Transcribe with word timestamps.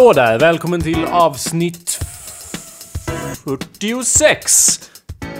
Hallå 0.00 0.12
där! 0.12 0.38
Välkommen 0.38 0.80
till 0.80 1.04
avsnitt 1.04 2.00
46 3.44 4.80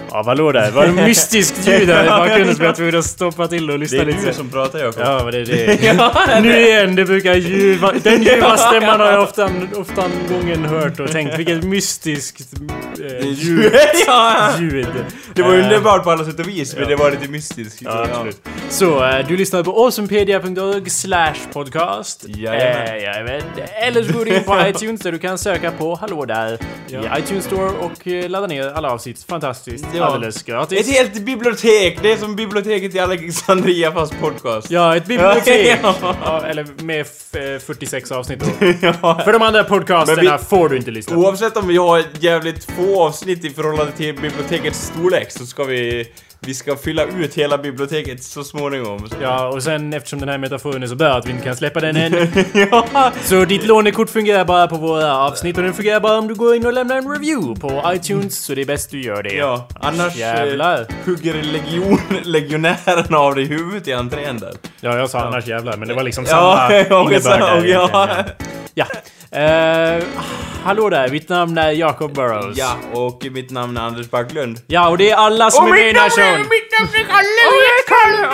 av 0.09 0.25
Hallå 0.25 0.51
där. 0.51 0.65
Det 0.65 0.71
var 0.71 0.85
ett 0.85 0.95
mystiskt 0.95 1.67
ljud 1.67 1.87
där 1.87 2.05
i 2.05 2.09
bakgrunden 2.09 2.55
som 2.55 2.65
jag 2.65 2.75
tvungen 2.75 2.95
att 2.95 3.05
stoppa 3.05 3.47
till 3.47 3.69
och 3.69 3.79
Det 3.79 3.83
lyssna 3.83 4.01
är 4.01 4.05
lite. 4.05 4.25
du 4.25 4.33
som 4.33 4.49
pratar 4.49 4.79
Jakob. 4.79 5.01
Ja, 5.05 5.21
men 5.23 5.31
det 5.33 5.39
är 5.39 5.45
det. 5.45 6.41
nu 6.41 6.59
igen, 6.59 6.95
det 6.95 7.05
brukar 7.05 7.35
ljuva... 7.35 7.91
Den 8.03 8.23
ljuva 8.23 8.57
stämman 8.57 8.99
har 8.99 9.11
jag 9.11 9.23
ofta, 9.23 9.49
ofta 9.75 10.03
gången 10.29 10.65
hört 10.65 10.99
och 10.99 11.11
tänkt 11.11 11.39
vilket 11.39 11.63
mystiskt 11.63 12.53
ljud. 13.27 13.73
ja. 14.07 14.49
ljud. 14.59 14.87
Det 15.33 15.41
var 15.41 15.53
Eh, 15.53 15.63
underbart 15.63 16.03
på 16.03 16.11
alla 16.11 16.25
sätt 16.25 16.39
och 16.39 16.47
vis, 16.47 16.75
men 16.75 16.87
det 16.87 16.95
var 16.95 17.11
lite 17.11 17.27
mystiskt. 17.27 17.81
Ja, 17.81 18.01
absolut. 18.11 18.41
Så, 18.69 19.03
eh, 19.05 19.27
du 19.27 19.37
lyssnar 19.37 19.63
på 19.63 19.71
awesomepedia.org 19.83 20.89
slash 20.89 21.33
podcast. 21.53 22.25
Jajamän. 22.27 22.87
Eh, 22.87 23.03
jajamän. 23.03 23.41
Eller 23.87 24.03
så 24.03 24.13
går 24.13 24.25
du 24.25 24.35
in 24.35 24.43
på 24.43 24.55
iTunes 24.67 25.01
där 25.01 25.11
du 25.11 25.19
kan 25.19 25.37
söka 25.37 25.71
på 25.71 25.95
Hallå 25.95 26.25
där 26.25 26.57
Ja. 26.87 26.99
i 27.17 27.19
iTunes 27.21 27.45
Store 27.45 27.69
och 27.69 28.07
eh, 28.07 28.29
ladda 28.29 28.47
ner 28.47 28.71
alla 28.73 28.89
avsnitt. 28.91 29.25
Fantastiskt. 29.29 29.85
Ja. 29.95 30.05
Alldeles 30.05 30.43
gratis. 30.43 30.79
Ett 30.79 30.95
helt 30.95 31.13
bibliotek! 31.25 31.99
Det 32.01 32.11
är 32.11 32.17
som 32.17 32.35
biblioteket 32.35 32.95
i 32.95 32.99
Alexandria 32.99 33.91
fast 33.91 34.19
podcast. 34.21 34.71
Ja, 34.71 34.95
ett 34.95 35.05
bibliotek! 35.05 35.79
Ja. 35.83 35.95
ja, 36.25 36.45
eller 36.45 36.83
med 36.83 37.01
f- 37.01 37.35
eh, 37.35 37.59
46 37.59 38.11
avsnitt 38.11 38.39
då. 38.39 38.65
Ja. 38.81 39.21
För 39.25 39.33
de 39.33 39.41
andra 39.41 39.63
podcasterna 39.63 40.21
Men 40.23 40.37
vi- 40.37 40.45
får 40.45 40.69
du 40.69 40.77
inte 40.77 40.91
lyssna 40.91 41.15
på. 41.15 41.21
Oavsett 41.21 41.57
om 41.57 41.67
vi 41.67 41.77
har 41.77 42.03
jävligt 42.19 42.63
få 42.71 43.10
avsnitt 43.11 43.45
i 43.45 43.49
förhållande 43.49 43.91
till 43.91 44.15
bibliotekets 44.15 44.79
storlek 44.79 45.31
så 45.31 45.45
ska 45.45 45.63
vi... 45.63 46.07
Vi 46.45 46.53
ska 46.53 46.75
fylla 46.75 47.03
ut 47.03 47.33
hela 47.33 47.57
biblioteket 47.57 48.23
så 48.23 48.43
småningom. 48.43 49.07
Ja, 49.21 49.47
och 49.47 49.63
sen 49.63 49.93
eftersom 49.93 50.19
den 50.19 50.29
här 50.29 50.37
metaforen 50.37 50.83
är 50.83 50.87
så 50.87 50.95
bra 50.95 51.07
att 51.09 51.25
vi 51.25 51.31
inte 51.31 51.43
kan 51.43 51.55
släppa 51.55 51.79
den 51.79 51.95
än. 51.95 52.27
ja. 52.71 53.11
Så 53.23 53.45
ditt 53.45 53.65
lånekort 53.65 54.09
fungerar 54.09 54.45
bara 54.45 54.67
på 54.67 54.75
våra 54.75 55.17
avsnitt 55.17 55.57
och 55.57 55.63
den 55.63 55.73
fungerar 55.73 55.99
bara 55.99 56.17
om 56.17 56.27
du 56.27 56.35
går 56.35 56.55
in 56.55 56.65
och 56.65 56.73
lämnar 56.73 56.95
en 56.97 57.11
review 57.11 57.61
på 57.61 57.93
iTunes. 57.93 58.37
Så 58.37 58.55
det 58.55 58.61
är 58.61 58.65
bäst 58.65 58.91
du 58.91 59.01
gör 59.01 59.23
det. 59.23 59.33
Ja, 59.33 59.67
annars 59.79 60.15
Jävlar. 60.15 60.79
eh, 60.81 60.85
hugger 61.05 61.33
legion, 61.43 61.99
legionärerna 62.23 63.17
av 63.17 63.35
dig 63.35 63.43
i 63.43 63.47
huvudet 63.47 63.87
i 63.87 63.93
entrén 63.93 64.39
där. 64.39 64.53
Ja, 64.79 64.97
jag 64.97 65.09
sa 65.09 65.19
annars 65.19 65.47
jävlar, 65.47 65.77
men 65.77 65.87
det 65.87 65.93
var 65.93 66.03
liksom 66.03 66.25
Ja, 66.29 66.29
samma 66.29 66.73
ja, 66.89 67.01
innebörd 67.11 67.65
ja. 67.67 67.89
ja. 68.73 68.87
ja. 69.31 69.39
Eh, 69.39 70.03
hallå 70.63 70.89
där, 70.89 71.09
mitt 71.09 71.29
namn 71.29 71.57
är 71.57 71.71
Jacob 71.71 72.13
Burrows. 72.15 72.57
Ja, 72.57 72.77
och 72.93 73.25
mitt 73.31 73.51
namn 73.51 73.77
är 73.77 73.81
Anders 73.81 74.09
Backlund. 74.09 74.59
Ja, 74.67 74.89
och 74.89 74.97
det 74.97 75.09
är 75.09 75.15
alla 75.15 75.51
som 75.51 75.65
är 75.67 75.69
med 75.71 75.89
i 75.89 75.93
den 75.93 76.01
här 76.01 76.09
showen. 76.09 76.39
mitt 76.41 76.79
namn 76.79 76.89
är 76.93 77.03
Kalle! 77.03 77.47
Och 77.47 77.61
jag 77.67 77.77
är 77.79 77.85
Kalle! 77.87 78.27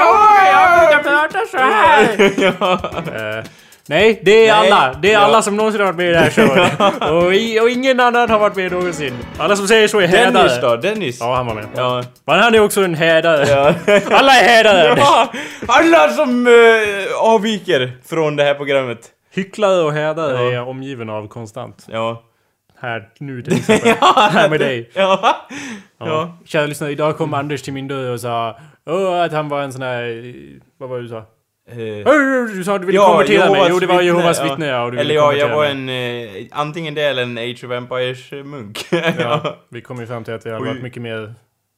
Jag 0.51 0.79
brukar 0.79 1.03
prata 1.03 1.45
så 1.51 1.57
här. 1.57 3.37
Eh, 3.37 3.43
nej, 3.87 4.21
det 4.23 4.47
är 4.47 4.61
Nej, 4.61 4.71
alla. 4.71 4.99
Det 5.01 5.09
är 5.09 5.13
ja. 5.13 5.19
alla 5.19 5.41
som 5.41 5.57
någonsin 5.57 5.81
har 5.81 5.85
varit 5.85 5.97
med 5.97 6.09
i 6.09 6.11
den 6.11 6.23
här 6.23 6.29
showen. 6.29 7.15
och, 7.15 7.33
i, 7.35 7.59
och 7.59 7.69
ingen 7.69 7.99
annan 7.99 8.29
har 8.29 8.39
varit 8.39 8.55
med 8.55 8.71
någonsin. 8.71 9.13
Alla 9.37 9.55
som 9.55 9.67
säger 9.67 9.87
så 9.87 9.99
är 9.99 10.07
hädare. 10.07 10.31
Dennis 10.31 10.61
då? 10.61 10.75
Dennis? 10.75 11.17
Ja, 11.19 11.35
han 11.35 11.45
var 11.45 11.53
med. 11.53 11.65
Ja. 11.75 12.03
Men 12.25 12.39
han 12.39 12.55
är 12.55 12.59
också 12.59 12.81
en 12.81 12.95
hädare. 12.95 13.45
Ja. 13.49 13.73
Alla 14.17 14.31
är 14.33 14.43
hädare! 14.43 14.95
ja. 14.97 15.33
Alla 15.67 16.09
som 16.09 16.47
uh, 16.47 16.53
avviker 17.19 17.91
från 18.09 18.35
det 18.35 18.43
här 18.43 18.53
programmet. 18.53 18.99
Hycklare 19.37 19.83
och 19.83 19.93
hädare 19.93 20.33
Ja. 20.43 20.49
är 20.49 20.53
jag 20.53 20.67
omgiven 20.67 21.09
av 21.09 21.27
konstant. 21.27 21.87
Ja. 21.91 22.23
Här 22.79 23.09
nu 23.19 23.41
till 23.41 23.53
exempel. 23.57 23.93
här 24.31 24.49
med 24.49 24.59
dig. 24.59 24.89
Ja. 24.93 25.19
Ja. 25.23 26.05
Ja. 26.07 26.37
Kära 26.45 26.65
lyssnare, 26.65 26.91
idag 26.91 27.17
kom 27.17 27.33
Anders 27.33 27.61
till 27.61 27.73
min 27.73 27.87
dörr 27.87 28.11
och 28.13 28.19
sa 28.19 28.49
att 29.23 29.31
han 29.31 29.49
var 29.49 29.61
en 29.61 29.73
sån 29.73 29.81
här... 29.81 30.33
Vad 30.77 30.89
var 30.89 30.97
det 30.97 31.03
du 31.03 31.09
sa? 31.09 31.17
Eh, 31.17 32.55
Du 32.55 32.63
sa 32.63 32.75
att 32.75 32.81
du 32.81 32.87
ville 32.87 32.99
konvertera 32.99 33.51
mig. 33.51 33.67
Jo, 33.69 33.79
det 33.79 33.85
var 33.87 34.01
Jehovas 34.01 34.43
vittne, 34.45 34.65
ja. 34.67 34.83
och 34.85 34.91
du 34.91 34.99
Eller 34.99 35.15
ja, 35.15 35.33
jag 35.33 35.49
var 35.55 35.65
en... 35.65 35.89
Eh, 35.89 36.45
antingen 36.51 36.93
det 36.93 37.01
eller 37.01 37.23
en 37.23 37.37
Age 37.37 37.63
of 37.63 37.71
Empires 37.71 38.33
eh, 38.33 38.43
munk. 38.43 38.85
Ja, 39.19 39.55
vi 39.69 39.81
kom 39.81 39.99
ju 39.99 40.07
fram 40.07 40.23
till 40.23 40.33
att 40.33 40.41
det 40.41 40.53
hade 40.53 40.65
varit 40.65 40.81
mycket 40.83 41.01
mer 41.01 41.33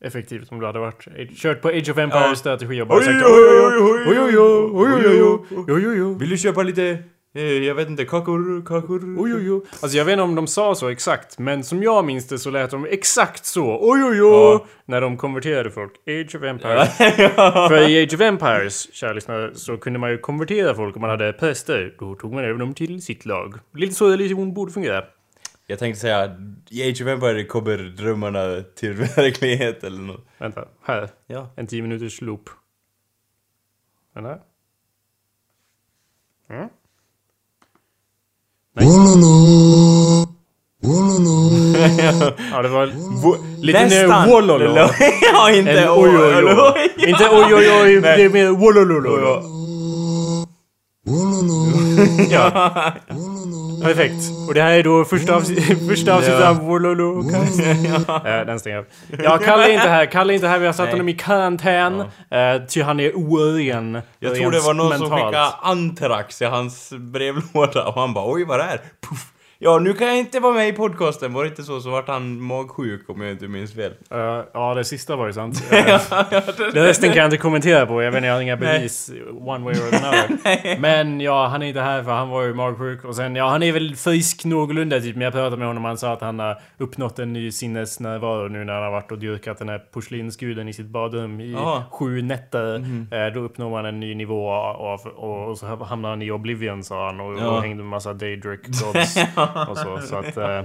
effektivt 0.06 0.52
om 0.52 0.60
du 0.60 0.66
hade 0.66 0.80
varit 0.80 1.08
kört 1.38 1.62
på 1.62 1.68
Age 1.68 1.90
of 1.90 1.98
Empires 1.98 2.26
Ja. 2.30 2.36
strategi 2.36 2.82
och 2.82 2.88
bara 2.88 3.00
Oj, 3.00 3.06
sagt 3.06 3.26
oj, 3.26 3.32
oj, 3.32 3.78
oj, 3.82 4.04
oj, 4.08 4.20
oj, 4.20 4.20
oj, 4.20 4.40
oj, 4.74 5.22
oj, 5.22 5.22
oj, 5.52 5.74
oj, 5.74 5.88
oj, 5.88 6.04
oj. 6.04 6.16
Vill 6.20 6.30
du 6.30 6.38
köpa 6.38 6.64
lite... 6.64 6.84
Eh, 6.84 6.98
jag 7.32 7.76
vet 7.76 7.90
inte, 7.90 8.06
kakor, 8.06 8.66
kakor? 8.66 9.16
Oj, 9.20 9.34
oj, 9.36 9.52
oj. 9.52 9.62
Alltså 9.82 9.98
jag 9.98 10.06
vet 10.06 10.14
inte 10.14 10.24
om 10.24 10.36
de 10.36 10.48
sa 10.48 10.76
så 10.76 10.90
exakt, 10.90 11.40
men 11.40 11.64
som 11.64 11.84
jag 11.84 12.06
minns 12.06 12.28
det 12.28 12.40
så 12.40 12.50
lät 12.50 12.72
de 12.72 12.86
exakt 12.86 13.46
så. 13.46 13.78
Oj, 13.82 14.04
oj, 14.04 14.22
oj! 14.22 14.22
Ja. 14.22 14.66
När 14.86 15.02
de 15.02 15.18
konverterade 15.18 15.72
folk. 15.72 15.92
Age 16.08 16.36
of 16.36 16.44
Empires. 16.44 16.90
ja. 17.18 17.68
För 17.70 17.90
i 17.90 18.04
Age 18.04 18.14
of 18.14 18.22
Empires, 18.22 18.94
kära 18.94 19.14
lyssnare, 19.14 19.56
så 19.56 19.78
kunde 19.78 20.00
man 20.00 20.12
ju 20.12 20.18
konvertera 20.18 20.76
folk 20.76 20.96
om 20.96 21.02
man 21.02 21.10
hade 21.10 21.34
präster. 21.34 21.96
Då 22.00 22.16
tog 22.16 22.34
man 22.34 22.44
över 22.44 22.60
dem 22.60 22.74
till 22.74 23.02
sitt 23.02 23.26
lag. 23.26 23.56
Lite 23.74 23.94
så 23.94 24.10
religion 24.10 24.54
borde 24.54 24.72
fungera. 24.72 25.04
Jag 25.68 25.80
tänkte 25.80 26.02
säga, 26.02 26.38
i 26.70 26.90
Age 26.90 27.02
of 27.02 27.08
Empires 27.08 27.48
kommer 27.48 27.78
drömmarna 27.78 28.62
till 28.76 28.94
verklighet 28.94 29.84
eller 29.84 30.02
något. 30.02 30.26
Vänta, 30.38 30.68
här. 30.82 31.10
Ja. 31.28 31.50
En 31.56 31.68
10 31.68 31.82
minuters 31.82 32.22
loop. 32.22 32.50
Den 34.14 34.26
här. 34.26 34.40
Mm. 36.50 36.70
Ja, 42.52 42.62
det 42.62 42.70
var 42.70 42.86
lite 43.62 43.86
mer 43.86 44.28
wololo. 44.28 44.76
ja, 45.34 45.52
inte 45.52 45.90
oj, 45.90 46.10
oj, 46.10 46.46
oj. 46.46 47.10
Inte 47.10 47.30
oj, 47.32 47.54
oj, 47.56 47.70
oj. 47.82 48.02
Det 48.02 48.24
är 48.24 48.30
mer 48.30 48.50
wolololo. 48.50 49.42
Ja. 52.30 52.52
Ja. 52.54 52.94
Perfekt. 53.84 54.48
Och 54.48 54.54
det 54.54 54.62
här 54.62 54.72
är 54.72 54.84
då 54.84 55.06
första, 55.06 55.36
avsnitt, 55.36 55.88
första 55.90 56.16
avsnittet 56.16 56.40
Ja. 56.40 56.50
av 56.50 56.66
Wololo. 56.66 57.24
ja. 58.08 58.44
Den 58.46 58.60
stänger 58.60 58.78
jag. 58.78 58.86
Ja, 59.24 59.38
Kalle 59.38 59.64
är 59.64 59.74
inte 59.74 59.90
här. 59.90 60.06
Kalle 60.06 60.34
är 60.34 60.36
inte 60.36 60.48
här. 60.48 60.60
Vi 60.60 60.66
har 60.66 60.74
satt 60.74 60.86
Nej. 60.86 60.92
honom 60.94 61.10
i 61.10 61.14
karantän. 61.14 62.00
Eh, 62.00 62.08
ty 62.70 62.82
han 62.82 63.00
är 63.00 63.12
oren. 63.16 64.02
Jag 64.20 64.36
tror 64.36 64.52
det 64.52 64.60
var 64.60 64.74
någon 64.74 64.92
som 64.92 65.00
mentalt. 65.00 65.26
skickade 65.26 65.48
Antrax 65.62 66.42
i 66.42 66.46
hans 66.46 66.90
brevlåda 67.14 67.88
och 67.88 68.02
han 68.02 68.14
bara 68.14 68.34
oj 68.34 68.46
vad 68.46 68.60
det 68.60 68.64
är? 68.64 68.78
Puff. 69.10 69.28
Ja, 69.62 69.80
nu 69.80 69.94
kan 69.94 70.08
jag 70.08 70.18
inte 70.18 70.40
vara 70.40 70.54
med 70.54 70.68
i 70.70 70.74
podcasten. 70.74 71.34
Var 71.34 71.44
det 71.44 71.50
inte 71.50 71.64
så 71.64 71.80
så 71.82 71.90
vart 71.90 72.08
han 72.08 72.42
magsjuk 72.42 73.10
om 73.10 73.22
jag 73.22 73.32
inte 73.32 73.48
minns 73.48 73.74
fel. 73.74 73.92
Eh, 74.12 74.42
ja, 74.54 74.74
det 74.74 74.84
sista 74.84 75.16
var 75.16 75.28
ju 75.28 75.34
sant. 75.34 75.64
Eh, 75.72 76.00
det 76.74 76.86
resten 76.88 77.10
kan 77.10 77.18
jag 77.18 77.26
inte 77.26 77.38
kommentera 77.38 77.86
på. 77.86 78.04
Jag 78.04 78.12
vet 78.12 78.18
inte, 78.18 78.28
jag 78.28 78.34
har 78.34 78.42
inga 78.42 78.58
bevis 78.58 79.12
one 79.42 79.66
way 79.66 79.74
or 79.74 79.96
another. 79.96 80.80
Men 80.80 81.22
ja, 81.22 81.48
han 81.48 81.62
är 81.62 81.68
inte 81.68 81.82
här 81.82 82.04
för 82.04 82.12
han 82.12 82.30
var 82.30 82.44
ju 82.44 82.54
magsjuk. 82.54 83.04
Och 83.06 83.16
sen, 83.16 83.36
ja, 83.36 83.50
han 83.50 83.64
är 83.64 83.72
väl 83.72 83.96
frisk 83.96 84.46
någorlunda 84.46 85.00
typ. 85.00 85.16
Men 85.16 85.22
jag 85.24 85.34
pratade 85.34 85.58
med 85.58 85.68
honom 85.68 85.84
och 85.84 85.88
han 85.90 85.98
sa 85.98 86.14
att 86.14 86.22
han 86.22 86.40
har 86.40 86.62
uppnått 86.78 87.20
en 87.20 87.34
ny 87.34 87.52
sinnesnärvaro 87.52 88.48
nu 88.48 88.64
när 88.64 88.74
han 88.74 88.84
har 88.84 88.92
varit 88.92 89.12
och 89.12 89.20
dyrkat 89.20 89.58
den 89.58 89.70
här 89.70 89.80
porslinsguden 89.94 90.68
i 90.68 90.74
sitt 90.74 90.88
badrum 90.88 91.40
i 91.42 91.52
Jaha. 91.52 91.84
sju 91.92 92.22
nätter. 92.22 92.76
Eh, 93.12 93.34
då 93.34 93.40
uppnår 93.40 93.70
man 93.70 93.86
en 93.86 94.00
ny 94.00 94.16
nivå 94.16 94.50
av, 94.52 95.00
och, 95.16 95.50
och 95.50 95.58
så 95.58 95.66
hamnar 95.86 96.10
han 96.10 96.22
i 96.22 96.32
Oblivion 96.32 96.84
sa 96.84 97.06
han 97.06 97.20
och, 97.20 97.40
Ja. 97.40 97.48
och 97.48 97.62
hängde 97.62 97.84
med 97.84 97.90
massa 97.90 98.14
Daedric 98.14 98.62
gods 98.62 99.18
och 99.70 99.78
så. 99.78 100.00
Så 100.08 100.16
att 100.16 100.38
eh, 100.38 100.62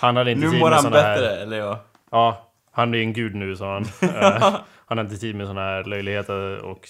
han 0.00 0.16
hade 0.16 0.30
inte 0.30 0.44
Nu 0.46 0.50
tid 0.52 0.60
mår 0.60 0.68
med 0.68 0.74
han 0.74 0.82
såna 0.82 0.96
här... 1.00 1.14
bättre, 1.14 1.36
eller 1.42 1.56
ja. 1.58 1.80
Ja, 2.10 2.50
han 2.72 2.94
är 2.94 2.98
en 2.98 3.12
gud 3.12 3.34
nu 3.34 3.56
sa 3.56 3.72
han. 3.72 3.84
Eh, 4.22 4.54
han 4.86 4.98
har 4.98 5.04
inte 5.04 5.16
tid 5.16 5.34
med 5.36 5.46
såna 5.46 5.60
här 5.60 5.84
löjligheter 5.84 6.64
och... 6.64 6.88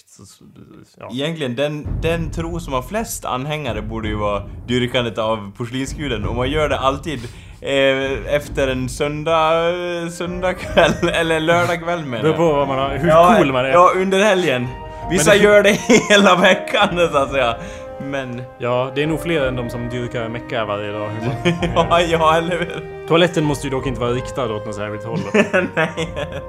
Ja. 0.99 1.09
Egentligen, 1.11 1.55
den, 1.55 1.87
den 2.01 2.31
tro 2.31 2.59
som 2.59 2.73
har 2.73 2.81
flest 2.81 3.25
anhängare 3.25 3.81
borde 3.81 4.07
ju 4.07 4.15
vara 4.15 4.43
dyrkandet 4.67 5.17
av 5.17 5.51
porslinsguden. 5.57 6.25
Och 6.25 6.35
man 6.35 6.49
gör 6.49 6.69
det 6.69 6.77
alltid 6.79 7.19
eh, 7.61 8.35
efter 8.35 8.67
en 8.67 8.89
söndag, 8.89 9.71
söndag 10.11 10.53
kväll, 10.53 11.09
eller 11.13 11.39
lördag 11.39 11.83
kväll 11.83 12.05
menar 12.05 12.25
jag. 12.25 12.35
på 12.35 12.53
vad 12.53 12.67
man 12.67 12.77
har, 12.79 12.97
hur 12.97 13.07
ja, 13.09 13.35
cool 13.37 13.51
man 13.53 13.65
är. 13.65 13.69
Ja, 13.69 13.91
under 13.95 14.23
helgen. 14.23 14.67
Vissa 15.09 15.31
det- 15.31 15.37
gör 15.37 15.63
det 15.63 15.71
hela 16.09 16.35
veckan 16.35 16.89
så 17.11 17.17
att 17.17 17.31
säga. 17.31 17.55
Men, 18.01 18.41
Ja, 18.57 18.91
det 18.95 19.03
är 19.03 19.07
nog 19.07 19.19
fler 19.21 19.47
än 19.47 19.55
de 19.55 19.69
som 19.69 19.89
dyrkar 19.89 20.29
Mecka 20.29 20.65
varje 20.65 20.91
dag. 20.91 21.11
ja, 21.75 22.01
ja 22.01 22.37
eller 22.37 22.57
hur? 22.59 23.07
Toaletten 23.07 23.43
måste 23.43 23.67
ju 23.67 23.71
dock 23.71 23.87
inte 23.87 23.99
vara 24.01 24.11
riktad 24.11 24.53
åt 24.55 24.65
något 24.65 24.75
särskilt 24.75 25.03
håll. 25.03 25.19
Nej. 25.75 25.89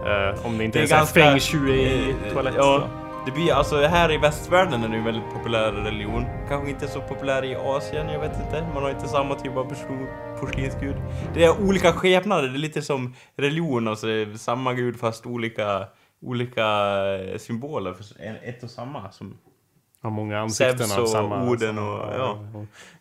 Eh, 0.06 0.46
om 0.46 0.58
det 0.58 0.64
inte 0.64 0.78
Det 0.78 0.82
är, 0.82 0.86
är 0.86 0.88
ganska- 0.98 1.20
feng 1.20 1.40
shui 1.40 1.72
i 1.80 2.10
Eh. 2.36 2.52
Ja, 2.56 2.88
det 3.26 3.32
blir 3.32 3.52
alltså 3.52 3.76
här 3.80 4.12
i 4.12 4.16
västvärlden 4.18 4.84
är 4.84 4.88
det 4.88 4.96
en 4.96 5.04
väldigt 5.04 5.32
populär 5.34 5.72
religion. 5.72 6.24
Kanske 6.48 6.70
inte 6.70 6.88
så 6.88 7.00
populär 7.00 7.44
i 7.44 7.54
Asien, 7.56 8.08
jag 8.08 8.20
vet 8.20 8.32
inte. 8.46 8.66
Man 8.74 8.82
har 8.82 8.90
inte 8.90 9.08
samma 9.08 9.34
typ 9.34 9.56
av 9.56 9.72
porslinsgud. 10.40 10.94
Det 11.34 11.44
är 11.44 11.60
olika 11.60 11.92
skepnader, 11.92 12.48
det 12.48 12.54
är 12.54 12.58
lite 12.58 12.82
som 12.82 13.14
religion, 13.36 13.88
alltså 13.88 14.06
samma 14.36 14.72
gud 14.74 15.00
fast 15.00 15.26
olika, 15.26 15.84
olika 16.22 16.64
eh, 17.32 17.38
symboler 17.38 17.92
för 17.92 18.04
ett 18.44 18.62
och 18.62 18.70
samma. 18.70 19.10
Som 19.10 19.38
Har 20.06 20.10
många 20.10 20.40
ansikten 20.40 20.92
av 20.96 21.02
och 21.02 21.08
samma... 21.08 21.42
Oden 21.50 21.78
och- 21.78 22.14
ja. 22.18 22.38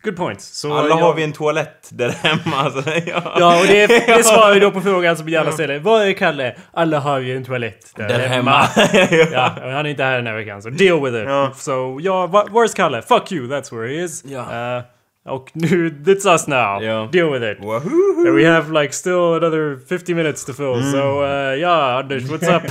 Good 0.02 0.16
point. 0.16 0.40
Så 0.40 0.74
alla 0.74 0.88
jag- 0.88 0.96
har 0.96 1.14
vi 1.14 1.22
en 1.24 1.32
toalett 1.32 1.88
där 1.92 2.08
hemma. 2.08 2.56
Alltså, 2.56 2.90
ja. 3.06 3.36
Ja, 3.38 3.60
och 3.60 3.66
det, 3.66 3.86
det 4.06 4.24
svarar 4.24 4.54
ju 4.54 4.60
då 4.60 4.70
på 4.70 4.80
frågan 4.80 5.16
som 5.16 5.26
vi 5.26 5.36
alla 5.36 5.52
ställer. 5.52 5.78
Vad 5.78 6.02
är 6.08 6.12
Kalle? 6.12 6.56
Alla 6.72 6.98
har 6.98 7.18
ju 7.18 7.36
en 7.36 7.44
toalett 7.44 7.92
där, 7.96 8.08
Där 8.08 8.18
hemma. 8.28 8.50
hemma. 8.50 9.26
Ja, 9.32 9.52
han 9.60 9.70
är 9.72 9.84
inte 9.86 10.02
här 10.04 10.16
den 10.16 10.26
här 10.26 10.34
veckan, 10.34 10.62
så 10.62 10.70
deal 10.70 11.00
with 11.04 11.16
it. 11.16 11.24
Ja. 11.28 11.52
So, 11.56 11.98
ja, 12.00 12.26
where's 12.50 12.76
Kalle? 12.76 13.02
Fuck 13.02 13.32
you, 13.32 13.46
that's 13.48 13.76
where 13.76 13.88
he 13.94 14.04
is. 14.04 14.24
Ja. 14.24 14.76
Eh, 14.76 14.82
Och 15.28 15.50
nu, 15.52 15.90
it's 16.06 16.32
us 16.32 16.46
now. 16.46 16.82
Ja. 16.82 17.08
Deal 17.12 17.30
with 17.32 17.44
it. 17.44 17.58
Wahoo! 17.64 18.26
And 18.26 18.34
we 18.36 18.46
have 18.50 18.80
like 18.82 18.92
still 18.92 19.34
another 19.34 19.78
50 19.88 20.14
minutes 20.14 20.44
to 20.44 20.52
fill. 20.52 20.82
So 20.92 21.22
uh, 21.24 21.54
yeah, 21.58 21.96
Anders, 21.98 22.30
what's 22.30 22.48
up? 22.48 22.62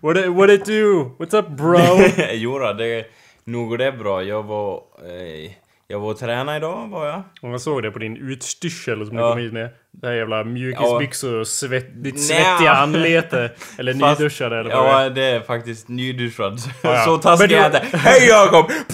what 0.00 0.28
what 0.28 0.50
it 0.50 0.64
do? 0.64 1.10
What's 1.18 1.38
up 1.38 1.48
bro? 1.48 2.00
Jodå, 2.32 2.72
det... 2.72 3.04
Nog 3.44 3.68
går 3.68 3.78
det 3.78 3.92
bra. 3.92 4.22
Jag 4.22 4.42
var... 4.42 4.74
Eh, 5.06 5.50
jag 5.88 6.00
var 6.00 6.10
och 6.10 6.18
tränade 6.18 6.56
idag, 6.56 6.88
var 6.90 7.06
jag. 7.06 7.22
Och 7.42 7.48
man 7.48 7.60
såg 7.60 7.82
det 7.82 7.90
på 7.90 7.98
din 7.98 8.16
utstyrsel 8.16 9.06
som 9.06 9.16
du 9.16 9.22
Ja. 9.22 9.30
kom 9.30 9.38
hit 9.38 9.52
med. 9.52 9.68
Det 9.90 10.06
här 10.06 10.14
jävla 10.14 10.44
mjukisbyxor 10.44 11.34
och 11.34 11.46
svett, 11.48 12.02
ditt 12.04 12.22
svettiga 12.22 12.72
anlete. 12.72 13.50
Eller 13.78 13.94
Fast- 14.00 14.18
nyduschade 14.20 14.58
eller 14.60 14.74
vad. 14.76 15.04
Ja, 15.04 15.08
det 15.10 15.22
är 15.24 15.40
faktiskt 15.40 15.88
nyduschad. 15.88 16.58
ja. 16.82 17.04
Så 17.04 17.18
taskig 17.18 17.52
är 17.52 17.56
jag 17.62 17.72
du- 17.72 17.78
inte. 17.78 17.96
Hej 17.98 18.28
Jakob! 18.28 18.70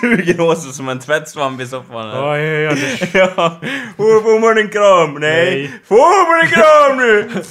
Suger 0.00 0.40
åt 0.40 0.62
sig 0.62 0.72
som 0.72 0.88
en 0.88 0.98
tvättsvamp 0.98 1.60
i 1.60 1.66
soffan. 1.66 2.08
Ja, 2.08 2.32
hej 2.34 2.68
Anders. 2.68 3.14
Ja, 3.14 3.60
får 3.96 4.22
får 4.22 4.40
man 4.40 4.58
en 4.58 4.68
kram? 4.68 5.14
Nej. 5.20 5.44
Nej. 5.44 5.72
Får 5.84 6.28
man 6.30 6.44
en 6.44 6.50
kram 6.50 6.96
nu? 7.06 7.42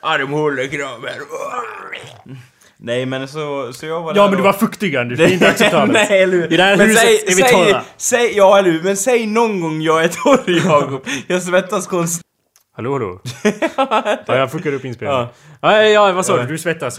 Armhåle 0.00 0.68
kramen. 0.68 1.12
Nej 2.80 3.06
men 3.06 3.28
så, 3.28 3.72
så 3.72 3.86
jag 3.86 4.00
var 4.02 4.14
Ja 4.16 4.22
där 4.22 4.28
men 4.28 4.36
du 4.36 4.42
var 4.42 4.52
fuktig 4.52 4.96
Anders, 4.96 5.18
det 5.18 5.24
är 5.24 5.32
inte 5.32 5.48
acceptabelt. 5.50 5.92
Nej, 5.92 6.22
eller 6.22 6.36
hur? 6.36 6.52
I 6.52 6.56
det 6.56 6.62
här 6.62 6.76
Men 6.76 6.86
huset 6.86 7.04
är 7.04 7.26
vi 7.26 7.42
säg, 7.42 7.52
torra. 7.52 7.82
säg, 7.96 8.36
ja 8.36 8.58
eller 8.58 8.70
hur, 8.70 8.82
men 8.82 8.96
säg 8.96 9.26
någon 9.26 9.60
gång 9.60 9.80
jag 9.82 10.04
är 10.04 10.08
torr 10.08 10.44
Jakob. 10.66 11.06
Jag 11.26 11.42
svettas 11.42 11.86
konstant. 11.86 12.24
Hallå 12.76 12.92
hallå? 12.92 13.20
ja, 14.26 14.36
jag 14.36 14.52
fuckade 14.52 14.76
upp 14.76 14.84
inspelningen. 14.84 15.26
Ja, 15.60 15.82
ja, 15.82 16.12
vad 16.12 16.26
sa 16.26 16.36
du? 16.36 16.46
Du 16.46 16.58
svettas? 16.58 16.98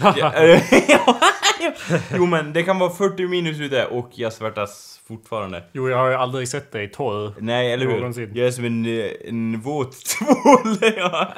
jo 2.16 2.26
men 2.26 2.52
det 2.52 2.62
kan 2.62 2.78
vara 2.78 2.90
40 2.90 3.26
minus 3.28 3.60
ute 3.60 3.86
och 3.86 4.10
jag 4.14 4.32
svettas 4.32 5.00
fortfarande. 5.08 5.62
jo, 5.72 5.88
jag 5.90 5.96
har 5.96 6.08
ju 6.08 6.14
aldrig 6.14 6.48
sett 6.48 6.72
dig 6.72 6.90
torr. 6.90 7.34
Nej, 7.38 7.72
eller 7.72 7.86
hur? 7.86 7.96
Någonsin. 7.96 8.30
Jag 8.34 8.46
är 8.46 8.50
som 8.50 8.64
en, 8.64 8.86
en 9.28 9.60
våt 9.60 9.92
tvål. 10.06 10.76
ja. 10.96 11.34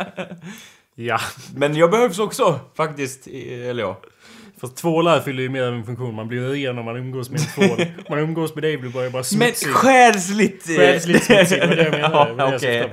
Ja. 0.95 1.19
Men 1.57 1.77
jag 1.77 1.91
behövs 1.91 2.19
också, 2.19 2.61
faktiskt. 2.77 3.27
Eller 3.27 3.83
ja. 3.83 4.01
Fast 4.63 4.77
tvålar 4.77 5.21
fyller 5.21 5.43
ju 5.43 5.49
mer 5.49 5.63
av 5.63 5.75
en 5.75 5.85
funktion. 5.87 6.15
Man 6.15 6.29
blir 6.29 6.41
ren 6.49 6.79
om 6.79 6.85
man 6.85 6.97
umgås 6.97 7.31
med 7.31 7.41
en 7.41 7.47
tvål. 7.47 7.81
Om 7.81 8.05
man 8.09 8.19
umgås 8.19 8.55
med 8.55 8.65
dig 8.65 8.77
blir 8.79 8.91
ju 8.91 8.95
bara 8.95 9.13
Men 9.13 9.25
smutsig. 9.25 9.69
själsligt... 9.69 10.69
eh, 10.71 10.77
Själsligt 10.77 11.25
smutsig, 11.25 11.61
det 11.61 11.67
var 11.67 11.77
det 11.77 11.83
jag 11.83 11.93
menade. 12.13 12.57
Okej. 12.57 12.91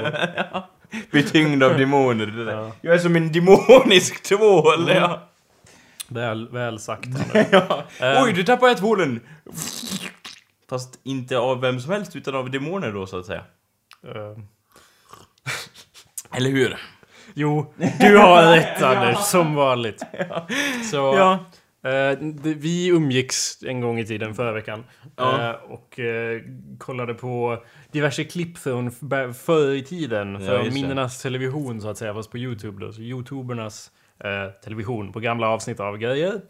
Betyngd 1.12 1.64
av 1.64 1.78
demoner, 1.78 2.26
det 2.26 2.46
där. 2.46 2.52
Ja. 2.54 2.72
Jag 2.82 2.94
är 2.96 3.00
som 3.00 3.16
en 3.16 3.32
demonisk 3.32 4.24
tvål, 4.24 4.90
ja. 4.96 5.30
Väl, 6.08 6.50
väl 6.50 6.80
sagt 6.80 7.08
ja. 7.52 7.84
Eh. 8.00 8.24
Oj, 8.24 8.34
du 8.34 8.44
tappade 8.44 8.72
jag 8.72 8.78
tvålen! 8.78 9.20
Fast 10.70 11.00
inte 11.04 11.38
av 11.38 11.62
vem 11.62 11.80
som 11.80 11.92
helst, 11.92 12.16
utan 12.16 12.36
av 12.36 12.52
demoner 12.52 12.92
då, 12.92 13.06
så 13.08 13.20
att 13.20 13.26
säga. 13.26 13.44
Eh, 14.08 14.38
Eller 16.38 16.50
hur? 16.50 16.78
Jo, 17.34 17.74
du 18.00 18.18
har 18.18 18.44
rätt 18.56 18.82
Anders, 18.82 19.18
som 19.20 19.56
vanligt. 19.56 20.04
Så, 20.92 20.96
Ja. 20.98 21.40
Eh, 21.84 22.18
vi 22.42 22.88
umgicks 22.88 23.64
en 23.64 23.82
gång 23.82 24.00
i 24.00 24.06
tiden 24.06 24.36
förra 24.36 24.52
veckan. 24.52 24.84
Ja. 25.16 25.50
Eh, 25.50 25.56
och 25.72 26.00
eh, 26.00 26.42
kollade 26.78 27.14
på 27.14 27.64
diverse 27.92 28.24
klipp 28.24 28.58
från 28.58 28.92
förr 29.34 29.74
i 29.76 29.84
tiden. 29.84 30.34
Ja, 30.34 30.40
Från 30.40 30.66
det. 30.66 30.72
minnenas 30.72 31.22
television 31.22 31.82
så 31.82 31.90
att 31.90 31.98
säga, 31.98 32.14
fast 32.14 32.32
på 32.32 32.38
Youtube 32.38 32.86
då. 32.86 32.94
Så 32.94 33.02
Youtubernas 33.02 33.92
television 34.64 35.12
på 35.12 35.20
gamla 35.20 35.50
avsnitt 35.50 35.80
av 35.80 35.98
grejer. 35.98 36.42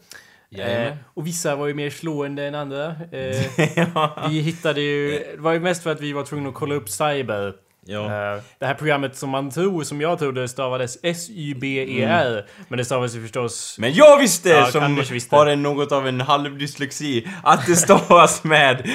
Eh, 0.52 0.58
Jajamän. 0.58 0.96
och 1.14 1.26
vissa 1.26 1.56
var 1.56 1.66
ju 1.66 1.74
mer 1.74 1.90
slående 1.90 2.44
än 2.44 2.54
andra. 2.54 2.96
Eh, 3.12 3.60
ja. 3.94 4.26
vi 4.30 4.40
hittade 4.40 4.80
ju... 4.80 5.10
Det 5.10 5.40
var 5.40 5.52
ju 5.52 5.60
mest 5.60 5.82
för 5.82 5.92
att 5.92 6.00
vi 6.00 6.12
var 6.12 6.24
tvungna 6.24 6.48
att 6.48 6.54
kolla 6.54 6.74
upp 6.74 6.88
Cyber. 6.88 7.54
Ja. 7.90 8.34
Eh, 8.34 8.42
Det 8.58 8.66
här 8.66 8.74
programmet 8.74 9.16
som 9.16 9.30
man 9.30 9.50
tror, 9.50 9.82
som 9.84 10.00
jag 10.00 10.18
trodde 10.18 10.48
stavades 10.48 10.98
S-Y-B-E-R. 11.02 12.46
Men 12.68 12.78
det 12.78 12.84
stavas 12.84 13.14
ju 13.16 13.22
förstås... 13.22 13.76
Men 13.78 13.92
jag 13.94 14.18
visste, 14.18 14.48
Ja, 14.48 14.66
som 14.66 14.96
visste. 14.96 15.36
har 15.36 15.46
en, 15.46 15.62
något 15.62 15.92
av 15.92 16.08
en 16.08 16.20
halvdyslexi, 16.20 17.26
att 17.42 17.66
det 17.66 17.76
stavas 17.76 18.44
med 18.44 18.90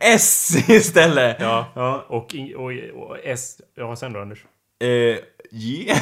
S 0.00 0.56
istället. 0.68 1.36
Ja. 1.40 1.66
Ja. 1.74 2.04
Och, 2.08 2.34
och, 2.56 2.72
och 3.08 3.16
S... 3.24 3.60
Ja, 3.76 3.96
sen 3.96 4.12
då 4.12 4.20
Anders? 4.20 4.38
Eh, 4.80 4.88
J? 5.50 5.92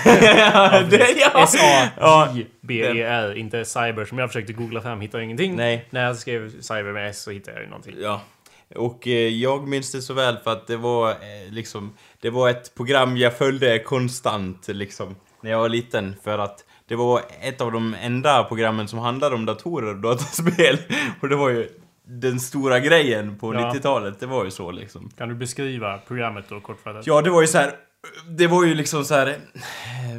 det, 0.90 1.10
ja. 1.20 1.42
S-A-J-B-E-R, 1.42 3.34
inte 3.38 3.64
cyber 3.64 4.04
som 4.04 4.18
jag 4.18 4.28
försökte 4.28 4.52
googla 4.52 4.80
fram, 4.80 5.00
hittade 5.00 5.24
ingenting. 5.24 5.56
Nej. 5.56 5.84
När 5.90 6.04
jag 6.06 6.16
skrev 6.16 6.60
cyber 6.60 6.92
med 6.92 7.10
S 7.10 7.22
så 7.22 7.30
hittade 7.30 7.56
jag 7.56 7.62
ju 7.64 7.68
någonting. 7.68 7.94
Ja. 8.00 8.20
Och 8.74 9.06
eh, 9.06 9.12
jag 9.28 9.68
minns 9.68 9.92
det 9.92 10.02
så 10.02 10.14
väl 10.14 10.36
för 10.44 10.52
att 10.52 10.66
det 10.66 10.76
var 10.76 11.10
eh, 11.10 11.16
liksom, 11.50 11.92
det 12.26 12.30
var 12.30 12.48
ett 12.50 12.74
program 12.74 13.16
jag 13.16 13.38
följde 13.38 13.78
konstant 13.78 14.68
liksom, 14.68 15.16
när 15.40 15.50
jag 15.50 15.58
var 15.58 15.68
liten. 15.68 16.14
För 16.24 16.38
att 16.38 16.64
det 16.88 16.96
var 16.96 17.22
ett 17.40 17.60
av 17.60 17.72
de 17.72 17.96
enda 18.00 18.44
programmen 18.44 18.88
som 18.88 18.98
handlade 18.98 19.34
om 19.34 19.46
datorer 19.46 19.88
och 19.88 20.00
dataspel. 20.00 20.78
Och 21.20 21.28
det 21.28 21.36
var 21.36 21.48
ju 21.48 21.68
den 22.06 22.40
stora 22.40 22.80
grejen 22.80 23.38
på 23.38 23.54
Ja. 23.54 23.72
90-talet, 23.74 24.20
det 24.20 24.26
var 24.26 24.44
ju 24.44 24.50
så 24.50 24.70
liksom. 24.70 25.10
Kan 25.18 25.28
du 25.28 25.34
beskriva 25.34 25.98
programmet 25.98 26.44
då 26.48 26.60
kortfattat? 26.60 27.06
Ja, 27.06 27.22
det 27.22 27.30
var 27.30 27.40
ju 27.40 27.46
så 27.46 27.58
här. 27.58 27.70
Det 28.28 28.46
var 28.46 28.64
ju 28.64 28.74
liksom 28.74 29.04
så 29.04 29.14
här. 29.14 29.36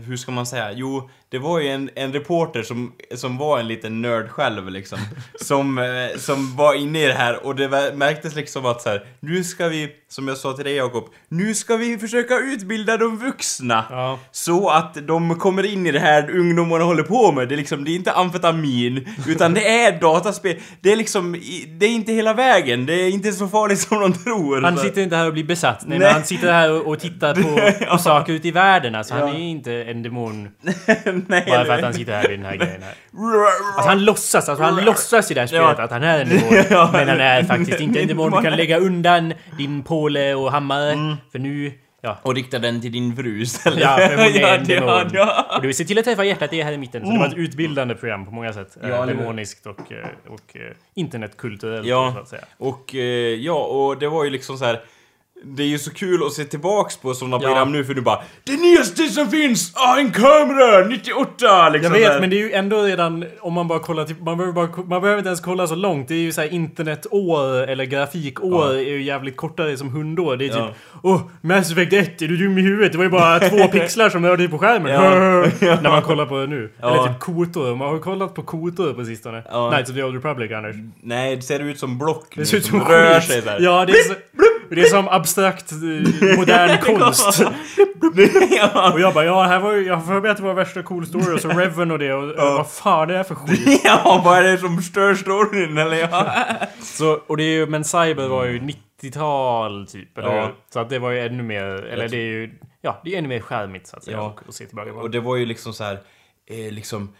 Hur 0.05 0.17
ska 0.17 0.31
man 0.31 0.45
säga? 0.45 0.71
Jo, 0.71 1.09
det 1.29 1.37
var 1.39 1.59
ju 1.59 1.67
en, 1.67 1.89
en 1.95 2.13
reporter 2.13 2.63
som, 2.63 2.91
som 3.15 3.37
var 3.37 3.59
en 3.59 3.67
liten 3.67 4.01
nörd 4.01 4.29
själv 4.29 4.69
liksom. 4.69 4.99
som, 5.41 5.77
eh, 5.77 6.17
som 6.17 6.55
var 6.55 6.73
inne 6.73 7.03
i 7.03 7.07
det 7.07 7.13
här 7.13 7.45
och 7.45 7.55
det 7.55 7.93
märktes 7.95 8.35
liksom 8.35 8.65
att 8.65 8.81
så 8.81 8.89
här. 8.89 9.05
Nu 9.19 9.43
ska 9.43 9.67
vi, 9.67 9.89
som 10.09 10.27
jag 10.27 10.37
sa 10.37 10.53
till 10.53 10.65
dig 10.65 10.73
Jakob, 10.75 11.09
nu 11.29 11.53
ska 11.55 11.75
vi 11.77 11.97
försöka 11.97 12.37
utbilda 12.37 12.97
de 12.97 13.17
vuxna. 13.17 13.85
Ja. 13.89 14.19
Så 14.31 14.69
att 14.69 15.07
de 15.07 15.39
kommer 15.39 15.65
in 15.65 15.85
i 15.87 15.91
det 15.91 15.99
här 15.99 16.29
ungdomarna 16.29 16.83
håller 16.83 17.03
på 17.03 17.31
med. 17.31 17.49
Det 17.49 17.55
är 17.55 17.57
liksom, 17.57 17.83
det 17.83 17.91
är 17.91 17.95
inte 17.95 18.11
amfetamin, 18.11 19.07
utan 19.27 19.53
det 19.53 19.69
är 19.83 19.99
dataspel. 20.01 20.57
Det 20.81 20.91
är 20.91 20.95
liksom, 20.95 21.31
det 21.77 21.85
är 21.85 21.89
inte 21.89 22.11
hela 22.13 22.33
vägen. 22.33 22.85
Det 22.85 22.93
är 22.93 23.09
inte 23.09 23.31
så 23.33 23.47
farligt 23.47 23.79
som 23.79 23.99
de 23.99 24.13
tror. 24.13 24.61
Han 24.61 24.77
sitter 24.77 25.01
inte 25.01 25.15
här 25.15 25.27
och 25.27 25.33
blir 25.33 25.43
besatt. 25.43 25.83
Nej, 25.87 25.99
Nej. 25.99 26.11
han 26.13 26.23
sitter 26.23 26.51
här 26.53 26.87
och, 26.87 26.99
tittar 26.99 27.35
på, 27.35 27.85
på 27.91 27.97
saker 27.97 28.33
ute 28.33 28.47
i 28.47 28.51
världen. 28.51 28.95
Alltså, 28.95 29.13
han 29.13 29.27
Ja. 29.27 29.33
är 29.33 29.39
inte 29.39 29.73
en 29.73 30.03
demon 30.03 30.49
Nej, 31.27 31.43
bara 31.47 31.65
för 31.65 31.73
att 31.73 31.83
han 31.83 31.93
sitter 31.93 32.13
här 32.13 32.27
vid 32.27 32.39
den 32.39 32.45
här 32.45 32.55
grejen 32.55 32.81
här. 32.83 32.93
Alltså 33.75 33.89
han 33.89 34.05
låtsas, 34.05 34.49
alltså 34.49 34.63
han 34.63 34.85
låtsas 34.85 35.31
i 35.31 35.33
det 35.33 35.39
här 35.39 35.47
spelet 35.47 35.75
Ja. 35.77 35.83
att 35.83 35.91
han 35.91 36.03
är 36.03 36.19
en 36.21 36.29
demon. 36.29 36.63
Ja. 36.69 36.89
Men 36.93 37.07
han 37.07 37.19
är 37.21 37.43
faktiskt 37.43 37.79
inte 37.79 37.99
en 38.01 38.07
demon. 38.07 38.31
Du 38.31 38.41
kan 38.41 38.55
lägga 38.57 38.77
undan 38.77 39.33
din 39.57 39.83
påle 39.83 40.35
och 40.35 40.51
hammare. 40.51 40.91
Mm. 40.91 41.15
För 41.31 41.39
nu... 41.39 41.71
Ja. 42.01 42.17
Och 42.21 42.35
rikta 42.35 42.59
den 42.59 42.81
till 42.81 42.91
din 42.91 43.15
fru 43.15 43.41
istället. 43.41 43.79
Ja, 43.79 43.97
för 43.97 44.15
hon 44.17 44.25
är 44.25 44.39
Ja, 44.41 44.47
en 44.47 44.63
demon. 44.65 44.89
ja, 44.89 45.05
ja. 45.49 45.55
Och 45.57 45.61
du 45.61 45.73
ser 45.73 45.83
till 45.83 45.99
att 45.99 46.05
träffa 46.05 46.23
hjärtat, 46.23 46.49
det 46.49 46.59
är 46.61 46.65
här 46.65 46.71
i 46.71 46.77
mitten. 46.77 47.05
Så 47.05 47.11
det 47.11 47.19
var 47.19 47.27
ett 47.27 47.33
utbildande 47.33 47.95
program 47.95 48.25
på 48.25 48.31
många 48.31 48.53
sätt. 48.53 48.77
Ja? 48.83 49.05
Demoniskt 49.05 49.65
och, 49.67 49.91
eh, 49.91 50.07
och 50.27 50.57
eh, 50.57 50.61
internetkulturellt 50.95 51.87
Ja. 51.87 52.11
så 52.15 52.19
att 52.21 52.27
säga. 52.27 52.41
Och 52.57 52.95
eh, 52.95 53.01
ja, 53.35 53.53
och 53.63 53.97
det 53.99 54.07
var 54.07 54.23
ju 54.23 54.29
liksom 54.29 54.57
så 54.57 54.65
här. 54.65 54.79
Det 55.43 55.63
är 55.63 55.67
ju 55.67 55.79
så 55.79 55.93
kul 55.93 56.23
att 56.25 56.33
se 56.33 56.43
tillbaks 56.43 56.97
på 56.97 57.13
sådana 57.13 57.37
Ja. 57.41 57.47
program 57.47 57.71
nu 57.71 57.83
för 57.85 57.93
du 57.93 58.01
bara 58.01 58.19
Det 58.43 58.57
nyaste 58.57 59.03
som 59.03 59.31
finns! 59.31 59.71
Ah, 59.75 59.97
en 59.99 60.11
kamera! 60.11 60.87
98! 60.87 61.69
Liksom 61.69 61.93
Jag 61.93 61.99
vet, 61.99 62.11
där. 62.13 62.19
men 62.19 62.29
det 62.29 62.35
är 62.35 62.39
ju 62.47 62.51
ändå 62.53 62.81
redan 62.81 63.25
om 63.39 63.53
man 63.53 63.67
bara 63.67 63.79
kollar 63.79 64.05
till, 64.05 64.15
man 64.21 64.37
behöver, 64.37 64.53
bara, 64.53 64.67
man 64.85 65.01
behöver 65.01 65.17
inte 65.17 65.27
ens 65.27 65.41
kolla 65.41 65.67
så 65.67 65.75
långt. 65.75 66.07
Det 66.07 66.13
är 66.13 66.19
ju 66.19 66.31
såhär 66.31 66.53
internetår 66.53 67.67
eller 67.69 67.85
grafikår 67.85 68.65
Ja. 68.65 68.73
är 68.73 68.79
ju 68.79 69.03
jävligt 69.03 69.37
kortare 69.37 69.77
som 69.77 69.89
hundår. 69.89 70.37
Det 70.37 70.45
är 70.45 70.49
Ja. 70.49 70.67
typ 70.67 70.75
Åh, 71.03 71.21
Mass 71.41 71.71
Effect 71.71 71.93
1, 71.93 72.21
är 72.21 72.27
du 72.27 72.37
dum 72.37 72.57
i 72.57 72.61
huvudet? 72.61 72.91
Det 72.91 72.97
var 72.97 73.05
ju 73.05 73.11
bara 73.11 73.39
två 73.49 73.67
pixlar 73.67 74.09
som 74.09 74.25
rörde 74.25 74.37
dig 74.43 74.47
på 74.49 74.57
skärmen. 74.57 74.91
Ja. 74.93 75.01
När 75.81 75.89
man 75.89 76.01
kollar 76.01 76.25
på 76.25 76.37
det 76.37 76.47
nu. 76.47 76.71
Ja. 76.81 76.93
Eller 76.93 77.07
typ 77.13 77.19
kotor. 77.19 77.75
Man 77.75 77.87
har 77.87 77.95
ju 77.95 78.01
kollat 78.01 78.33
på 78.35 78.41
kotor 78.43 78.93
på 78.93 79.05
sistone. 79.05 79.43
Ja. 79.51 79.69
Knights 79.71 79.89
of 79.89 79.95
the 79.95 80.03
Old 80.03 80.15
Republic, 80.15 80.51
Anders. 80.51 80.75
Nej, 81.01 81.35
det 81.35 81.41
ser 81.41 81.59
ut 81.59 81.79
som 81.79 81.97
block 81.97 82.35
nu 82.35 82.43
Det 82.43 82.47
ser 82.47 82.57
ut 82.57 82.65
som 82.65 82.79
som 82.79 82.89
rör 82.89 83.19
sig 83.19 83.41
där. 83.41 83.57
Ja, 83.59 83.85
det 83.85 83.91
är, 83.93 84.03
så, 84.03 84.13
det 84.75 84.81
är 84.81 84.85
som 84.85 85.07
abstrakt 85.07 85.71
eh, 85.71 86.37
modern 86.37 86.77
konst. 86.97 87.41
ja. 88.51 88.91
Och 88.93 88.99
jag 88.99 89.13
bara, 89.13 89.25
ja, 89.25 89.43
här 89.43 89.59
var 89.59 89.73
ju, 89.73 89.85
jag 89.85 90.07
mig 90.07 90.31
att 90.31 90.37
det 90.37 90.43
var 90.43 90.53
värsta 90.53 90.83
cool 90.83 91.05
story 91.05 91.35
och 91.35 91.41
så 91.41 91.49
Reven 91.59 91.91
och 91.91 91.99
det 91.99 92.13
och 92.13 92.37
vad 92.37 92.71
fan 92.71 93.01
är 93.09 93.11
det 93.11 93.17
här 93.17 93.23
för 93.23 93.35
skit? 93.35 93.81
ja, 93.83 94.21
vad 94.25 94.37
är 94.37 94.43
det 94.43 94.57
som 94.57 94.81
stör 94.81 95.15
storyn 95.15 95.77
eller 95.77 95.97
ja? 95.97 96.33
Så, 96.81 97.19
och 97.27 97.37
det 97.37 97.43
är 97.43 97.53
ju, 97.53 97.65
men 97.67 97.83
Cyber 97.83 98.27
var 98.27 98.45
ju 98.45 98.59
90-tal 98.59 99.87
typ, 99.87 100.17
eller 100.17 100.35
Ja. 100.35 100.51
Så 100.73 100.79
att 100.79 100.89
det 100.89 100.99
var 100.99 101.11
ju 101.11 101.19
ännu 101.19 101.43
mer, 101.43 101.63
eller 101.65 102.07
det 102.07 102.17
är 102.17 102.27
ju, 102.31 102.59
ja, 102.81 103.01
det 103.03 103.13
är 103.13 103.17
ännu 103.17 103.27
mer 103.27 103.39
skärmigt 103.39 103.87
så 103.87 103.97
att 103.97 104.03
säga. 104.03 104.17
Ja. 104.17 104.23
Och, 104.23 104.47
och 104.47 104.53
se 104.53 104.65
tillbaka 104.65 104.91
på. 104.91 104.97
Och 104.99 105.09
det 105.09 105.19
var 105.19 105.35
ju 105.35 105.45
liksom 105.45 105.73
så 105.73 105.83
här, 105.83 105.99
eh, 106.49 106.71
liksom, 106.71 107.13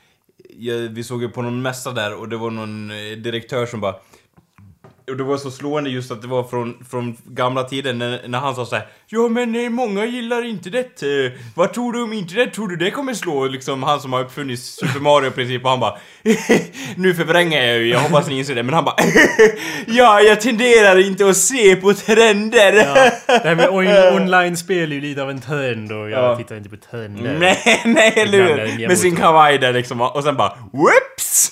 ja, 0.50 0.74
vi 0.92 1.04
såg 1.04 1.22
ju 1.22 1.30
på 1.30 1.42
någon 1.42 1.62
mässa 1.62 1.92
där 1.92 2.20
och 2.20 2.30
det 2.30 2.38
var 2.38 2.51
någon 2.51 2.92
eh, 2.92 3.18
direktör 3.18 3.66
som 3.66 3.82
bara 3.82 3.96
och 5.08 5.18
det 5.18 5.24
var 5.24 5.38
så 5.38 5.52
slående 5.52 5.90
just 5.90 6.12
att 6.12 6.22
det 6.22 6.28
var 6.28 6.44
från, 6.44 6.86
från 6.90 7.18
gamla 7.26 7.64
tider 7.64 7.94
när, 7.94 8.28
när 8.28 8.40
han 8.40 8.56
sa 8.56 8.66
så 8.66 8.76
här, 8.76 8.88
Ja 9.10 9.28
men 9.28 9.56
eh, 9.56 9.70
många 9.70 10.06
gillar 10.06 10.46
internet, 10.46 11.04
eh, 11.04 11.40
vad 11.56 11.74
tror 11.74 11.94
du 11.94 12.02
om 12.04 12.14
internet? 12.14 12.54
Tror 12.54 12.68
du 12.68 12.76
det 12.76 12.92
kommer 12.92 13.14
slå 13.14 13.46
liksom 13.48 13.84
han 13.84 14.00
som 14.02 14.14
har 14.14 14.22
uppfunnit 14.22 14.60
Super 14.60 15.00
Mario 15.00 15.32
princip 15.32 15.64
och 15.64 15.70
han 15.70 15.80
bara 15.80 15.98
Nu 16.96 17.14
förvränger 17.14 17.64
jag 17.68 17.78
ju, 17.78 17.88
jag 17.90 18.00
hoppas 18.00 18.28
ni 18.28 18.38
inser 18.38 18.56
det, 18.56 18.64
men 18.64 18.74
han 18.74 18.86
bara 18.86 18.96
Ja, 19.88 20.22
jag 20.22 20.42
tenderar 20.42 21.00
inte 21.08 21.30
att 21.30 21.38
se 21.38 21.76
på 21.76 21.94
trender! 21.94 22.74
Ja, 22.74 23.12
det 23.28 23.48
här 23.48 23.56
med 23.56 23.70
on 23.70 23.88
online-spel 24.22 24.92
är 24.92 24.96
ju 24.96 25.02
lite 25.02 25.24
av 25.24 25.30
en 25.30 25.42
trend 25.42 25.92
och 25.92 26.10
jag 26.10 26.24
Ja. 26.24 26.36
tittar 26.36 26.58
inte 26.58 26.70
på 26.70 26.78
trender. 26.92 27.36
Nej, 27.40 27.82
nej 27.86 28.14
eller 28.16 28.42
hur? 28.42 28.88
Med 28.88 28.98
sin 28.98 29.16
kavaj 29.16 29.58
där 29.58 29.74
liksom 29.74 30.02
och 30.02 30.24
sen 30.24 30.36
bara 30.38 30.54
Whoops! 30.74 31.52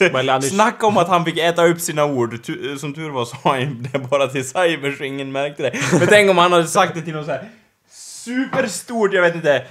Snacka 0.50 0.88
om 0.88 0.98
att 0.98 1.08
han 1.08 1.26
fick 1.26 1.38
äta 1.38 1.66
upp 1.66 1.82
sina 1.82 2.06
ord. 2.06 2.44
Tu- 2.44 2.78
Som 2.78 2.94
tur 2.94 3.10
var 3.10 3.26
sa 3.26 3.38
han 3.44 3.88
det 3.92 4.00
bara 4.00 4.28
till 4.28 4.48
Cyber 4.48 4.96
så 4.98 5.04
ingen 5.04 5.32
märkte 5.32 5.64
det. 5.64 5.72
Men 6.00 6.08
tänk 6.08 6.30
om 6.32 6.38
han 6.38 6.52
hade 6.52 6.68
sagt 6.68 6.96
det 6.96 7.02
till 7.02 7.14
någon 7.14 7.26
så 7.26 7.32
här 7.32 7.45
superstort, 8.26 9.14
jag 9.14 9.22
vet 9.22 9.36
inte, 9.36 9.66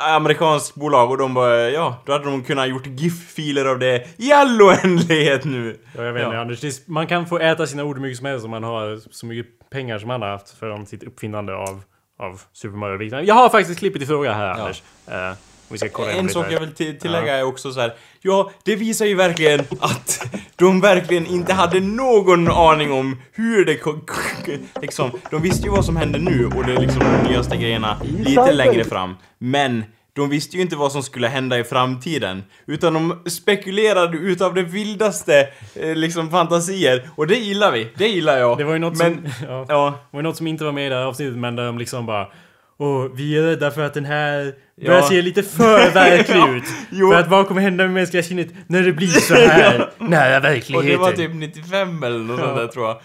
amerikanskt 0.00 0.74
bolag 0.74 1.10
och 1.10 1.18
de 1.18 1.34
bara 1.34 1.70
ja, 1.70 2.02
då 2.06 2.12
hade 2.12 2.24
de 2.24 2.44
kunnat 2.44 2.68
gjort 2.68 2.86
GIF-filer 2.86 3.64
av 3.64 3.78
det 3.78 4.06
i 4.16 4.32
all 4.32 4.62
oändlighet 4.62 5.44
nu. 5.44 5.78
Ja, 5.96 6.02
jag 6.02 6.12
vet 6.12 6.22
inte 6.22 6.34
Ja. 6.36 6.40
Anders, 6.40 6.64
är- 6.64 6.90
man 6.90 7.06
kan 7.06 7.26
få 7.26 7.38
äta 7.38 7.66
sina 7.66 7.84
ord 7.84 7.96
hur 7.96 8.02
mycket 8.02 8.16
som 8.18 8.26
helst 8.26 8.44
om 8.44 8.50
man 8.50 8.64
har 8.64 9.00
så 9.10 9.26
mycket 9.26 9.70
pengar 9.70 9.98
som 9.98 10.10
han 10.10 10.22
har 10.22 10.28
haft 10.28 10.50
för 10.50 10.84
sitt 10.84 11.02
uppfinnande 11.02 11.54
av, 11.56 11.82
av 12.18 12.40
Super 12.52 12.76
Mario. 12.76 13.20
Jag 13.22 13.34
har 13.34 13.48
faktiskt 13.48 13.78
klippet 13.78 14.02
i 14.02 14.06
fråga 14.06 14.32
här 14.32 14.46
Anders. 14.48 14.82
Eh, 15.06 15.32
vi 15.68 15.78
ska 15.78 15.88
kolla 15.88 16.12
En 16.12 16.28
sak 16.28 16.46
jag 16.50 16.60
vill 16.60 16.72
till- 16.72 16.98
tillägga 16.98 17.34
är 17.36 17.42
också 17.42 17.72
så 17.72 17.80
här. 17.80 17.94
Ja, 18.20 18.50
det 18.62 18.76
visar 18.76 19.06
ju 19.06 19.14
verkligen 19.14 19.60
att 19.80 20.26
de 20.56 20.80
verkligen 20.80 21.26
inte 21.26 21.52
hade 21.52 21.80
någon 21.80 22.48
aning 22.50 22.92
om 22.92 23.20
hur 23.32 23.64
det 23.64 23.74
ko- 23.76 24.00
liksom, 24.82 25.10
de 25.30 25.42
visste 25.42 25.64
ju 25.66 25.70
vad 25.70 25.84
som 25.84 25.96
hände 25.96 26.18
nu 26.18 26.46
och 26.56 26.64
det 26.66 26.72
är 26.72 26.80
liksom 26.80 27.00
de 27.22 27.28
nyaste 27.30 27.56
grejerna 27.56 28.00
lite 28.18 28.52
längre 28.52 28.84
fram. 28.84 29.14
Men 29.38 29.84
de 30.12 30.28
visste 30.30 30.56
ju 30.56 30.62
inte 30.62 30.76
vad 30.76 30.92
som 30.92 31.02
skulle 31.02 31.28
hända 31.28 31.58
i 31.58 31.64
framtiden. 31.64 32.44
Utan 32.66 32.94
de 32.94 33.30
spekulerade 33.30 34.16
utav 34.18 34.54
det 34.54 34.62
vildaste 34.62 35.48
eh, 35.74 35.94
liksom 35.94 36.30
fantasier. 36.30 37.10
Och 37.16 37.26
det 37.26 37.36
gillar 37.36 37.72
vi. 37.72 37.88
Det 37.96 38.08
gillar 38.08 38.38
jag. 38.38 38.58
Det 38.58 38.64
var 38.64 38.72
ju 38.72 38.78
något 38.78 38.98
Men, 38.98 39.14
som... 39.14 39.46
Ja. 39.48 39.66
ja. 39.68 39.98
Var 40.10 40.22
något 40.22 40.36
som 40.36 40.46
inte 40.46 40.64
var 40.64 40.72
med 40.72 40.86
i 40.86 40.88
det 40.88 40.94
här 40.94 41.04
avsnittet 41.04 41.36
men 41.38 41.56
där 41.56 41.66
de 41.66 41.78
liksom 41.78 42.06
bara 42.06 42.28
och 42.76 43.18
vi 43.18 43.38
är 43.38 43.42
rädda 43.42 43.70
för 43.70 43.82
att 43.84 43.94
den 43.94 44.04
här 44.04 44.54
börjar 44.84 45.00
Ja. 45.00 45.08
se 45.08 45.22
lite 45.22 45.42
för 45.42 45.90
verklig 45.94 46.36
Ja, 46.36 46.54
ut. 46.56 46.64
jo. 46.90 47.10
För 47.10 47.18
att 47.20 47.28
vad 47.28 47.48
kommer 47.48 47.60
hända 47.60 47.84
med 47.84 47.92
mänskliga 47.92 48.22
sinnet 48.22 48.48
när 48.66 48.82
det 48.82 48.92
blir 48.92 49.06
så 49.08 49.34
här 49.34 49.90
nära 49.98 50.36
Och 50.38 50.44
verkligheten? 50.44 50.90
det 50.90 50.96
var 50.96 51.12
typ 51.12 51.34
95 51.34 52.02
eller 52.02 52.18
något 52.18 52.38
Ja. 52.40 52.44
sånt 52.46 52.56
där 52.56 52.66
tror 52.66 52.86
jag. 52.86 52.96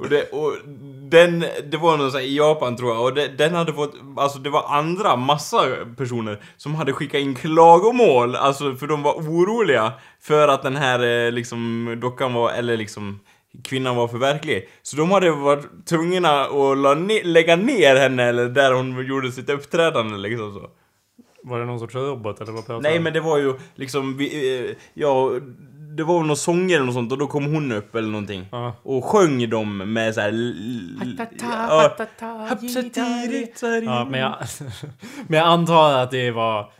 Och, 0.00 0.08
det, 0.08 0.22
och 0.22 0.52
den, 1.10 1.44
det 1.70 1.76
var 1.76 1.96
någon 1.96 2.10
sån 2.10 2.20
här 2.20 2.26
i 2.26 2.36
Japan 2.36 2.76
tror 2.76 2.90
jag, 2.94 3.02
och 3.04 3.14
det, 3.14 3.28
den 3.28 3.54
hade 3.54 3.72
fått, 3.72 3.94
alltså 4.16 4.38
det 4.38 4.50
var 4.50 4.64
andra, 4.68 5.16
massa 5.16 5.58
personer 5.96 6.40
som 6.56 6.74
hade 6.74 6.92
skickat 6.92 7.20
in 7.20 7.34
klagomål, 7.34 8.36
alltså 8.36 8.74
för 8.74 8.86
de 8.86 9.02
var 9.02 9.12
oroliga 9.12 9.92
för 10.22 10.48
att 10.48 10.62
den 10.62 10.76
här 10.76 11.26
eh, 11.26 11.32
liksom 11.32 11.88
dockan 12.02 12.34
var, 12.34 12.50
eller 12.52 12.76
liksom 12.76 13.20
kvinnan 13.64 13.96
var 13.96 14.08
för 14.08 14.18
verklig. 14.18 14.68
Så 14.82 14.96
de 14.96 15.10
hade 15.10 15.30
varit 15.30 15.86
tvungna 15.86 16.40
att 16.44 16.78
la 16.78 16.94
ne- 16.94 17.24
lägga 17.24 17.56
ner 17.56 17.96
henne, 17.96 18.22
eller 18.24 18.48
där 18.48 18.72
hon 18.72 19.06
gjorde 19.06 19.32
sitt 19.32 19.50
uppträdande 19.50 20.16
liksom 20.16 20.54
så. 20.54 20.70
Var 21.42 21.58
det 21.60 21.64
någon 21.64 21.78
sorts 21.78 21.94
robot 21.94 22.40
eller 22.40 22.52
vad 22.52 22.66
pratar 22.66 22.82
Nej 22.82 23.00
men 23.00 23.12
det 23.12 23.20
var 23.20 23.38
ju 23.38 23.54
liksom, 23.74 24.16
vi, 24.16 24.58
eh, 24.68 24.76
ja, 24.94 25.30
det 25.96 26.04
var 26.04 26.18
väl 26.18 26.26
någon 26.26 26.36
sånger 26.36 26.76
eller 26.76 26.86
något 26.86 26.94
sånt 26.94 27.12
och 27.12 27.18
då 27.18 27.26
kom 27.26 27.54
hon 27.54 27.72
upp 27.72 27.94
eller 27.94 28.08
någonting. 28.08 28.46
Ja. 28.52 28.76
Och 28.82 29.04
sjöng 29.04 29.50
dem 29.50 29.92
med 29.92 30.14
såhär... 30.14 30.32
Ja, 31.40 31.84
Ja, 33.84 34.06
men 34.10 34.20
jag, 34.20 34.34
men 35.28 35.38
jag 35.38 35.48
antar 35.48 35.92
att 35.92 36.10
det 36.10 36.30
var... 36.30 36.72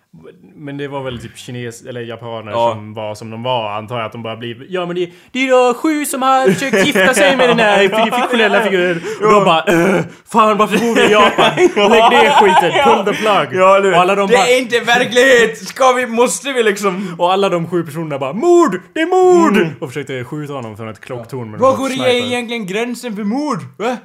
Men 0.56 0.76
det 0.76 0.88
var 0.88 1.02
väl 1.02 1.18
typ 1.21 1.37
kines 1.38 1.83
eller 1.87 2.00
japaner 2.00 2.52
Ja. 2.52 2.73
som 2.73 2.94
var 2.94 3.14
som 3.14 3.30
de 3.30 3.42
var 3.42 3.71
antar 3.73 3.97
jag 3.97 4.06
att 4.06 4.12
de 4.12 4.23
bara 4.23 4.37
blir... 4.37 4.66
Ja 4.68 4.87
men 4.87 4.97
det, 4.97 5.11
det 5.33 5.38
är 5.49 5.50
då 5.50 5.75
sju 5.75 6.04
som 6.06 6.23
har 6.23 6.49
försökt 6.50 6.87
gifta 6.87 7.14
sig 7.14 7.37
med 7.37 7.49
den 7.49 7.59
här 7.59 7.78
fiktionella 8.21 8.62
figuren. 8.62 9.00
Och 9.23 9.30
de 9.33 9.44
bara 9.44 9.62
"Äh, 9.62 10.04
Fan 10.33 10.59
varför 10.59 10.78
bor 10.78 10.94
vi 10.94 11.02
i 11.02 11.11
Japan? 11.12 11.50
Lägg 11.90 12.11
ner 12.11 12.30
skiten, 12.30 12.73
pull 12.85 13.04
the 13.14 13.21
plug! 13.21 13.61
Ja, 13.61 13.78
och, 13.78 13.94
alla 13.94 14.14
de 14.14 14.28
det 14.28 14.35
bara, 14.37 14.47
är 14.47 14.59
inte 14.59 14.80
verklighet! 14.80 15.59
Ska 15.68 15.92
vi, 15.92 16.06
måste 16.06 16.52
vi 16.52 16.62
liksom... 16.62 17.14
och 17.18 17.33
alla 17.33 17.49
de 17.49 17.66
sju 17.71 17.83
personerna 17.85 18.18
bara 18.18 18.33
Mord! 18.33 18.80
Det 18.94 19.00
är 19.00 19.06
mord! 19.06 19.66
Och 19.80 19.88
försökte 19.88 20.25
skjuta 20.25 20.52
honom 20.52 20.76
från 20.76 20.88
ett 20.88 21.00
klocktorn 21.00 21.50
med 21.50 21.61
Var 21.61 21.76
går 21.76 21.90
egentligen 21.92 22.66
gränsen 22.66 23.16
för 23.16 23.25
mord? 23.25 23.59
Va? 23.78 23.97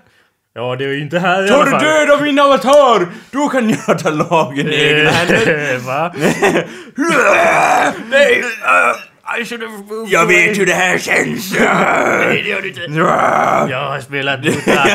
Ja 0.55 0.75
det 0.75 0.85
är 0.85 0.89
ju 0.89 1.01
inte 1.01 1.19
här 1.19 1.45
i 1.45 1.47
Tar 1.47 1.55
alla 1.55 1.65
du 1.65 1.71
fall. 1.71 1.83
död 1.83 2.09
av 2.11 2.21
min 2.21 2.39
avatar, 2.39 3.07
då 3.31 3.47
kan 3.49 3.69
jag 3.87 3.99
ta 3.99 4.09
lagen 4.09 4.67
i 4.67 4.75
egna 4.83 5.09
händer. 5.11 5.77
Va? 5.87 6.13
Nej, 8.09 8.39
äh, 8.39 8.95
jag 10.07 10.25
vet 10.25 10.57
hur 10.57 10.65
det 10.65 10.73
här 10.73 10.97
känns. 10.97 11.53
Nej 11.59 12.41
det 12.43 12.49
gör 12.49 12.61
du 12.61 12.67
inte. 12.67 12.81
Jag 13.71 13.89
har 13.89 13.99
spelat 13.99 14.43
Dota. 14.43 14.59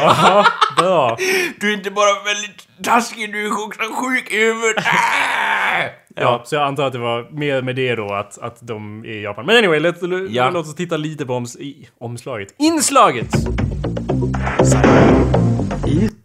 Ja, 0.00 0.46
bra. 0.76 1.16
Du 1.60 1.70
är 1.72 1.74
inte 1.76 1.90
bara 1.90 2.24
väldigt 2.24 2.68
taskig, 2.84 3.32
du 3.32 3.46
är 3.46 3.64
också 3.66 3.80
sjuk 3.80 4.32
i 4.32 4.36
huvudet. 4.38 4.84
Ah! 4.86 5.84
Ja, 6.16 6.42
så 6.44 6.54
jag 6.54 6.62
antar 6.62 6.86
att 6.86 6.92
det 6.92 6.98
var 6.98 7.30
mer 7.38 7.62
med 7.62 7.76
det 7.76 7.94
då 7.94 8.14
att, 8.14 8.38
att 8.38 8.56
de 8.60 9.04
är 9.04 9.08
i 9.08 9.22
Japan. 9.22 9.46
Men 9.46 9.56
anyway, 9.56 9.80
låt, 9.80 9.96
Ja. 10.30 10.50
låt 10.50 10.66
oss 10.66 10.74
titta 10.74 10.96
lite 10.96 11.26
på 11.26 11.34
oms, 11.34 11.56
i, 11.56 11.88
omslaget. 12.00 12.48
Inslaget! 12.58 13.28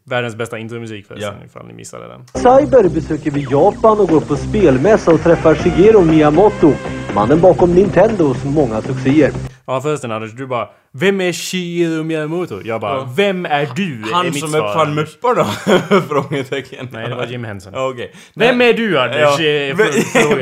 Världens 0.10 0.36
bästa 0.36 0.58
intromusik 0.58 1.08
förresten, 1.08 1.34
ifall 1.46 1.68
ni 1.68 1.74
missade 1.74 2.08
den. 2.08 2.26
Cyber 2.34 2.90
besöker 2.90 3.32
vi 3.32 3.48
Japan 3.52 4.00
och 4.00 4.10
går 4.10 4.22
på 4.22 4.36
spelmässa 4.36 5.12
och 5.12 5.24
träffar 5.24 5.56
Shigeru 5.56 6.02
Miyamoto, 6.06 6.74
mannen 7.18 7.42
bakom 7.42 7.76
Nintendos 7.76 8.44
många 8.44 8.82
succéer. 8.82 9.32
Ja 9.66 9.82
förresten 9.82 10.12
Anders, 10.12 10.32
du 10.32 10.48
bara 10.48 10.68
Vem 10.92 11.22
är 11.22 11.34
Shigeru 11.34 12.04
Miyamoto? 12.04 12.62
Jag 12.64 12.82
bara 12.82 12.94
Ja. 12.98 13.10
Vem 13.16 13.46
är 13.46 13.68
du? 13.76 14.02
är 14.10 14.14
Han 14.14 14.26
mitt 14.26 14.40
som 14.40 14.50
svar, 14.50 14.70
uppfann. 14.70 14.96
Mupparna? 14.96 15.46
Frågetecken. 16.10 16.88
Nej, 16.92 17.10
det 17.10 17.16
var 17.16 17.26
Jim 17.26 17.44
Henson. 17.44 17.74
Okej. 17.76 18.12
Vem 18.36 18.62
är 18.62 18.74
du 18.74 19.00
Anders? 19.00 19.40
Ja. 19.40 19.76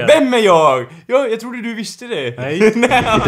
Vem- 0.08 0.34
är 0.34 0.38
jag? 0.38 0.86
Ja, 1.08 1.28
jag 1.28 1.40
trodde 1.40 1.62
du 1.62 1.74
visste 1.76 2.08
det. 2.08 2.34
Nej. 2.38 2.72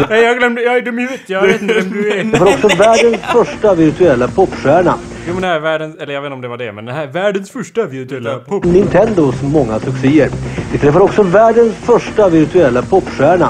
Nej, 0.08 0.22
jag 0.24 0.38
glömde, 0.38 0.62
jag 0.62 0.76
är 0.76 0.82
dum 0.82 0.98
i 0.98 1.02
huvudet, 1.02 1.20
jag 1.26 1.42
vet 1.42 1.62
inte 1.62 1.74
vem 1.74 1.90
du 1.90 2.12
är. 2.12 2.24
Vi 2.24 2.36
har 2.36 2.46
också 2.46 2.68
världens 2.68 3.22
första 3.32 3.74
virtuella 3.74 4.28
popstjärna, 4.28 4.94
Jo 5.28 5.32
men 5.32 5.42
det 5.42 5.48
här 5.48 5.56
är 5.56 5.60
världens, 5.60 5.96
eller 5.96 6.14
jag 6.14 6.20
vet 6.22 6.26
inte 6.26 6.34
om 6.34 6.40
det 6.42 6.48
var 6.48 6.56
det, 6.58 6.72
men 6.72 6.84
det 6.84 6.92
här 6.92 7.02
är 7.02 7.12
världens 7.12 7.50
första 7.50 7.86
virtuella 7.86 8.38
pop... 8.38 8.64
Nintendos 8.64 9.42
många 9.42 9.80
succéer. 9.80 10.30
Vi 10.72 10.78
träffar 10.78 11.00
också 11.00 11.22
världens 11.22 11.74
första 11.74 12.28
virtuella 12.28 12.82
popstjärna. 12.82 13.48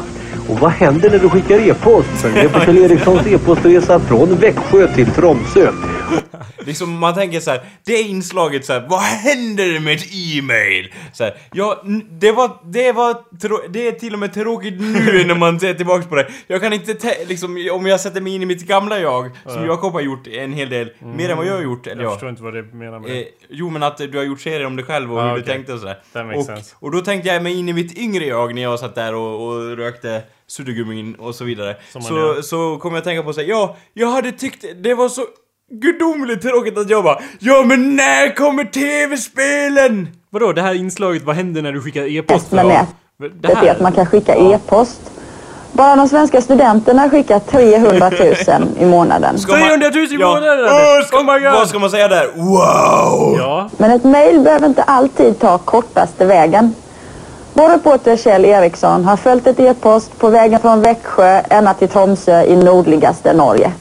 Och 0.49 0.61
vad 0.61 0.71
händer 0.71 1.11
när 1.11 1.19
du 1.19 1.29
skickar 1.29 1.59
e-post? 1.59 2.09
Följ 2.09 2.35
med 2.35 2.53
på 2.53 2.61
Kjell 2.61 2.79
Ericssons 2.79 3.27
e-postresa 3.27 4.01
från 4.01 4.37
Växjö 4.37 4.87
till 4.95 5.11
Tromsö. 5.11 5.69
Liksom 6.67 6.99
man 6.99 7.15
tänker 7.15 7.41
så 7.41 7.51
här, 7.51 7.61
det 7.85 7.99
inslaget 8.03 8.65
så 8.65 8.73
här, 8.73 8.87
vad 8.91 9.01
händer 9.01 9.81
med 9.81 9.95
ett 9.95 10.07
e-mail? 10.13 10.95
Så 11.13 11.25
här, 11.25 11.35
ja, 11.53 11.83
det 12.11 12.33
var, 12.33 12.51
det 12.65 12.93
var, 12.93 13.15
trå- 13.15 13.69
det 13.69 13.89
är 13.89 13.93
till 13.93 14.13
och 14.13 14.19
med 14.19 14.35
tråkigt 14.35 14.81
nu 14.81 15.25
när 15.27 15.35
man 15.35 15.61
ser 15.61 15.75
tillbaks 15.75 16.07
på 16.07 16.15
det. 16.15 16.29
Jag 16.47 16.61
kan 16.61 16.73
inte, 16.73 16.95
te- 16.95 17.25
liksom, 17.27 17.69
om 17.73 17.87
jag 17.87 18.01
sätter 18.01 18.21
mig 18.21 18.35
in 18.35 18.43
i 18.43 18.47
mitt 18.47 18.67
gamla 18.67 19.01
jag, 19.01 19.31
som 19.47 19.67
Jakob 19.67 19.93
har 19.93 20.01
gjort 20.01 20.27
en 20.27 20.53
hel 20.53 20.69
del, 20.69 20.91
mer 20.99 21.29
än 21.29 21.37
vad 21.37 21.47
jag 21.47 21.55
har 21.55 21.63
gjort, 21.63 21.87
eller 21.87 22.03
Jag 22.03 22.11
ja. 22.11 22.15
förstår 22.15 22.29
inte 22.31 22.43
vad 22.43 22.55
det 22.55 22.63
menar 22.63 22.99
med 22.99 23.11
det. 23.11 23.21
Eh, 23.21 23.27
jo 23.51 23.71
men 23.71 23.83
att 23.83 23.99
du 23.99 24.17
har 24.19 24.25
gjort 24.25 24.41
serier 24.41 24.67
om 24.67 24.77
dig 24.77 24.85
själv 24.85 25.13
och 25.13 25.19
Ah, 25.21 25.29
hur 25.29 25.35
du 25.37 25.43
okej. 25.43 25.55
tänkte 25.55 25.73
och 25.73 25.81
sådär. 25.81 26.37
Och, 26.37 26.45
sense. 26.45 26.75
och 26.79 26.91
då 26.91 27.01
tänkte 27.01 27.29
jag 27.29 27.43
mig 27.43 27.59
in 27.59 27.69
i 27.69 27.73
mitt 27.73 27.99
yngre 27.99 28.25
jag 28.25 28.55
när 28.55 28.63
jag 28.63 28.79
satt 28.79 28.95
där 28.95 29.15
och, 29.15 29.47
och 29.49 29.77
rökte 29.77 30.23
suddgummin 30.47 31.15
och 31.15 31.35
så 31.35 31.45
vidare. 31.45 31.77
Så, 31.93 32.43
så 32.43 32.77
kom 32.79 32.93
jag 32.93 32.99
att 32.99 33.05
tänka 33.05 33.23
på 33.23 33.33
sig, 33.33 33.49
ja, 33.49 33.77
jag 33.95 34.09
hade 34.09 34.33
tyckt 34.33 34.65
det 34.83 34.95
var 34.95 35.09
så 35.09 35.23
gudomligt 35.71 36.43
tråkigt 36.43 36.79
att 36.79 37.05
bara 37.05 37.19
Ja 37.39 37.63
men 37.67 37.97
när 37.97 38.35
kommer 38.37 38.65
TV-spelen? 38.65 40.09
Vadå, 40.31 40.53
det 40.53 40.63
här 40.63 40.75
inslaget, 40.75 41.23
vad 41.25 41.37
händer 41.37 41.63
när 41.63 41.73
du 41.73 41.81
skickar 41.83 42.03
e-post? 42.17 42.53
nät. 42.53 42.87
Det 43.19 43.29
Det 43.29 43.53
är 43.53 43.71
att 43.71 43.81
man 43.81 43.93
kan 43.93 44.07
skicka 44.07 44.35
e-post. 44.37 45.01
Bara 45.73 45.97
de 45.97 46.09
svenska 46.09 46.41
studenterna 46.41 47.11
skickar 47.11 47.39
300 47.39 48.11
000 48.11 48.69
i 48.81 48.85
månaden. 48.85 49.39
Ska 49.39 49.53
man- 49.53 49.61
300 49.63 49.91
000 49.95 50.05
i 50.05 50.17
Ja. 50.21 50.27
månaden! 50.29 50.69
Ska, 51.07 51.17
Oh 51.19 51.35
my 51.35 51.41
god! 51.45 51.53
Vad 51.53 51.69
ska 51.69 51.79
man 51.79 51.91
säga 51.91 52.09
där? 52.09 52.27
Wow! 52.37 53.37
Ja, 53.39 53.71
Men 53.77 53.91
ett 53.91 54.05
mejl 54.05 54.41
behöver 54.41 54.67
inte 54.67 54.83
alltid 54.83 55.39
ta 55.41 55.59
kortaste 55.59 56.25
vägen. 56.25 56.75
Vår 57.53 57.69
reporter 57.69 58.17
Kjell 58.17 58.45
Eriksson 58.45 59.05
har 59.05 59.17
följt 59.17 59.47
ett 59.47 59.61
e-post 59.61 60.19
på 60.19 60.29
vägen 60.29 60.61
från 60.61 60.83
Växjö 60.83 61.41
ända 61.51 61.75
till 61.75 61.89
Tromsö 61.89 62.43
i 62.43 62.57
nordligaste 62.57 63.33
Norge. 63.33 63.73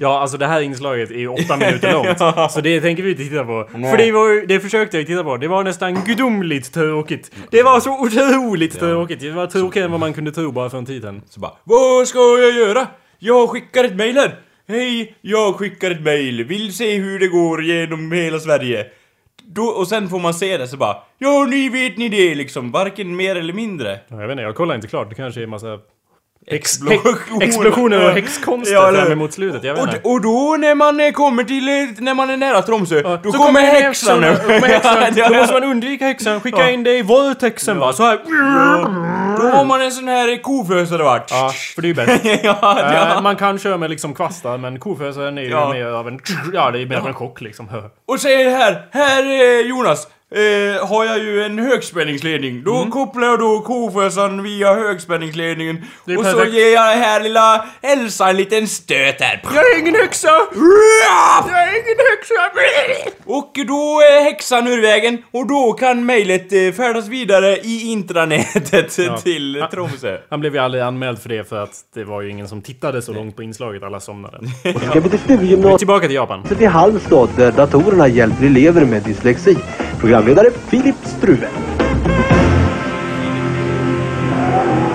Ja, 0.00 0.20
alltså 0.20 0.36
det 0.36 0.46
här 0.46 0.60
inslaget 0.60 1.10
är 1.10 1.14
ju 1.18 1.28
åtta 1.28 1.56
minuter 1.56 1.92
långt. 1.92 2.18
Så 2.52 2.60
det 2.60 2.80
tänker 2.80 3.02
vi 3.02 3.10
inte 3.10 3.22
titta 3.22 3.44
på. 3.44 3.68
För 3.72 3.96
det, 3.96 4.12
var, 4.12 4.46
det 4.46 4.60
försökte 4.60 4.96
jag 4.96 5.06
titta 5.06 5.24
på. 5.24 5.36
Det 5.36 5.48
var 5.48 5.64
nästan 5.64 5.94
gudomligt 6.04 6.72
tråkigt. 6.74 7.32
Det 7.50 7.62
var 7.62 7.80
så 7.80 8.00
otroligt 8.00 8.78
tråkigt. 8.78 9.20
Det 9.20 9.30
var 9.30 9.46
tråkigare 9.46 9.84
än 9.84 9.90
vad 9.90 10.00
man 10.00 10.12
kunde 10.12 10.32
tro 10.32 10.52
bara 10.52 10.70
för 10.70 10.82
tid 10.82 11.02
sedan. 11.02 11.22
Så 11.28 11.40
bara, 11.40 11.52
vad 11.64 12.08
ska 12.08 12.18
jag 12.18 12.54
göra? 12.54 12.86
Jag 13.18 13.48
skickar 13.50 13.84
ett 13.84 13.96
mail 13.96 14.16
här. 14.16 14.34
Hej, 14.68 15.14
jag 15.20 15.54
skickar 15.56 15.90
ett 15.90 16.02
mail. 16.02 16.44
Vill 16.44 16.76
se 16.76 16.96
hur 16.96 17.18
det 17.18 17.28
går 17.28 17.64
genom 17.64 18.12
hela 18.12 18.38
Sverige. 18.38 18.86
Då, 19.42 19.62
och 19.62 19.88
sen 19.88 20.08
får 20.08 20.18
man 20.18 20.34
se 20.34 20.56
det 20.56 20.68
så 20.68 20.76
bara, 20.76 20.96
ja 21.18 21.46
ni 21.50 21.68
vet 21.68 21.96
ni 21.98 22.08
det 22.08 22.34
liksom, 22.34 22.70
varken 22.70 23.16
mer 23.16 23.36
eller 23.36 23.52
mindre. 23.52 23.98
Ja, 24.08 24.20
Jag 24.20 24.28
vet 24.28 24.30
inte, 24.30 24.42
jag 24.42 24.54
kollar 24.54 24.74
inte 24.74 24.88
klart. 24.88 25.08
Det 25.08 25.14
kanske 25.14 25.42
är 25.42 25.46
massa... 25.46 25.78
Explosioner. 26.50 27.42
Explosioner 27.46 28.04
och 28.06 28.10
häxkonster 28.12 28.74
Ja, 28.74 28.92
fram 28.92 29.12
emot 29.12 29.32
slutet. 29.32 29.64
Jag 29.64 29.74
vet. 29.74 30.04
Och, 30.04 30.12
och 30.12 30.20
då 30.20 30.56
när 30.58 30.74
man 30.74 31.00
eh, 31.00 31.10
kommer 31.12 31.44
till, 31.44 31.68
eh, 31.68 31.74
när 32.04 32.14
man 32.14 32.30
är 32.30 32.36
nära 32.36 32.62
Tromsö, 32.62 33.18
då 33.22 33.32
Så 33.32 33.38
kommer 33.38 33.60
häxan. 33.60 34.20
nu. 34.20 34.36
Då. 34.46 34.52
Ja, 34.82 35.10
Då 35.10 35.20
ja. 35.20 35.30
måste 35.40 35.52
man 35.54 35.64
undvika 35.64 36.04
häxan. 36.06 36.40
Skicka 36.40 36.58
Ja. 36.60 36.70
in 36.70 36.82
det 36.84 36.98
i 36.98 37.02
våldtexten 37.02 37.78
va. 37.78 37.92
Så 37.92 38.02
här. 38.02 38.18
Då 39.38 39.48
har 39.48 39.64
man 39.64 39.82
en 39.82 39.92
sån 39.92 40.08
här 40.08 40.42
kofösare 40.42 41.02
vart. 41.02 41.30
Ja, 41.30 41.52
för 41.74 41.82
det 41.82 41.86
är 41.86 41.88
ju 41.88 41.94
bäst. 41.94 42.24
ja, 42.42 42.58
ja. 43.14 43.20
Man 43.20 43.36
kan 43.36 43.58
köra 43.58 43.76
med 43.76 43.90
liksom 43.90 44.14
kvastar 44.14 44.58
men 44.58 44.78
kofösaren 44.78 45.38
är 45.38 45.42
ju 45.42 45.48
Ja. 45.50 45.72
mer 45.72 45.84
av 45.86 46.08
en... 46.08 46.20
Ja, 46.52 46.70
det 46.70 46.82
är 46.82 46.86
mer 46.86 46.96
av 46.96 47.06
en 47.06 47.14
chock 47.14 47.40
liksom. 47.40 47.68
Och 48.08 48.20
säger 48.20 48.50
här, 48.50 48.86
här 48.90 49.22
Jonas, 49.68 50.06
eh, 50.34 50.86
har 50.88 51.04
jag 51.04 51.18
ju 51.18 51.42
en 51.42 51.58
högspänningsledning. 51.58 52.62
Då 52.64 52.76
Mm. 52.76 52.90
kopplar 52.90 53.26
jag 53.28 53.38
då 53.38 53.60
kofösaren 53.60 54.42
via 54.42 54.74
högspänningsledningen. 54.74 55.76
Och 56.04 56.10
så 56.12 56.22
perfekt. 56.22 56.52
ger 56.52 56.72
jag 56.74 56.82
här 56.82 57.20
lilla 57.20 57.64
Elsa 57.82 58.30
en 58.30 58.36
liten 58.36 58.68
stöt 58.68 59.20
här. 59.20 59.42
Jag 59.54 59.70
är 59.74 59.78
ingen 59.80 59.94
häxa! 59.94 60.28
Jag 60.28 61.62
är 61.62 61.70
ingen 61.70 61.98
häxa! 62.10 62.34
Och 63.24 63.52
då 63.66 64.00
är 64.00 64.24
häxan 64.24 64.66
ur 64.68 64.82
vägen 64.82 65.22
och 65.30 65.46
då 65.46 65.72
kan 65.72 66.06
mejlet 66.06 66.52
eh, 66.52 66.72
färdas 66.72 67.08
vidare 67.08 67.56
i 67.56 67.90
intranätet 67.92 69.22
till 69.24 69.64
Tromsö. 69.70 70.18
Han 70.30 70.40
blev 70.40 70.54
ju 70.54 70.60
aldrig 70.60 70.82
anmäld 70.82 71.18
för 71.22 71.28
det 71.28 71.48
för 71.48 71.62
att 71.62 71.70
det 71.94 72.04
var 72.04 72.22
ju 72.22 72.30
ingen 72.30 72.48
som 72.48 72.62
tittade 72.62 73.02
så 73.02 73.12
långt 73.12 73.36
på 73.36 73.42
inslaget. 73.42 73.82
Alla 73.82 74.00
somnade. 74.00 74.38
till 75.10 75.18
studiegymnasiet 75.18 75.78
Tillbaka 75.78 76.06
till 76.06 76.14
Japan. 76.16 76.44
i 76.58 76.64
Halmstad 76.64 77.28
där 77.36 77.52
datorerna 77.52 78.08
hjälper 78.08 78.46
elever 78.46 78.84
med 78.84 79.02
dyslexi. 79.02 79.56
Programledare 79.98 80.50
Filip 80.68 80.96
Struve. 81.04 81.48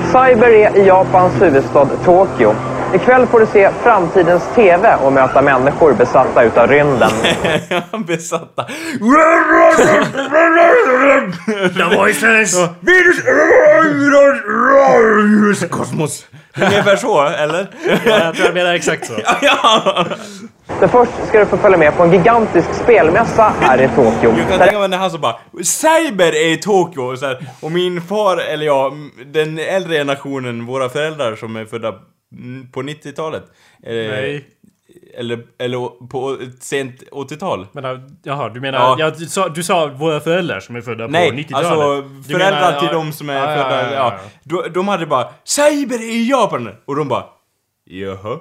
Cyber 0.08 0.50
är 0.50 0.78
i 0.78 0.88
Japans 0.88 1.42
huvudstad 1.42 1.86
Tokyo. 2.06 2.56
Ikväll 2.94 3.28
får 3.28 3.40
du 3.40 3.46
se 3.46 3.70
framtidens 3.84 4.44
TV 4.56 4.96
och 4.96 5.14
möta 5.14 5.42
människor 5.42 5.94
besatta 5.94 6.44
utav 6.44 6.68
rymden. 6.68 7.12
Besatta. 8.08 8.68
The 11.74 11.96
voices! 11.96 12.70
Virus! 14.92 15.70
Kosmos. 15.70 16.26
Ungefär 16.62 16.96
så, 16.96 17.22
eller? 17.28 17.68
Ja, 17.86 17.98
jag 18.06 18.36
tror 18.36 18.46
jag 18.46 18.54
menar 18.54 18.74
exakt 18.74 19.06
så. 19.06 19.14
ja! 19.42 20.06
Men 20.80 20.90
först 20.90 21.12
ska 21.28 21.40
du 21.40 21.46
få 21.46 21.58
följa 21.58 21.78
med 21.78 21.98
på 21.98 22.04
en 22.04 22.12
gigantisk 22.12 22.74
spelmässa 22.74 23.54
här 23.62 23.82
i 23.82 23.88
Tokyo. 23.96 24.34
Jag 24.38 24.50
kan 24.50 24.60
tänka 24.60 24.80
mig 24.80 24.88
när 24.88 24.98
han 24.98 25.12
så 25.12 25.18
bara 25.18 25.36
Cyber 25.64 26.36
är 26.36 26.54
i 26.54 26.58
Tokyo 26.58 27.02
och, 27.02 27.20
så 27.20 27.26
här, 27.26 27.46
och 27.62 27.72
min 27.72 28.02
far, 28.02 28.38
eller 28.38 28.66
ja, 28.66 28.94
den 29.26 29.60
äldre 29.60 29.98
generationen, 29.98 30.66
våra 30.66 30.90
föräldrar 30.90 31.36
som 31.36 31.56
är 31.56 31.66
födda 31.66 31.94
på 32.72 32.82
90-talet. 32.82 33.44
Eh, 33.84 33.94
Nej. 33.94 34.46
Eller, 35.18 35.40
eller 35.60 36.08
på 36.08 36.38
ett 36.42 36.64
sent 36.64 37.04
80-tal. 37.12 37.68
Men, 37.72 37.86
äh, 37.86 38.00
jaha, 38.24 38.50
du 38.50 38.62
menar... 38.62 38.80
Ja. 38.80 38.96
Ja. 39.00 39.10
du, 39.10 39.26
sa, 39.26 39.50
du 39.50 39.64
sa 39.64 39.88
våra 39.88 40.20
föräldrar 40.20 40.60
som 40.60 40.76
är 40.76 40.82
födda 40.82 41.06
på 41.06 41.12
Nej, 41.12 41.32
90-talet. 41.32 41.68
alltså 41.72 42.02
Du 42.02 42.24
föräldrar 42.34 42.62
menar- 42.62 42.80
till 42.80 42.88
ja, 42.92 42.94
de 42.94 43.14
som 43.14 43.30
är 43.30 43.34
ja, 43.34 43.64
födda, 43.64 43.94
ja. 43.94 44.20
De, 44.44 44.74
de 44.74 44.88
hade 44.88 45.06
bara 45.06 45.28
Cyber 45.44 46.02
i 46.02 46.30
Japan! 46.30 46.70
Och 46.86 46.96
de 46.96 47.08
bara 47.08 47.26
Jaha? 47.86 48.40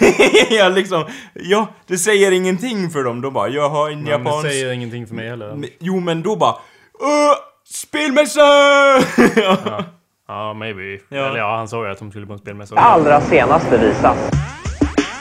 ja, 0.50 0.68
liksom, 0.68 1.04
ja, 1.34 1.68
det 1.86 1.98
säger 1.98 2.32
ingenting 2.32 2.90
för 2.90 3.04
dem. 3.04 3.20
De 3.20 3.32
bara, 3.32 3.48
jag 3.48 3.68
har 3.70 3.90
en 3.90 3.98
Men 4.02 4.10
japansk... 4.10 4.42
det 4.44 4.50
säger 4.50 4.72
ingenting 4.72 5.06
för 5.06 5.14
mig 5.14 5.28
heller. 5.28 5.64
Jo, 5.80 6.00
men 6.00 6.22
då 6.22 6.36
bara 6.36 6.54
spelmässa! 7.68 8.40
Ja, 9.36 9.84
ja 10.30 10.54
maybe. 10.54 10.98
Ja. 11.08 11.26
Eller 11.28 11.38
ja, 11.38 11.56
han 11.56 11.68
sa 11.68 11.84
ju 11.86 11.92
att 11.92 11.98
de 11.98 12.10
skulle 12.10 12.26
på 12.26 12.32
en 12.32 12.38
spelmässa. 12.38 12.76
allra 12.76 13.20
senaste 13.20 13.78
visas. 13.78 14.30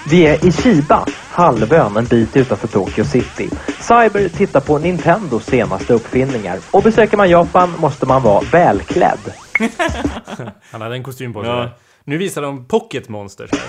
Vi 0.10 0.28
är 0.28 0.46
i 0.48 0.52
Chiba, 0.52 1.06
halvön 1.32 1.98
en 1.98 2.06
bit 2.06 2.38
utanför 2.38 2.68
Tokyo 2.68 3.06
City. 3.06 3.50
Cyber 3.80 4.30
tittar 4.30 4.60
på 4.60 4.78
Nintendos 4.78 5.46
senaste 5.46 5.94
uppfinningar. 5.94 6.58
Och 6.72 6.84
besöker 6.84 7.18
man 7.18 7.30
Japan 7.30 7.70
måste 7.80 8.06
man 8.06 8.22
vara 8.22 8.42
välklädd. 8.52 9.34
Han 10.72 10.82
hade 10.82 10.96
en 10.96 11.04
kostym 11.04 11.34
på 11.34 11.44
sig. 11.44 11.52
Ja. 11.52 11.70
Nu 12.04 12.18
visar 12.18 12.42
de 12.42 12.66
Pocket 12.66 13.10
Monsters 13.10 13.52
här. 13.52 13.62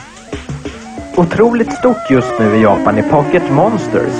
Otroligt 1.17 1.73
stort 1.73 2.11
just 2.11 2.39
nu 2.39 2.57
i 2.57 2.63
Japan 2.63 2.99
är 2.99 3.03
Pocket 3.03 3.51
Monsters. 3.51 4.15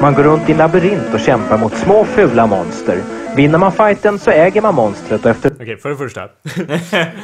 Man 0.00 0.14
går 0.14 0.22
runt 0.22 0.48
i 0.48 0.54
labyrint 0.54 1.14
och 1.14 1.20
kämpar 1.20 1.58
mot 1.58 1.76
små 1.76 2.04
fula 2.04 2.46
monster. 2.46 3.02
Vinner 3.36 3.58
man 3.58 3.72
fighten 3.72 4.18
så 4.18 4.30
äger 4.30 4.62
man 4.62 4.74
monstret 4.74 5.24
och 5.24 5.30
efter 5.30 5.52
Okej, 5.60 5.76
för 5.76 5.90
det 5.90 5.96
första. 5.96 6.28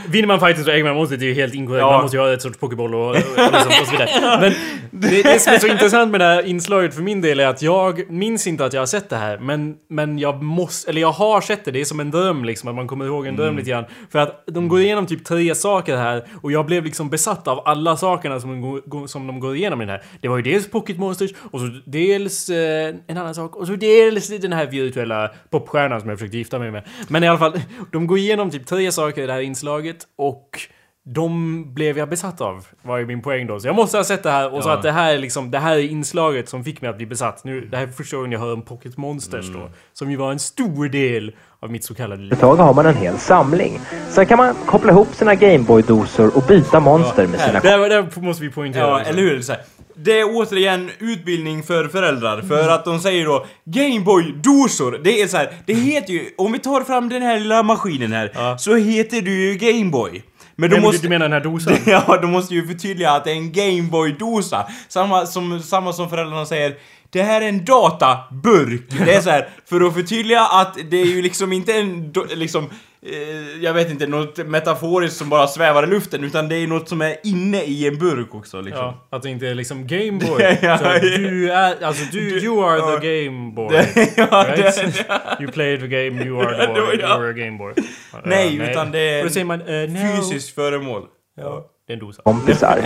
Vinner 0.09 0.27
man 0.27 0.41
fighten 0.41 0.65
så 0.65 0.71
äger 0.71 0.85
man 0.85 0.95
monstret, 0.95 1.21
det 1.21 1.27
är 1.27 1.29
ju 1.29 1.35
helt 1.35 1.55
inkorrekt. 1.55 1.81
Ja. 1.81 1.93
Man 1.93 2.03
måste 2.03 2.17
ju 2.17 2.23
ha 2.23 2.33
ett 2.33 2.43
sorts 2.43 2.59
pokéboll 2.59 2.95
och, 2.95 3.11
och, 3.11 3.17
liksom, 3.17 3.73
och 3.81 3.87
så 3.87 3.93
vidare. 3.93 4.41
Men 4.41 4.53
det, 4.91 5.23
det 5.23 5.39
som 5.39 5.53
är 5.53 5.59
så 5.59 5.67
intressant 5.67 6.11
med 6.11 6.21
det 6.21 6.25
här 6.25 6.43
inslaget 6.47 6.95
för 6.95 7.03
min 7.03 7.21
del 7.21 7.41
är 7.41 7.47
att 7.47 7.63
jag 7.63 8.11
minns 8.11 8.47
inte 8.47 8.65
att 8.65 8.73
jag 8.73 8.81
har 8.81 8.87
sett 8.87 9.11
det 9.11 9.17
här. 9.17 9.39
Men, 9.39 9.75
men 9.89 10.19
jag 10.19 10.43
måste, 10.43 10.91
eller 10.91 11.01
jag 11.01 11.13
har 11.13 11.41
sett 11.41 11.65
det. 11.65 11.71
Det 11.71 11.81
är 11.81 11.85
som 11.85 12.01
en 12.01 12.11
dröm 12.11 12.45
liksom, 12.45 12.69
att 12.69 12.75
man 12.75 12.87
kommer 12.87 13.05
ihåg 13.05 13.27
en 13.27 13.37
dröm 13.37 13.57
lite 13.57 13.71
grann. 13.71 13.85
För 14.11 14.19
att 14.19 14.45
de 14.47 14.69
går 14.69 14.81
igenom 14.81 15.07
typ 15.07 15.25
tre 15.25 15.55
saker 15.55 15.97
här 15.97 16.25
och 16.43 16.53
jag 16.53 16.67
blev 16.67 16.85
liksom 16.85 17.11
besatt 17.11 17.49
av 17.49 17.63
alla 17.65 17.97
sakerna 17.97 18.41
som 18.41 18.51
de, 18.51 18.83
går, 18.87 19.07
som 19.07 19.27
de 19.27 19.41
går 19.41 19.57
igenom 19.57 19.83
i 19.83 19.85
den 19.85 19.93
här. 19.93 20.03
Det 20.21 20.29
var 20.29 20.37
ju 20.37 20.43
dels 20.43 20.71
Pocket 20.71 20.99
Monsters 20.99 21.31
och 21.51 21.61
så 21.61 21.71
dels 21.85 22.49
eh, 22.49 22.95
en 23.07 23.19
annan 23.19 23.35
sak 23.35 23.57
och 23.57 23.67
så 23.67 23.73
dels 23.73 24.29
den 24.29 24.53
här 24.53 24.67
virtuella 24.67 25.31
popstjärnan 25.51 26.02
som 26.03 26.11
jag 26.11 26.19
försökte 26.19 26.39
gifta 26.39 26.59
mig 26.59 26.71
med. 26.71 26.83
Men 27.09 27.25
i 27.25 27.29
alla 27.29 27.39
fall, 27.39 27.61
de 27.93 28.07
går 28.07 28.19
igenom 28.19 28.51
typ 28.51 28.67
tre 28.67 28.93
saker 28.93 29.23
i 29.23 29.27
det 29.27 29.33
här 29.33 29.41
inslaget 29.41 29.97
och 30.19 30.49
de 31.05 31.75
blev 31.75 31.99
jag 31.99 32.09
besatt 32.09 32.41
av, 32.41 32.67
var 32.83 32.99
ju 32.99 33.07
min 33.07 33.23
poäng 33.23 33.47
då. 33.47 33.61
Så 33.61 33.69
jag 33.69 33.77
måste 33.77 33.97
ha 33.97 34.05
sett 34.05 34.23
det 34.23 34.31
här 34.31 34.55
och 34.55 34.63
så 34.63 34.69
Ja. 34.69 34.75
att 34.75 34.83
det 34.83 34.93
här 34.93 35.15
är 35.15 35.19
liksom, 35.19 35.51
det 35.51 35.59
här 35.59 35.75
är 35.77 35.81
inslaget 35.81 36.49
som 36.49 36.65
fick 36.65 36.81
mig 36.81 36.91
att 36.91 36.97
bli 36.97 37.07
besatt. 37.07 37.45
Nu, 37.45 37.61
det 37.61 37.77
här 37.77 37.87
är 37.87 37.91
första 37.91 38.17
gången 38.17 38.33
jag 38.33 38.39
hör 38.41 38.53
om 38.53 38.63
Pocket 38.63 38.97
Monsters 38.97 39.49
då. 39.53 39.71
Som 39.93 40.11
ju 40.11 40.17
var 40.17 40.33
en 40.33 40.39
stor 40.39 40.89
del 40.89 41.33
av 41.61 41.71
mitt 41.71 41.85
så 41.85 41.95
kallade 41.95 42.23
liv. 42.23 42.33
ett 42.33 42.41
har 42.41 42.75
man 42.75 42.87
en 42.87 42.97
hel 42.97 43.19
samling. 43.19 43.81
Sen 44.09 44.27
kan 44.27 44.39
man 44.39 44.55
koppla 44.67 44.93
ihop 44.93 45.15
sina 45.15 45.35
Gameboy-dosor 45.35 46.37
och 46.37 46.43
byta 46.49 46.81
monster 46.81 47.27
med 47.27 47.41
sina 47.41 47.61
Där, 47.61 47.89
där 47.89 48.21
måste 48.21 48.43
vi 48.45 48.51
poängtera. 48.51 48.83
Ja, 48.89 49.01
eller 49.01 49.23
hur? 49.23 49.41
Så 49.43 49.53
här. 49.53 49.63
Det 50.05 50.21
är 50.21 50.25
återigen 50.37 50.91
utbildning 50.99 51.63
för 51.63 51.89
föräldrar, 51.89 52.43
för 52.43 52.69
att 52.69 52.85
de 52.85 53.01
säger 53.01 53.25
då 53.25 53.47
Gameboy-dosor, 53.65 55.01
det 55.05 55.23
är 55.23 55.27
så 55.27 55.37
här, 55.37 55.53
det 55.67 55.75
heter 55.75 56.13
ju, 56.13 56.31
om 56.39 56.53
vi 56.53 56.59
tar 56.59 56.81
fram 56.85 57.09
den 57.09 57.23
här 57.23 57.39
lilla 57.41 57.63
maskinen 57.63 58.13
här, 58.13 58.31
Ja. 58.35 58.59
så 58.59 58.77
heter 58.77 59.23
det 59.23 59.31
ju 59.31 59.55
Gameboy. 59.55 60.23
Men 60.57 60.71
då 60.71 60.81
måste... 60.81 60.99
du, 60.99 61.03
du 61.03 61.09
menar 61.09 61.29
den 61.29 61.33
här 61.33 61.41
dosan? 61.41 61.77
Ja, 61.87 62.19
de 62.23 62.31
måste 62.31 62.55
ju 62.55 62.67
förtydliga 62.67 63.11
att 63.11 63.25
det 63.25 63.31
är 63.31 63.35
en 63.35 63.53
Gameboy-dosa. 63.53 64.65
Samma 64.89 65.27
som, 65.27 65.61
samma 65.61 65.93
som 65.93 66.11
föräldrarna 66.11 66.47
säger 66.47 66.75
det 67.11 67.23
här 67.23 67.41
är 67.43 67.49
en 67.49 67.65
databurk. 67.65 68.83
Det 69.07 69.15
är 69.15 69.21
så 69.21 69.31
här, 69.31 69.49
för 69.69 69.81
att 69.81 69.95
förtydliga 69.95 70.41
att 70.41 70.77
det 70.91 71.01
är 71.01 71.07
ju 71.07 71.23
liksom 71.23 71.53
inte 71.53 71.73
en, 71.73 72.13
liksom, 72.35 72.71
jag 73.61 73.75
vet 73.75 73.91
inte, 73.91 74.07
något 74.07 74.39
metaforiskt 74.47 75.17
som 75.17 75.29
bara 75.29 75.47
svävar 75.47 75.83
i 75.85 75.87
luften, 75.87 76.25
utan 76.25 76.49
det 76.49 76.57
är 76.57 76.67
något 76.67 76.89
som 76.89 77.03
är 77.03 77.17
inne 77.23 77.63
i 77.63 77.89
en 77.89 77.99
burk 77.99 78.35
också 78.35 78.61
liksom. 78.61 78.85
Ja, 78.85 79.07
att 79.11 79.23
det 79.23 79.31
inte 79.31 79.49
är 79.49 79.55
liksom 79.55 79.87
Gameboy. 79.87 80.43
Ja, 80.63 80.99
du 81.01 81.53
är, 81.53 81.85
alltså 81.85 82.05
du, 82.13 82.45
you 82.45 82.65
are 82.65 82.79
ja. 82.79 83.01
the 83.01 83.25
Gameboy. 83.25 83.77
ja, 84.17 84.45
Right? 84.49 84.77
det, 84.77 85.43
You 85.43 85.53
play 85.53 85.79
the 85.79 85.87
game, 85.87 86.25
you 86.25 86.41
are 86.41 86.67
the 86.67 86.73
boy, 86.81 86.99
ja. 87.01 87.09
you 87.09 87.23
are 87.23 87.31
a 87.31 87.33
Gameboy. 87.33 87.73
Uh, 87.73 87.85
Nej, 88.25 88.71
utan 88.71 88.93
det 88.93 88.99
är 88.99 89.23
då 89.23 89.31
säger 89.31 89.47
man, 89.47 89.63
uh, 89.63 89.91
no. 89.91 90.17
fysiskt 90.17 90.55
föremål. 90.55 91.03
Ja, 91.37 91.67
det 91.87 91.93
är 91.93 91.95
en 91.97 92.01
dosa. 92.01 92.23
kompisar. 92.23 92.79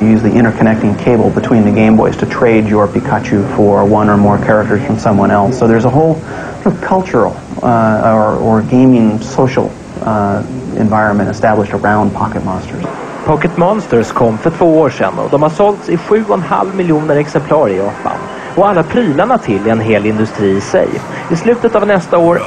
You 0.00 0.06
use 0.06 0.22
the 0.22 0.30
interconnecting 0.30 0.96
cable 0.96 1.30
between 1.30 1.64
the 1.64 1.72
Game 1.72 1.96
Boys 1.96 2.16
to 2.18 2.26
trade 2.26 2.68
your 2.68 2.86
Pikachu 2.86 3.42
for 3.56 3.84
one 3.84 4.08
or 4.08 4.16
more 4.16 4.38
characters 4.38 4.80
from 4.86 4.96
someone 4.96 5.32
else. 5.32 5.58
So 5.58 5.66
there's 5.66 5.86
a 5.86 5.90
whole 5.90 6.14
sort 6.62 6.74
of 6.74 6.80
cultural 6.80 7.36
uh, 7.62 8.14
or, 8.14 8.36
or 8.36 8.62
gaming 8.62 9.20
social 9.20 9.72
uh, 10.02 10.46
environment 10.76 11.28
established 11.28 11.72
around 11.72 12.12
Pocket 12.12 12.44
Monsters. 12.44 12.84
Pocket 13.24 13.56
Monsters 13.56 14.12
kom 14.12 14.38
för 14.38 14.50
två 14.50 14.80
år 14.80 14.90
sedan 14.90 15.18
och 15.18 15.30
de 15.30 15.42
har 15.42 15.50
sålts 15.50 15.88
i 15.88 15.96
7,5 15.96 16.74
miljoner 16.74 17.16
exemplar 17.16 17.68
i 17.68 17.76
Japan. 17.76 18.18
Och 18.56 18.68
alla 18.68 18.82
prylarna 18.82 19.38
till 19.38 19.66
är 19.66 19.70
en 19.70 19.80
hel 19.80 20.06
industri 20.06 20.50
i 20.50 20.60
sig. 20.60 20.88
I 21.32 21.36
slutet 21.36 21.74
av 21.74 21.86
nästa 21.86 22.18
år 22.18 22.40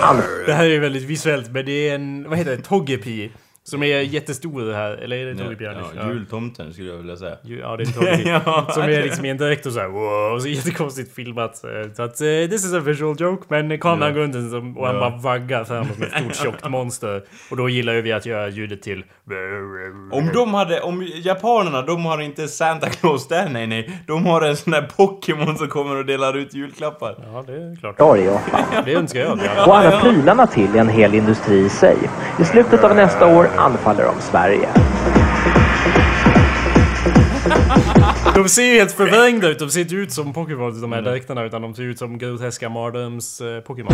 Det 0.46 0.54
här 0.54 0.66
är 0.66 0.80
väldigt 0.80 1.04
visuellt, 1.04 1.52
men 1.52 1.66
det 1.66 1.90
är 1.90 1.96
en, 1.96 2.30
vad 2.30 2.38
heter 2.38 2.52
det, 2.52 2.58
Togepi. 2.58 3.32
Som 3.63 3.84
är 3.84 3.88
jättestor 4.02 4.74
här, 4.74 4.91
eller 4.91 5.17
är 5.17 5.26
det 5.26 5.36
Tobbe 5.43 5.56
Björnisch? 5.56 5.88
Ja, 5.95 6.08
jultomten 6.08 6.74
skulle 6.74 6.89
jag 6.89 6.97
vilja 6.97 7.15
säga. 7.15 7.36
Ja, 7.43 7.78
det 7.78 7.84
är 7.84 7.86
Tobbe 7.86 8.21
Ja. 8.45 8.67
Som 8.74 8.84
är 8.84 9.04
liksom 9.04 9.26
en 9.26 9.38
direkt 9.38 9.65
och 9.65 9.71
såhär 9.74 9.88
wow, 9.88 10.39
så 10.39 10.47
jättekonstigt 10.47 11.15
filmat. 11.15 11.63
eh, 11.63 11.93
Så 11.93 12.04
att 12.04 12.21
eh, 12.21 12.28
this 12.50 12.65
is 12.65 12.74
a 12.74 12.80
visual 12.80 13.15
joke. 13.19 13.43
Men 13.47 13.80
kameran 13.80 14.08
Ja. 14.10 14.13
går 14.13 14.21
runt 14.21 14.36
en 14.36 14.76
och 14.78 14.86
han 14.88 14.95
Ja. 14.95 15.00
bara 15.02 15.17
vaggar 15.17 15.63
framåt 15.63 15.93
som 15.95 16.04
ett 16.04 16.36
stort 16.36 16.36
tjockt 16.45 16.69
monster. 16.69 17.24
Och 17.52 17.58
då 17.58 17.69
gillar 17.69 17.93
ju 17.93 18.02
vi 18.02 18.12
att 18.12 18.26
göra 18.26 18.50
ljudet 18.50 18.82
till... 18.82 19.04
Om 20.12 20.30
de 20.34 20.54
hade, 20.54 20.80
om 20.82 21.08
japanerna, 21.15 21.82
de 21.82 22.06
har 22.06 22.21
inte 22.21 22.47
Santa 22.47 22.89
Claus 22.89 23.28
där, 23.28 23.50
nej 23.50 23.67
nej. 23.67 24.02
De 24.08 24.26
har 24.26 24.41
en 24.41 24.58
sån 24.58 24.71
där 24.71 24.89
Pokémon 24.97 25.58
som 25.58 25.67
kommer 25.67 25.95
och 25.95 26.06
delar 26.06 26.38
ut 26.38 26.54
julklappar. 26.54 27.15
Ja, 27.34 27.43
det 27.47 27.54
är 27.54 27.76
klart. 27.80 28.02
År 28.02 28.17
i 28.17 28.26
Japan. 28.26 28.62
Det 28.86 28.93
önskar 28.93 29.19
jag. 29.19 29.39
Och 29.67 29.78
alla 29.78 30.00
prylarna 30.02 30.47
till 30.47 30.76
en 30.76 30.89
hel 30.89 31.13
industri 31.15 31.65
i 31.65 31.69
sig. 31.69 31.97
I 32.39 32.43
slutet 32.45 32.84
av 32.84 32.95
nästa 32.95 33.28
år 33.38 33.47
anfaller 33.58 34.04
de 34.04 34.22
Sverige. 34.22 34.70
De 38.36 38.50
ser 38.50 38.64
ju 38.64 38.74
helt 38.74 38.92
förvrängda 38.92 39.48
ut. 39.48 39.60
De 39.60 39.70
ser 39.70 39.82
inte 39.82 39.96
ut 39.96 40.12
som 40.12 40.34
Pokémon, 40.34 40.82
de 40.82 40.92
här 40.92 41.02
dräkterna. 41.02 41.44
Utan 41.44 41.62
de 41.62 41.76
ser 41.76 41.84
ut 41.84 42.00
som 42.00 42.18
groteska 42.18 42.70
mardröms 42.70 43.42
eh, 43.42 43.60
Pokémon. 43.60 43.94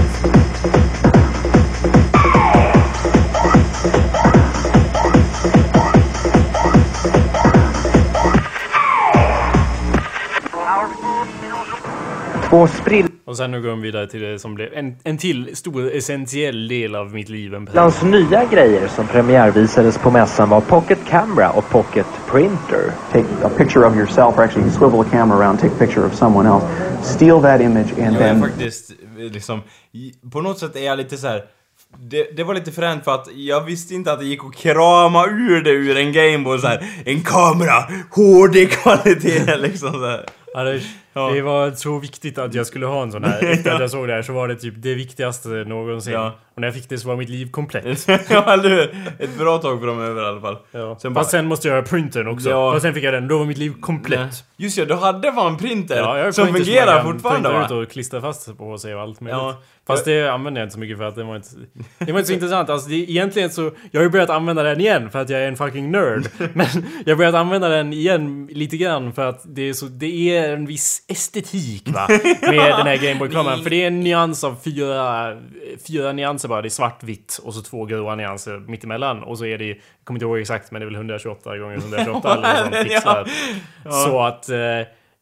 Två 12.49 12.67
sprillans 12.67 13.11
Och 13.25 13.37
sen 13.37 13.51
nu 13.51 13.61
går 13.61 13.69
de 13.69 13.81
vidare 13.81 14.07
till 14.07 14.21
det 14.21 14.39
som 14.39 14.55
blev 14.55 14.73
en, 14.73 14.95
en 15.03 15.17
till 15.17 15.55
stor 15.55 15.91
essentiell 15.91 16.67
del 16.67 16.95
av 16.95 17.13
mitt 17.13 17.29
liv. 17.29 17.51
Period. 17.51 18.03
nya 18.03 18.45
grejer 18.45 18.87
som 18.87 19.07
premiärvisades 19.07 19.97
på 19.97 20.11
mässan 20.11 20.49
var 20.49 20.61
Pocket 20.61 20.99
Camera 21.07 21.49
och 21.49 21.69
Pocket 21.69 22.05
Printer. 22.31 22.91
Take 23.11 23.27
a 23.43 23.49
picture 23.57 23.87
of 23.87 23.95
yourself, 23.95 24.37
or 24.37 24.43
actually 24.43 24.71
swivel 24.71 24.99
a 24.99 25.05
camera 25.11 25.39
around, 25.39 25.59
take 25.59 25.73
a 25.73 25.79
picture 25.79 26.05
of 26.05 26.15
someone 26.15 26.49
else, 26.49 26.65
steal 27.03 27.41
that 27.41 27.61
image, 27.61 27.91
and 27.91 28.15
Jag 28.15 28.17
then 28.17 28.41
faktiskt, 28.41 28.91
liksom, 29.17 29.61
på 30.31 30.41
något 30.41 30.59
sätt 30.59 30.75
är 30.75 30.85
jag 30.85 30.97
lite 30.97 31.17
så 31.17 31.27
här. 31.27 31.43
Det, 31.97 32.37
det 32.37 32.43
var 32.43 32.53
lite 32.53 32.71
fränt 32.71 33.03
för 33.03 33.15
att 33.15 33.27
jag 33.35 33.61
visste 33.61 33.95
inte 33.95 34.11
att 34.11 34.19
det 34.19 34.25
gick 34.25 34.45
att 34.45 34.55
krama 34.55 35.25
ur 35.25 35.61
det 35.61 35.71
ur 35.71 35.97
en 35.97 36.13
Gameboy 36.13 36.59
så 36.59 36.67
här. 36.67 37.03
En 37.05 37.21
kamera, 37.21 37.83
HD-kvalitet 38.11 39.55
liksom 39.57 39.91
så 39.91 40.07
här. 40.07 40.25
Ja, 41.17 41.29
det, 41.33 41.41
var 41.41 41.71
så 41.71 41.99
viktigt 41.99 42.37
att 42.37 42.53
jag 42.53 42.67
skulle 42.67 42.85
ha 42.85 43.01
en 43.03 43.11
sån 43.11 43.23
här. 43.23 43.43
Efter 43.43 43.71
att 43.71 43.81
jag 43.81 43.91
såg 43.91 44.07
det 44.07 44.13
här 44.13 44.21
så 44.21 44.33
var 44.33 44.47
det 44.47 44.55
typ 44.55 44.73
det 44.77 44.93
viktigaste 44.93 45.49
någonsin. 45.49 46.13
Ja. 46.13 46.35
Och 46.55 46.61
när 46.61 46.67
jag 46.67 46.75
fick 46.75 46.89
det 46.89 46.97
så 46.97 47.07
var 47.07 47.15
mitt 47.15 47.29
liv 47.29 47.51
komplett. 47.51 48.07
ja, 48.29 48.53
eller 48.53 48.69
hur? 48.69 48.95
Ett 49.19 49.37
bra 49.37 49.57
tag 49.57 49.81
framöver 49.81 50.23
i 50.23 50.25
alla 50.25 50.41
fall. 50.41 50.57
Ja. 50.71 50.97
Sen 51.01 51.13
Fast 51.13 51.13
bara- 51.13 51.23
sen 51.23 51.45
måste 51.45 51.67
jag 51.67 51.75
göra 51.75 51.85
printern 51.85 52.27
också. 52.27 52.49
Ja. 52.49 52.75
Och 52.75 52.81
sen 52.81 52.93
fick 52.93 53.03
jag 53.03 53.13
den, 53.13 53.27
då 53.27 53.37
var 53.37 53.45
mitt 53.45 53.57
liv 53.57 53.73
komplett. 53.81 54.43
Just 54.57 54.77
ja, 54.77 54.85
du 54.85 54.93
hade 54.93 55.31
fan 55.33 55.51
en 55.51 55.57
printer 55.57 55.97
Ja, 55.97 56.17
jag 56.17 56.35
som 56.35 56.45
printer 56.45 56.63
fungerar 56.63 56.95
kan 56.95 57.11
fortfarande 57.13 57.49
va? 57.49 57.65
ut 57.65 57.71
och 57.71 57.91
klistra 57.91 58.21
fast 58.21 58.57
på 58.57 58.77
sig 58.77 58.95
och 58.95 59.01
allt 59.01 59.21
möjligt. 59.21 59.41
Ja. 59.41 59.61
Fast 59.87 60.05
det 60.05 60.27
använder 60.27 60.61
jag 60.61 60.65
inte 60.65 60.73
så 60.73 60.79
mycket 60.79 60.97
för 60.97 61.03
att 61.03 61.15
det 61.15 61.23
var 61.23 61.35
inte... 61.35 61.49
Det 61.99 62.11
var 62.11 62.19
inte 62.19 62.27
så 62.27 62.33
intressant. 62.33 62.69
Alltså 62.69 62.89
det, 62.89 62.95
egentligen 62.95 63.49
så... 63.49 63.71
Jag 63.91 63.99
har 63.99 64.03
ju 64.03 64.09
börjat 64.09 64.29
använda 64.29 64.63
den 64.63 64.79
igen 64.81 65.09
för 65.09 65.19
att 65.19 65.29
jag 65.29 65.41
är 65.41 65.47
en 65.47 65.55
fucking 65.57 65.91
nerd. 65.91 66.27
Men 66.53 66.67
jag 67.05 67.13
har 67.13 67.17
börjat 67.17 67.35
använda 67.35 67.69
den 67.69 67.93
igen 67.93 68.47
lite 68.51 68.77
grann 68.77 69.13
för 69.13 69.29
att 69.29 69.41
det 69.45 69.69
är 69.69 69.73
så... 69.73 69.85
Det 69.85 70.37
är 70.37 70.53
en 70.53 70.65
viss 70.65 71.03
estetik 71.07 71.89
va? 71.89 72.07
Med 72.41 72.71
den 72.71 72.87
här 72.87 72.97
Gameboy-kameran. 72.97 73.63
För 73.63 73.69
det 73.69 73.83
är 73.83 73.87
en 73.87 73.99
nyans 73.99 74.43
av 74.43 74.55
fyra... 74.63 75.37
Fyra 75.87 76.11
nyanser 76.11 76.49
bara. 76.49 76.61
Det 76.61 76.67
är 76.67 76.69
svartvitt 76.69 77.39
och 77.43 77.53
så 77.53 77.61
två 77.61 77.85
gråa 77.85 78.15
nyanser 78.15 78.59
mittemellan. 78.59 79.23
Och 79.23 79.37
så 79.37 79.45
är 79.45 79.57
det... 79.57 79.67
Jag 79.67 79.77
kommer 80.03 80.17
inte 80.17 80.25
ihåg 80.25 80.39
exakt 80.39 80.71
men 80.71 80.81
det 80.81 80.83
är 80.83 80.87
väl 80.87 80.95
128 80.95 81.57
gånger 81.57 81.77
128 81.77 82.33
eller 82.33 82.63
något 82.63 82.73
sånt 82.73 82.83
pixlar. 82.89 83.27
Så 84.05 84.21
att... 84.21 84.49
Eh, 84.49 84.57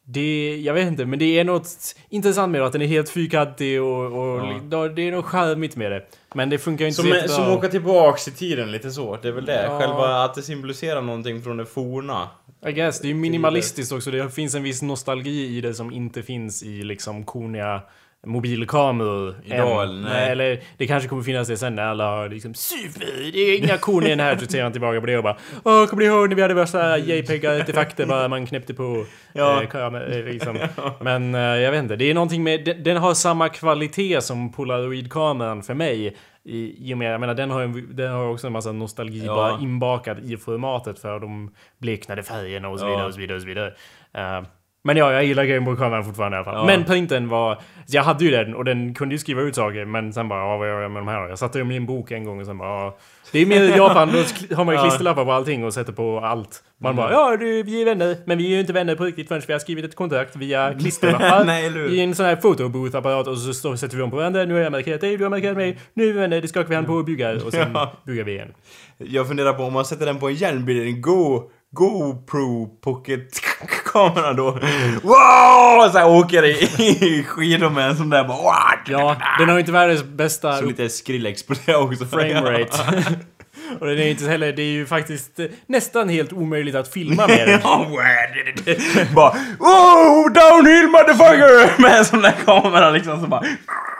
det, 0.07 0.57
jag 0.61 0.73
vet 0.73 0.87
inte, 0.87 1.05
men 1.05 1.19
det 1.19 1.39
är 1.39 1.43
något 1.43 1.95
intressant 2.09 2.51
med 2.51 2.61
det, 2.61 2.67
att 2.67 2.73
den 2.73 2.81
är 2.81 2.87
helt 2.87 3.09
fyrkantig 3.09 3.81
och, 3.81 4.05
och 4.05 4.47
ja. 4.71 4.87
det 4.87 5.01
är 5.01 5.11
något 5.11 5.25
charmigt 5.25 5.75
med 5.75 5.91
det. 5.91 6.05
Men 6.33 6.49
det 6.49 6.57
funkar 6.57 6.85
ju 6.85 6.89
inte 6.89 7.01
Som, 7.01 7.13
så 7.21 7.27
som 7.27 7.51
åker 7.51 7.67
tillbaks 7.67 8.27
i 8.27 8.31
tiden 8.31 8.71
lite 8.71 8.91
så. 8.91 9.17
Det 9.21 9.27
är 9.27 9.31
väl 9.31 9.45
det. 9.45 9.63
Ja. 9.63 9.79
Själva 9.79 10.23
att 10.23 10.33
det 10.33 10.41
symboliserar 10.41 11.01
någonting 11.01 11.41
från 11.41 11.57
det 11.57 11.65
forna. 11.65 12.29
I 12.67 12.71
guess, 12.71 12.99
det 12.99 13.07
är 13.07 13.09
ju 13.09 13.15
minimalistiskt 13.15 13.91
också. 13.91 14.11
Det 14.11 14.29
finns 14.29 14.55
en 14.55 14.63
viss 14.63 14.81
nostalgi 14.81 15.57
i 15.57 15.61
det 15.61 15.73
som 15.73 15.91
inte 15.91 16.23
finns 16.23 16.63
i 16.63 16.83
liksom 16.83 17.25
korniga 17.25 17.81
mobilkameror. 18.25 19.35
Idag, 19.45 19.83
än. 19.83 19.89
eller? 19.89 20.09
Nej. 20.09 20.29
eller 20.31 20.59
det 20.77 20.87
kanske 20.87 21.09
kommer 21.09 21.23
finnas 21.23 21.47
det 21.47 21.57
sen 21.57 21.75
när 21.75 21.83
alla 21.83 22.09
har 22.09 22.29
liksom 22.29 22.53
super, 22.53 23.31
det 23.33 23.39
är 23.39 23.57
inga 23.57 23.77
korn 23.77 24.05
i 24.05 24.09
den 24.09 24.19
här. 24.19 24.37
Så 24.37 24.45
ser 24.45 24.63
man 24.63 24.71
tillbaka 24.71 24.99
på 24.99 25.05
det 25.07 25.17
och 25.17 25.23
bara 25.23 25.37
Åh, 25.63 25.85
kommer 25.85 26.03
ni 26.03 26.09
ihåg 26.09 26.29
när 26.29 26.35
vi 26.35 26.41
hade 26.41 26.53
värsta 26.53 26.97
JPEG-artefakter 26.97 28.05
bara 28.05 28.27
man 28.27 28.45
knäppte 28.45 28.73
på 28.73 29.05
Ja. 29.33 29.61
eh, 29.61 29.67
kamer, 29.69 30.11
eh, 30.17 30.25
liksom. 30.33 30.57
Men 31.01 31.35
eh, 31.35 31.41
jag 31.41 31.71
vet 31.71 31.79
inte, 31.83 31.95
det 31.95 32.09
är 32.09 32.13
någonting 32.13 32.43
med, 32.43 32.65
den, 32.65 32.83
den 32.83 32.97
har 32.97 33.13
samma 33.13 33.49
kvalitet 33.49 34.21
som 34.21 34.51
polaroidkameran 34.51 35.63
för 35.63 35.73
mig. 35.73 36.15
I, 36.47 36.89
i 36.89 36.93
och 36.93 36.97
med, 36.97 37.13
jag 37.13 37.19
menar 37.19 37.33
den 37.33 37.51
har, 37.51 37.61
en, 37.61 37.95
den 37.95 38.11
har 38.11 38.27
också 38.29 38.47
en 38.47 38.53
massa 38.53 38.71
nostalgi 38.71 39.25
Ja. 39.25 39.35
bara 39.35 39.59
inbakad 39.59 40.19
i 40.31 40.37
formatet 40.37 40.99
för 40.99 41.19
de 41.19 41.53
bleknade 41.77 42.23
färgerna 42.23 42.69
och 42.69 42.79
så 42.79 42.85
Ja. 42.85 42.89
vidare 42.89 43.05
och 43.07 43.13
så 43.13 43.19
vidare 43.19 43.35
och 43.35 43.41
så 43.41 43.47
vidare. 43.47 43.73
Eh, 44.13 44.43
men 44.85 44.97
ja, 44.97 45.13
jag 45.13 45.25
gillar 45.25 45.43
Gameboy-kameran 45.45 46.03
fortfarande 46.03 46.35
i 46.35 46.37
alla 46.37 46.45
fall. 46.45 46.55
Ja. 46.55 46.65
Men 46.65 46.83
printen 46.85 47.29
var... 47.29 47.57
Jag 47.87 48.03
hade 48.03 48.25
ju 48.25 48.31
den 48.31 48.55
och 48.55 48.65
den 48.65 48.93
kunde 48.93 49.15
ju 49.15 49.19
skriva 49.19 49.41
ut 49.41 49.55
saker 49.55 49.85
men 49.85 50.13
sen 50.13 50.27
bara, 50.27 50.39
ja, 50.39 50.57
vad 50.57 50.67
gör 50.67 50.81
jag 50.81 50.91
med 50.91 51.01
de 51.01 51.07
här? 51.07 51.27
Jag 51.29 51.39
satte 51.39 51.59
dem 51.59 51.71
i 51.71 51.75
en 51.75 51.85
bok 51.85 52.11
en 52.11 52.23
gång 52.23 52.39
och 52.39 52.45
sen 52.45 52.57
bara, 52.57 52.69
ja. 52.69 52.97
Det 53.31 53.39
är 53.39 53.45
mer 53.45 53.61
i 53.61 53.69
Japan, 53.69 54.11
då 54.49 54.55
har 54.55 54.65
man 54.65 54.73
ju. 54.73 54.79
Mm. 54.79 54.89
klisterlappar 54.89 55.25
på 55.25 55.31
allting 55.31 55.63
och 55.63 55.73
sätter 55.73 55.93
på 55.93 56.19
allt. 56.19 56.63
Man 56.81 56.95
bara, 56.95 57.11
ja 57.11 57.37
du, 57.37 57.63
vi 57.63 57.81
är 57.81 57.85
vänner, 57.85 58.17
men 58.25 58.37
vi 58.37 58.45
är 58.45 58.49
ju 58.49 58.59
inte 58.59 58.73
vänner 58.73 58.95
på 58.95 59.03
riktigt 59.03 59.27
förrän 59.27 59.41
vi 59.47 59.53
har 59.53 59.59
skrivit 59.59 59.85
ett 59.85 59.95
kontrakt 59.95 60.35
via 60.35 60.73
klisterlappar. 60.79 61.45
Nej? 61.45 61.95
I 61.95 61.99
en 61.99 62.15
sån 62.15 62.25
här 62.25 62.35
fotobooth-apparat 62.35 63.27
och 63.27 63.37
så 63.37 63.53
står, 63.53 63.75
sätter 63.75 63.95
vi 63.95 64.01
dem 64.01 64.11
på 64.11 64.17
varandra. 64.17 64.45
Nu 64.45 64.53
har 64.53 64.61
jag 64.61 64.71
markerat 64.71 65.01
dig, 65.01 65.17
du 65.17 65.23
har 65.23 65.29
markerat 65.29 65.57
mig. 65.57 65.77
Nu 65.93 66.03
är 66.03 66.13
vi 66.13 66.19
vänner, 66.19 66.41
det 66.41 66.47
skakar 66.47 66.69
vi 66.69 66.75
hand 66.75 66.87
på 66.87 66.93
och 66.93 67.05
buggar. 67.05 67.45
Och 67.45 67.51
sen 67.53 67.71
Ja. 67.73 67.91
buggar 68.05 68.23
vi 68.23 68.31
igen. 68.31 68.53
Jag 68.97 69.27
funderar 69.27 69.53
på 69.53 69.63
om 69.63 69.73
man 69.73 69.85
sätter 69.85 70.05
den 70.05 70.19
på 70.19 70.27
en 70.27 70.35
hjälm 70.35 70.65
blir 70.65 70.81
det 70.83 70.89
en 70.89 71.01
Go... 71.01 71.49
GoPro 71.71 72.67
Pocket-kamera 72.83 74.33
då. 74.33 74.51
Wow! 75.03 75.89
Så 75.91 75.97
här 75.97 76.07
åker 76.09 76.45
i, 76.45 77.23
skidor 77.27 77.69
med 77.69 77.89
en 77.89 77.97
sån 77.97 78.09
där 78.09 78.23
bara... 78.23 78.37
Wow! 78.37 78.53
Ja, 78.87 79.15
den 79.39 79.47
har 79.49 79.55
ju 79.55 79.59
inte 79.59 79.71
världens 79.71 80.03
bästa 80.03 80.57
Så 80.57 80.65
lite 80.65 80.89
Skrillex 80.89 81.43
på 81.43 81.53
det 81.65 81.75
också. 81.75 82.05
framerate. 82.05 82.77
Och 83.79 83.87
den 83.87 83.99
är 83.99 84.07
inte 84.07 84.25
heller, 84.27 84.53
det 84.53 84.61
är 84.61 84.71
ju 84.71 84.85
faktiskt 84.85 85.39
eh, 85.39 85.45
nästan 85.67 86.09
helt 86.09 86.33
omöjligt 86.33 86.75
att 86.75 86.87
filma 86.87 87.27
med 87.27 87.47
den. 87.47 87.59
Ja, 87.63 87.85
bara 89.15 89.29
oh, 89.59 90.31
downhill 90.31 90.87
motherfucker! 90.87 91.81
Med 91.81 91.97
en 91.97 92.05
sån 92.05 92.21
där 92.21 92.33
kamera 92.45 92.89
liksom 92.89 93.21
så 93.21 93.27
bara... 93.27 93.41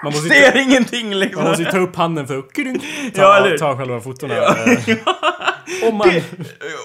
Man 0.04 0.14
måste 0.14 0.30
Ser 0.30 0.58
ingenting 0.58 1.16
liksom. 1.16 1.42
Man 1.42 1.50
måste 1.50 1.64
ju 1.64 1.72
ta 1.72 1.78
upp 1.78 1.96
handen 1.96 2.28
för 2.28 2.38
att 2.38 2.46
Ja, 3.14 3.48
ta, 3.50 3.58
ta 3.58 3.78
själva 3.78 4.00
fotona. 4.02 4.36
Eh, 4.36 4.98
om 5.90 5.98
man... 5.98 6.10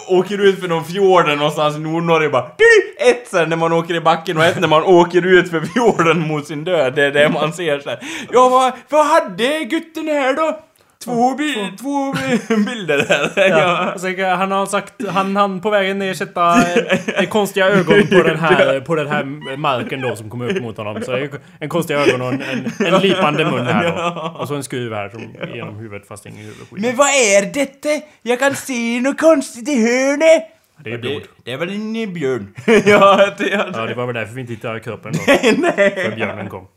åker 0.09 0.39
ut 0.39 0.61
för 0.61 0.69
någon 0.69 0.85
fjorden 0.85 1.39
någonstans 1.39 1.77
i 1.77 1.79
Nordnorge 1.79 2.29
bara 2.29 2.51
Ett 2.99 3.29
sen 3.29 3.49
när 3.49 3.57
man 3.57 3.73
åker 3.73 3.95
i 3.95 4.01
backen 4.01 4.37
och 4.37 4.45
ett 4.45 4.61
när 4.61 4.69
man 4.69 4.83
åker 4.83 5.27
ut 5.27 5.51
för 5.51 5.61
fjorden 5.75 6.29
mot 6.29 6.47
sin 6.47 6.65
död. 6.65 6.95
Det 6.95 7.05
är 7.05 7.11
det 7.11 7.29
man 7.29 7.53
ser 7.53 7.81
sen. 7.81 7.97
Ja, 8.33 8.49
vad, 8.49 8.73
vad 8.89 9.07
hade 9.07 9.65
gutten 9.65 10.09
här 10.09 10.35
då? 10.35 10.61
Två, 11.05 11.35
bi- 11.35 11.73
två 11.81 12.13
bilder 12.57 12.99
där. 13.09 13.49
Ja. 13.49 13.95
Ja. 14.03 14.13
Kan- 14.17 14.39
han 14.39 14.51
har 14.53 14.67
sagt, 14.67 15.07
han 15.09 15.37
han 15.37 15.61
på 15.61 15.71
vägen 15.71 15.99
ner 15.99 16.15
sätta 16.15 16.57
eh, 16.59 16.99
en 17.21 17.27
konstiga 17.27 17.67
ögon 17.69 18.07
på 18.07 18.23
den 18.23 18.39
här, 18.39 18.81
på 18.81 18.95
den 18.95 19.07
här 19.09 19.25
marken 19.57 20.01
då 20.01 20.17
som 20.17 20.31
kommer 20.31 20.57
upp 20.57 20.63
mot 20.63 20.77
honom. 20.77 21.03
Så 21.03 21.29
en, 21.61 21.69
konstiga 21.69 22.01
ögon 22.01 22.21
och 22.23 22.33
en, 22.33 22.43
en, 22.43 22.87
en 22.87 23.01
lipande 23.03 23.45
mun 23.45 23.67
här 23.67 23.93
då. 24.15 24.39
Och 24.41 24.49
så 24.49 24.55
en 24.55 24.65
skruv 24.65 24.93
här 24.95 25.09
som 25.09 25.23
genom 25.55 25.77
huvudet 25.77 26.09
fast 26.09 26.27
ingen 26.27 26.39
huvudskit. 26.39 26.79
Men 26.81 26.97
vad 26.97 27.09
är 27.09 27.53
detta? 27.55 27.89
Jag 28.23 28.39
kan 28.39 28.55
se 28.55 29.01
något 29.01 29.21
konstigt 29.21 29.69
i 29.69 29.83
hörnet. 29.83 30.43
Det 30.85 30.93
är 30.93 30.99
blod. 30.99 31.23
Det 31.45 31.53
är 31.53 31.57
väl 31.57 31.71
en 31.71 32.13
björn? 32.15 32.55
ja, 32.87 33.31
det 33.39 33.53
är 33.53 33.71
Ja, 33.75 33.87
det 33.87 33.95
var 33.95 34.07
väl 34.07 34.15
därför 34.15 34.35
vi 34.35 34.41
inte 34.41 34.53
hittade 34.53 34.81
kroppen 34.81 35.13
då. 35.13 35.19
Nej. 35.59 36.05
För 36.05 36.17
björnen 36.17 36.49
kom. 36.49 36.69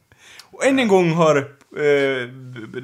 Och 0.52 0.66
än 0.66 0.80
en 0.80 0.88
gång 0.88 1.12
har, 1.14 1.46
eh, 1.78 2.30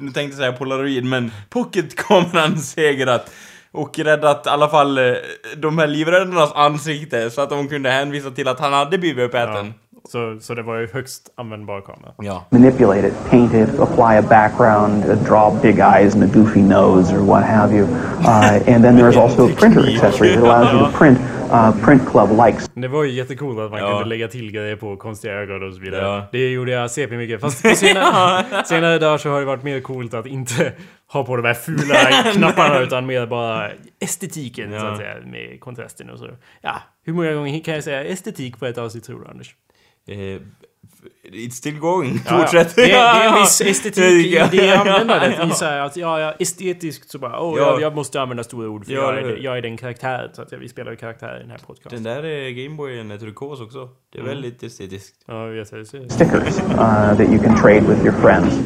nu 0.00 0.10
tänkte 0.10 0.20
jag 0.22 0.32
säga 0.32 0.52
polaroid, 0.52 1.04
men 1.04 1.32
pocketkameran 1.48 2.58
segrat. 2.58 3.30
Och 3.72 3.98
räddat 3.98 4.46
i 4.46 4.48
alla 4.48 4.68
fall 4.68 4.98
eh, 4.98 5.14
de 5.56 5.78
här 5.78 5.86
livräddarnas 5.86 6.52
ansikte 6.54 7.30
så 7.30 7.40
att 7.40 7.50
de 7.50 7.68
kunde 7.68 7.90
hänvisa 7.90 8.30
till 8.30 8.48
att 8.48 8.60
han 8.60 8.72
hade 8.72 8.98
blivit 8.98 9.24
uppäten. 9.24 9.74
Så, 10.08 10.38
så 10.40 10.54
det 10.54 10.62
var 10.62 10.76
ju 10.78 10.88
högst 10.92 11.32
användbar 11.36 11.80
kamera. 11.80 12.12
Ja. 12.18 12.46
manipulate 12.50 13.06
it, 13.08 13.14
paint 13.30 13.54
it, 13.54 13.68
apply 13.80 14.16
a 14.18 14.22
background, 14.28 15.04
uh, 15.04 15.24
draw 15.28 15.62
big 15.62 15.78
eyes 15.78 16.14
and 16.14 16.24
a 16.24 16.26
goofy 16.34 16.62
nose 16.62 17.14
or 17.16 17.18
what 17.24 17.44
have 17.44 17.76
you. 17.76 17.84
Uh, 17.84 18.68
and 18.74 18.84
then 18.84 18.96
there's 18.96 19.16
also 19.16 19.48
a 19.48 19.52
printer 19.60 19.80
accessory 19.80 20.28
that 20.34 20.42
allows 20.44 20.72
you 20.72 20.78
to 20.78 20.90
print 20.98 21.18
uh, 21.52 21.72
print 21.84 22.06
club 22.06 22.30
likes. 22.46 22.70
Det 22.74 22.88
var 22.88 23.04
ju 23.04 23.10
jättecoolt 23.10 23.58
att 23.58 23.70
man 23.70 23.80
Ja. 23.80 23.88
kunde 23.90 24.04
lägga 24.04 24.28
till 24.28 24.52
grejer 24.52 24.76
på 24.76 24.96
konstiga 24.96 25.34
ögon 25.34 25.68
och 25.68 25.74
så 25.74 25.80
vidare. 25.80 26.02
Ja. 26.02 26.26
Det 26.32 26.50
gjorde 26.52 26.70
jag 26.72 26.90
CP 26.90 27.16
mycket. 27.16 27.40
Fast 27.40 27.62
på 27.62 27.68
senare, 27.74 28.44
senare 28.64 28.98
dagar 28.98 29.18
så 29.18 29.28
har 29.30 29.40
det 29.40 29.46
varit 29.46 29.62
mer 29.62 29.80
coolt 29.80 30.14
att 30.14 30.26
inte 30.26 30.72
ha 31.12 31.24
på 31.24 31.36
de 31.36 31.44
här 31.44 31.54
fula 31.54 31.94
knapparna 32.32 32.78
utan 32.80 33.06
mer 33.06 33.26
bara 33.26 33.70
estetiken 34.00 34.70
så 34.70 34.76
Ja. 34.76 34.90
att 34.90 34.96
säga. 34.98 35.14
Med 35.26 35.60
kontrasten 35.60 36.10
och 36.10 36.18
så. 36.18 36.28
Ja, 36.60 36.74
hur 37.04 37.12
många 37.12 37.32
gånger 37.32 37.60
kan 37.60 37.74
jag 37.74 37.84
säga 37.84 38.04
estetik 38.04 38.58
på 38.58 38.66
ett 38.66 38.78
avsnitt 38.78 39.04
tror 39.04 39.20
du 39.20 39.26
Anders? 39.30 39.54
Eh, 40.06 40.40
It's 41.32 41.50
still 41.50 41.78
going. 41.78 42.20
Ja, 42.26 42.32
ja. 42.34 42.38
Fortsätt. 42.40 42.76
Det, 42.76 42.82
det 42.86 42.92
är 42.92 43.28
en 43.28 43.34
viss 43.40 43.60
estetik 43.66 44.26
i 44.26 44.42
det 44.50 44.56
Ja, 44.66 44.78
användandet. 44.78 45.50
I 45.52 45.54
så 45.54 45.64
här 45.64 45.78
att, 45.80 45.96
ja, 45.96 46.20
ja, 46.20 46.34
estetiskt 46.38 47.10
så 47.10 47.18
bara, 47.18 47.30
Ja. 47.32 47.54
jag, 47.58 47.80
jag 47.80 47.94
måste 47.94 48.20
använda 48.20 48.44
stora 48.44 48.68
ord 48.68 48.86
för 48.86 48.92
Ja, 48.92 49.00
jag, 49.14 49.18
är, 49.18 49.36
jag 49.36 49.58
är 49.58 49.62
den 49.62 49.76
karaktären. 49.76 50.30
Så 50.32 50.42
att 50.42 50.52
vi 50.52 50.68
spelar 50.68 50.94
karaktär 50.94 51.36
i 51.36 51.40
den 51.40 51.50
här 51.50 51.58
podcasten. 51.66 52.02
Den 52.02 52.22
där 52.22 52.46
eh, 52.46 52.50
Gameboyen 52.50 53.10
är 53.10 53.18
turkos 53.18 53.60
också. 53.60 53.88
Det 54.12 54.18
är 54.18 54.22
Mm. 54.22 54.34
väldigt 54.34 54.62
estetiskt. 54.62 55.14
Ja, 55.26 55.46
jag 55.46 55.52
vet. 55.52 55.72
Jag 55.72 55.86
ser. 55.86 56.08
Stickers 56.08 56.58
uh, 56.70 56.76
that 57.16 57.20
you 57.20 57.38
can 57.38 57.56
trade 57.56 57.80
with 57.80 58.04
your 58.04 58.20
friends. 58.20 58.58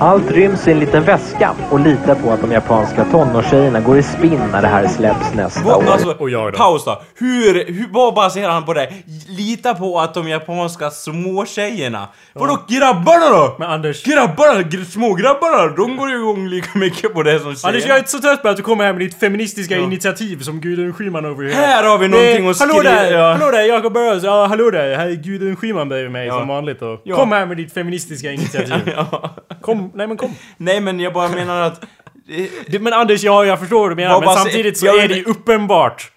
Allt 0.00 0.30
ryms 0.30 0.68
i 0.68 0.72
en 0.72 0.80
liten 0.80 1.02
väska 1.04 1.54
och 1.70 1.80
litar 1.80 2.14
på 2.14 2.30
att 2.30 2.40
de 2.40 2.52
japanska 2.52 3.04
tonårstjejerna 3.04 3.80
går 3.80 3.98
i 3.98 4.02
spinn 4.02 4.40
när 4.52 4.62
det 4.62 4.68
här 4.68 4.88
släpps 4.88 5.34
nästa 5.34 5.62
Vad, 5.64 5.76
år. 5.76 5.90
alltså, 5.92 6.10
Och 6.18 6.30
jag 6.30 6.52
då? 6.52 6.58
paus 6.58 6.84
då. 6.84 7.02
Hur, 7.14 7.54
hur, 7.72 7.88
vad 7.92 8.14
baserar 8.14 8.50
han 8.52 8.64
på 8.64 8.74
det? 8.74 8.92
Lita 9.28 9.74
på 9.74 10.00
att 10.00 10.14
de 10.14 10.28
japanska 10.28 10.90
småtjejerna... 10.90 11.97
Vadå 12.32 12.58
grabbarna 12.68 13.28
då? 13.30 13.56
Men 13.58 13.70
Anders... 13.70 14.02
Grabbarna, 14.04 14.62
gr 14.62 14.84
smågrabbarna, 14.84 15.66
de 15.76 15.96
går 15.96 16.10
ju 16.10 16.16
igång 16.16 16.48
lika 16.48 16.78
mycket 16.78 17.14
på 17.14 17.22
det 17.22 17.40
som 17.40 17.54
tjejerna. 17.56 17.68
Anders, 17.68 17.86
jag 17.88 17.98
är 17.98 18.02
så 18.04 18.18
trött 18.18 18.42
på 18.42 18.48
att 18.48 18.56
du 18.56 18.62
kommer 18.62 18.84
här 18.84 18.92
med 18.92 19.00
ditt 19.00 19.20
feministiska 19.20 19.76
initiativ 19.76 20.40
som 20.40 20.60
Gudrun 20.60 20.92
Schyman 20.92 21.24
över 21.24 21.44
here. 21.44 21.54
Här 21.54 21.84
har 21.84 21.98
vi 21.98 22.08
någonting 22.08 22.44
Eh, 22.44 22.50
att 22.50 22.58
Hallå 22.60 22.74
skriva- 22.74 22.94
där! 22.94 23.12
ja. 23.12 23.32
Hallå 23.32 23.50
där, 23.50 23.62
Jakob 23.62 23.92
Burrows! 23.92 24.22
Ja, 24.24 24.46
hallå 24.46 24.70
där! 24.70 24.96
Här 24.96 25.06
är 25.08 25.14
Gudrun 25.14 25.56
Schyman 25.56 25.88
bredvid 25.88 26.10
mig 26.10 26.26
Ja. 26.26 26.38
som 26.38 26.48
vanligt 26.48 26.82
och 26.82 27.00
Ja. 27.04 27.16
Kom 27.16 27.32
här 27.32 27.46
med 27.46 27.56
ditt 27.56 27.74
feministiska 27.74 28.32
initiativ. 28.32 28.74
ja. 28.96 29.30
Kom, 29.60 29.92
nej 29.94 30.06
men 30.06 30.16
kom. 30.16 30.34
Nej 30.56 30.80
men 30.80 31.00
jag 31.00 31.12
bara 31.12 31.28
menar 31.28 31.62
att... 31.62 31.84
Det, 32.66 32.78
men 32.78 32.92
Anders, 32.92 33.22
ja 33.22 33.44
jag 33.44 33.58
förstår 33.60 33.80
vad 33.80 33.90
du 33.90 33.94
menar, 33.94 34.20
men 34.20 34.34
samtidigt 34.34 34.78
så 34.78 34.86
jag 34.86 34.98
är 35.04 35.08
det 35.08 35.14
ju 35.14 35.24
uppenbart. 35.24 36.10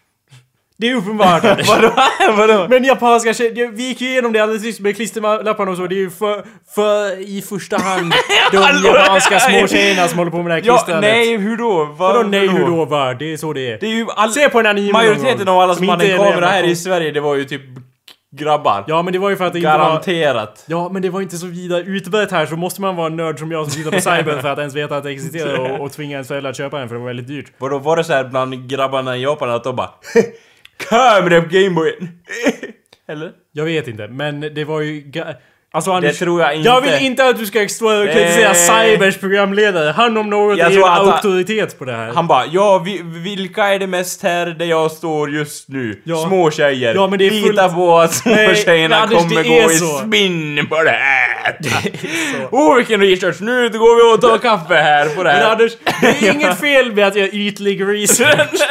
Det 0.82 0.89
är 0.89 0.96
uppenbart. 0.96 1.44
Vadå? 1.67 1.91
Vadå? 2.38 2.67
Men 2.70 2.84
japanska 2.84 3.34
tjejer, 3.34 3.72
vi 3.72 3.88
gick 3.88 4.02
ju 4.02 4.08
igenom 4.08 4.34
det 4.34 4.39
alldeles 4.39 4.63
nyss 4.63 4.80
med 4.80 4.96
klisterlapparna 4.96 5.72
och 5.72 5.78
så, 5.78 5.88
det 5.88 5.96
är 5.96 5.98
ju 5.98 6.10
för, 6.10 6.44
för 6.76 7.20
i 7.20 7.41
första 7.41 7.78
hand 7.78 8.13
de 8.52 8.58
japanska 8.86 9.39
små 9.39 9.67
tjejerna 9.67 10.08
som 10.08 10.17
håller 10.17 10.32
på 10.32 10.38
med 10.38 10.46
det 10.46 10.54
här 10.54 10.62
Ja, 10.65 10.74
klistrandet. 10.78 11.12
nej, 11.12 11.38
hur 11.38 11.58
då? 11.58 11.86
Va, 11.86 11.96
Vadå 11.98 12.24
nej 12.24 12.48
hur 12.48 12.65
då 12.65 12.86
va? 12.86 13.13
Det 13.13 13.34
är 13.34 13.38
så 13.38 13.54
det 13.54 13.72
är. 13.72 13.78
Det 13.80 13.86
är 13.86 13.89
ju 13.96 14.08
all... 14.15 14.32
Se 14.32 14.50
på 14.50 14.60
en 14.60 14.65
anime 14.65 14.91
Majoriteten 14.91 15.48
av 15.48 15.60
alla 15.60 15.76
som 15.76 15.89
hade 15.89 16.12
en 16.12 16.17
kamera 16.17 16.46
här 16.48 16.63
i 16.63 16.76
Sverige, 16.76 17.12
det 17.12 17.20
var 17.22 17.36
ju 17.36 17.46
typ 17.46 17.62
grabbar. 18.38 18.84
Ja 18.88 19.02
men 19.02 19.13
det 19.13 19.20
var 19.20 19.30
ju 19.30 19.36
för 19.36 19.46
att 19.46 19.54
det 19.54 19.60
inte 19.60 19.72
var... 19.72 19.78
Garanterat. 19.80 20.63
Ja 20.67 20.89
men 20.89 21.02
det 21.02 21.10
var 21.10 21.22
inte 21.22 21.38
så 21.38 21.48
vidare 21.48 21.82
utbrett 21.82 22.32
här 22.32 22.46
så 22.46 22.56
måste 22.56 22.82
man 22.82 22.96
vara 22.96 23.08
en 23.08 23.15
nörd 23.15 23.39
som 23.39 23.52
jag 23.52 23.72
som 23.72 23.84
tittar 23.84 23.91
på 23.91 24.02
Cyber 24.02 24.41
för 24.41 24.50
att 24.50 24.60
ens 24.60 24.76
veta 24.76 24.98
att 24.98 25.04
det 25.04 25.12
existerar 25.12 25.60
och, 25.72 25.80
och 25.86 25.91
tvinga 25.91 26.12
ens 26.12 26.28
föräldrar 26.28 26.50
att 26.52 26.58
köpa 26.58 26.78
den 26.80 26.88
för 26.88 26.96
det 26.96 27.00
var 27.02 27.08
väldigt 27.08 27.28
dyrt. 27.28 27.52
Vadå, 27.58 27.78
var 27.80 27.98
det 27.98 28.04
så 28.04 28.13
här 28.13 28.24
bland 28.24 28.70
grabbarna 28.70 29.17
i 29.17 29.24
Japan 29.24 29.50
att 29.50 29.63
de 29.63 29.76
bara 29.76 29.89
Kamera 30.89 31.41
på 31.41 31.48
Gameboyen! 31.50 32.10
Eller? 33.10 33.32
Jag 33.52 33.65
vet 33.65 33.88
inte 33.88 34.08
men 34.08 34.39
det 34.41 34.63
var 34.65 34.82
ju... 34.82 35.04
Alltså 35.74 35.91
Det 35.91 35.98
Anders, 35.98 36.20
tror 36.20 36.41
jag 36.41 36.56
inte. 36.56 36.70
jag 36.70 36.82
vill 36.82 37.06
inte 37.06 37.26
att 37.26 37.38
du 37.39 37.46
ska 37.46 37.60
kritisera 37.60 38.50
Eh. 38.50 38.54
Cybers 38.54 39.17
programledare. 39.17 39.91
Han 39.91 40.17
om 40.17 40.30
något 40.30 40.58
Jag 40.58 40.74
är 40.74 40.78
en 40.78 40.84
auktoritet 40.84 41.80
på 41.80 41.86
det 41.86 41.91
här. 41.94 42.12
Han 42.13 42.28
bara 42.28 42.46
ja, 42.46 42.82
vi, 42.86 43.02
vilka 43.04 43.63
är 43.63 43.80
det 43.80 43.88
mest 43.88 44.24
här 44.24 44.46
där 44.46 44.65
jag 44.65 44.91
står 44.91 45.32
just 45.32 45.70
nu? 45.70 46.02
Ja. 46.04 46.26
Små 46.28 46.52
tjejer. 46.52 46.96
Ja, 46.96 47.08
men 47.08 47.20
det 47.20 47.26
är 47.28 47.30
fullt- 47.30 47.46
Lita 47.46 47.70
på 47.70 48.00
att 48.00 48.13
små 48.13 48.32
Nej, 48.36 48.56
tjejerna 48.56 48.96
men 48.96 49.04
Anders, 49.04 49.17
kommer 49.30 49.44
det 49.44 49.50
gå 49.50 49.72
i 49.72 49.76
så. 49.76 49.86
spinn 49.86 50.67
på 50.70 50.84
det 50.84 50.89
här. 50.89 51.58
Åh 52.52 52.72
oh, 52.72 52.76
vilken 52.78 53.02
research! 53.02 53.41
Nu 53.41 53.70
går 53.70 53.96
vi 54.12 54.15
och 54.15 54.22
tar 54.22 54.38
kaffe 54.38 54.76
här 54.76 55.10
på 55.15 55.24
det 55.24 55.30
Men 55.30 55.41
här. 55.41 55.52
Anders, 55.52 55.72
det 56.02 56.28
är 56.28 56.34
inget 56.36 56.60
fel 56.60 56.91
med 56.94 57.08
att 57.08 57.15
göra 57.15 57.28
ytlig 57.28 57.82
research. 57.88 58.62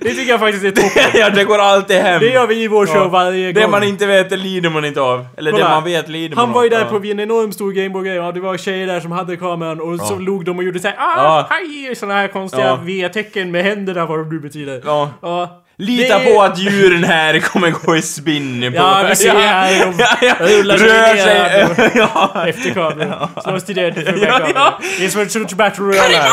Det 0.00 0.10
tycker 0.10 0.30
jag 0.30 0.40
faktiskt 0.40 0.64
är 0.64 0.70
toppen. 0.70 1.02
ja, 1.20 1.30
det 1.30 1.44
går 1.44 1.58
alltid 1.58 1.96
hem. 1.96 2.20
Det 2.20 2.26
gör 2.30 2.46
vi 2.46 2.62
i 2.62 2.68
vår 2.68 2.86
show 2.86 3.10
varje 3.10 3.52
gång. 3.52 3.62
Det 3.62 3.68
man 3.68 3.82
inte 3.82 4.06
vet, 4.06 4.30
det 4.30 4.36
lider 4.36 4.70
man 4.70 4.84
inte 4.84 5.00
av. 5.00 5.26
Eller 5.38 5.50
Kolla, 5.50 5.64
det 5.64 5.70
man 5.70 5.84
vet 5.84 6.08
lider 6.08 6.36
man 6.36 6.44
Han 6.44 6.54
var 6.54 6.62
ju 6.62 6.66
av. 6.68 6.70
där 6.70 6.80
Ja. 6.92 6.98
på 6.98 7.06
en 7.06 7.20
enorm 7.20 7.52
stor 7.52 7.72
Gameboy-grej 7.72 8.20
och 8.20 8.34
det 8.34 8.40
var 8.40 8.56
tjejer 8.56 8.86
där 8.86 9.00
som 9.00 9.12
hade 9.12 9.36
kameran 9.36 9.80
och 9.80 10.00
så 10.00 10.18
log 10.18 10.44
de 10.44 10.58
och 10.58 10.64
gjorde 10.64 10.80
såhär 10.80 10.96
ah, 10.98 11.14
Ja. 11.16 11.46
hej! 11.50 11.94
Såna 11.96 12.14
här 12.14 12.28
konstiga 12.28 12.64
Ja. 12.66 12.78
V-tecken 12.82 13.50
med 13.50 13.64
händerna 13.64 14.06
vad 14.06 14.18
de 14.18 14.28
nu 14.28 14.40
betyder. 14.40 14.82
Ja. 14.84 15.10
Ja. 15.22 15.62
Lita 15.76 16.18
Det- 16.18 16.24
på 16.34 16.42
att 16.42 16.58
djuren 16.58 17.04
här 17.04 17.38
kommer 17.40 17.70
gå 17.70 17.96
i 17.96 18.02
spinn 18.02 18.60
på... 18.72 18.76
Ja, 18.76 19.04
vi 19.08 19.16
ser 19.16 19.34
här 19.34 19.86
de 19.86 19.94
ja, 19.98 20.08
ja. 20.22 20.34
rullar 20.40 20.76
Rör 20.76 21.16
sig. 21.16 21.90
ja. 21.94 22.44
efter 22.48 22.70
kameran. 22.70 23.28
Slås 23.44 23.64
till 23.64 23.74
död 23.74 23.94
för 23.94 24.02
Ja, 24.02 24.30
kameran. 24.30 24.52
ja. 24.54 24.78
Det 24.98 25.04
är 25.04 25.08
som 25.08 25.20
ett 25.20 25.32
sorts 25.32 25.54
battle 25.54 25.84
royale 25.84 26.16
här. 26.16 26.30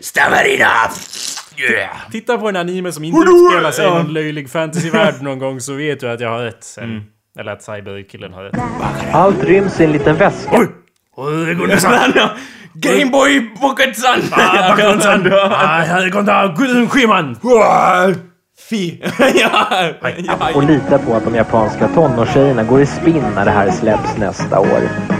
Stamarina! 0.00 0.70
Yeah. 1.56 2.10
Titta 2.12 2.38
på 2.38 2.48
en 2.48 2.56
anime 2.56 2.92
som 2.92 3.04
inte 3.04 3.20
utspelar 3.20 3.70
sig 3.70 3.86
i 3.86 3.90
någon 3.90 4.12
löjlig 4.12 4.50
fantasyvärld 4.50 5.14
någon 5.22 5.38
gång 5.38 5.60
så 5.60 5.74
vet 5.74 6.00
du 6.00 6.10
att 6.10 6.20
jag 6.20 6.28
har 6.28 6.44
rätt 6.44 6.64
sen. 6.64 6.84
Mm. 6.84 7.02
Eller 7.38 7.52
att 7.52 7.62
Cyber-killen 7.62 8.32
har 8.32 8.42
rätt. 8.42 8.54
Allt 9.12 9.44
ryms 9.44 9.80
i 9.80 9.84
en 9.84 9.92
liten 9.92 10.16
väska. 10.16 10.50
Oj! 10.52 10.68
Gameboy 12.74 13.40
Pocket-san! 13.60 14.20
Inte 14.22 14.32
Gudrun 16.56 16.88
Schyman! 16.88 17.36
Fy! 18.70 18.98
ja. 19.18 19.92
ja. 20.16 20.54
och 20.54 20.62
litar 20.62 20.98
på 20.98 21.14
att 21.14 21.24
de 21.24 21.34
japanska 21.34 21.88
tonårstjejerna 21.88 22.64
går 22.64 22.80
i 22.82 22.86
spinn 22.86 23.24
när 23.34 23.44
det 23.44 23.50
här 23.50 23.70
släpps 23.70 24.16
nästa 24.16 24.60
år. 24.60 25.13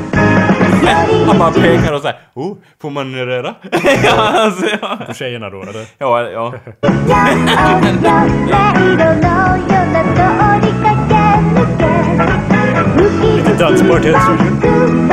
Han 1.27 1.39
bara 1.39 1.51
pekar 1.51 1.93
och 1.93 2.01
säger 2.01 2.17
oh, 2.35 2.57
får 2.83 2.91
man 2.91 3.15
röra? 3.15 3.55
ja, 4.05 4.13
alltså, 4.17 4.67
ja. 4.83 4.99
På 5.07 5.15
tjejerna 5.15 5.51
då 5.51 5.63
eller? 5.63 5.87
ja, 5.99 6.23
ja. 6.31 6.55
Lite 13.23 13.55
dansbart 13.59 14.05
helt 14.05 14.23
studion. 14.23 15.09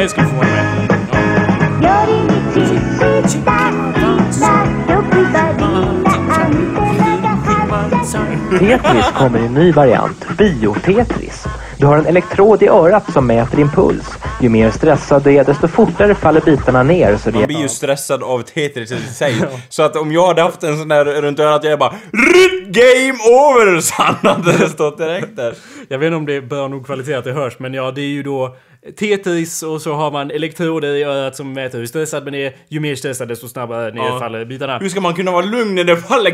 Jag 0.00 0.10
ska 0.10 0.22
få 0.22 0.36
vara 0.36 0.46
med. 0.46 0.96
Tetris 8.12 9.06
kommer 9.14 9.38
i 9.38 9.46
en 9.46 9.54
ny 9.54 9.72
variant, 9.72 10.26
Bio-Tetris. 10.38 11.46
Du 11.78 11.86
har 11.86 11.96
en 11.98 12.06
elektrod 12.06 12.62
i 12.62 12.68
örat 12.68 13.12
som 13.12 13.26
mäter 13.26 13.56
din 13.56 13.70
puls. 13.70 14.18
Ju 14.40 14.48
mer 14.48 14.70
stressad 14.70 15.22
du 15.24 15.34
är, 15.34 15.44
desto 15.44 15.68
fortare 15.68 16.14
faller 16.14 16.40
bitarna 16.40 16.82
ner. 16.82 17.16
Så 17.16 17.30
det 17.30 17.38
Man 17.38 17.46
blir 17.46 17.58
ju 17.60 17.68
stressad 17.68 18.22
av 18.22 18.42
Tetris 18.42 18.92
i 18.92 19.00
sig. 19.00 19.34
Så 19.68 19.82
att 19.82 19.96
om 19.96 20.12
jag 20.12 20.26
hade 20.26 20.42
haft 20.42 20.62
en 20.62 20.78
sån 20.78 20.88
där 20.88 21.04
runt 21.04 21.38
örat, 21.40 21.64
jag 21.64 21.72
är 21.72 21.76
bara 21.76 21.94
"Ryt, 22.12 22.66
Game 22.68 23.18
over! 23.24 23.80
Sann 23.86 24.14
hade 24.22 24.52
det 24.52 24.68
stått 24.68 24.98
direkt 24.98 25.36
där. 25.36 25.54
Jag 25.88 25.98
vet 25.98 26.06
inte 26.06 26.16
om 26.16 26.26
det 26.26 26.40
bra 26.40 26.68
nog 26.68 26.86
kvalitet 26.86 27.14
att 27.14 27.24
det 27.24 27.32
hörs, 27.32 27.58
men 27.58 27.74
ja, 27.74 27.90
det 27.90 28.00
är 28.00 28.04
ju 28.04 28.22
då 28.22 28.56
Tetris 28.98 29.62
och 29.62 29.82
så 29.82 29.92
har 29.94 30.10
man 30.10 30.30
elektroder 30.30 30.94
i 30.94 31.02
örat 31.02 31.36
som 31.36 31.52
mäter 31.52 31.78
hur 31.78 31.86
stressad 31.86 32.24
man 32.24 32.34
är. 32.34 32.56
Ju 32.68 32.80
mer 32.80 32.94
stressad 32.94 33.28
desto 33.28 33.48
snabbare 33.48 33.90
ner 33.94 34.02
Ja. 34.04 34.18
faller 34.18 34.44
bitarna. 34.44 34.78
Hur 34.78 34.88
ska 34.88 35.00
man 35.00 35.14
kunna 35.14 35.30
vara 35.32 35.44
lugn 35.44 35.74
när 35.74 35.84
det 35.84 35.96
faller 35.96 36.30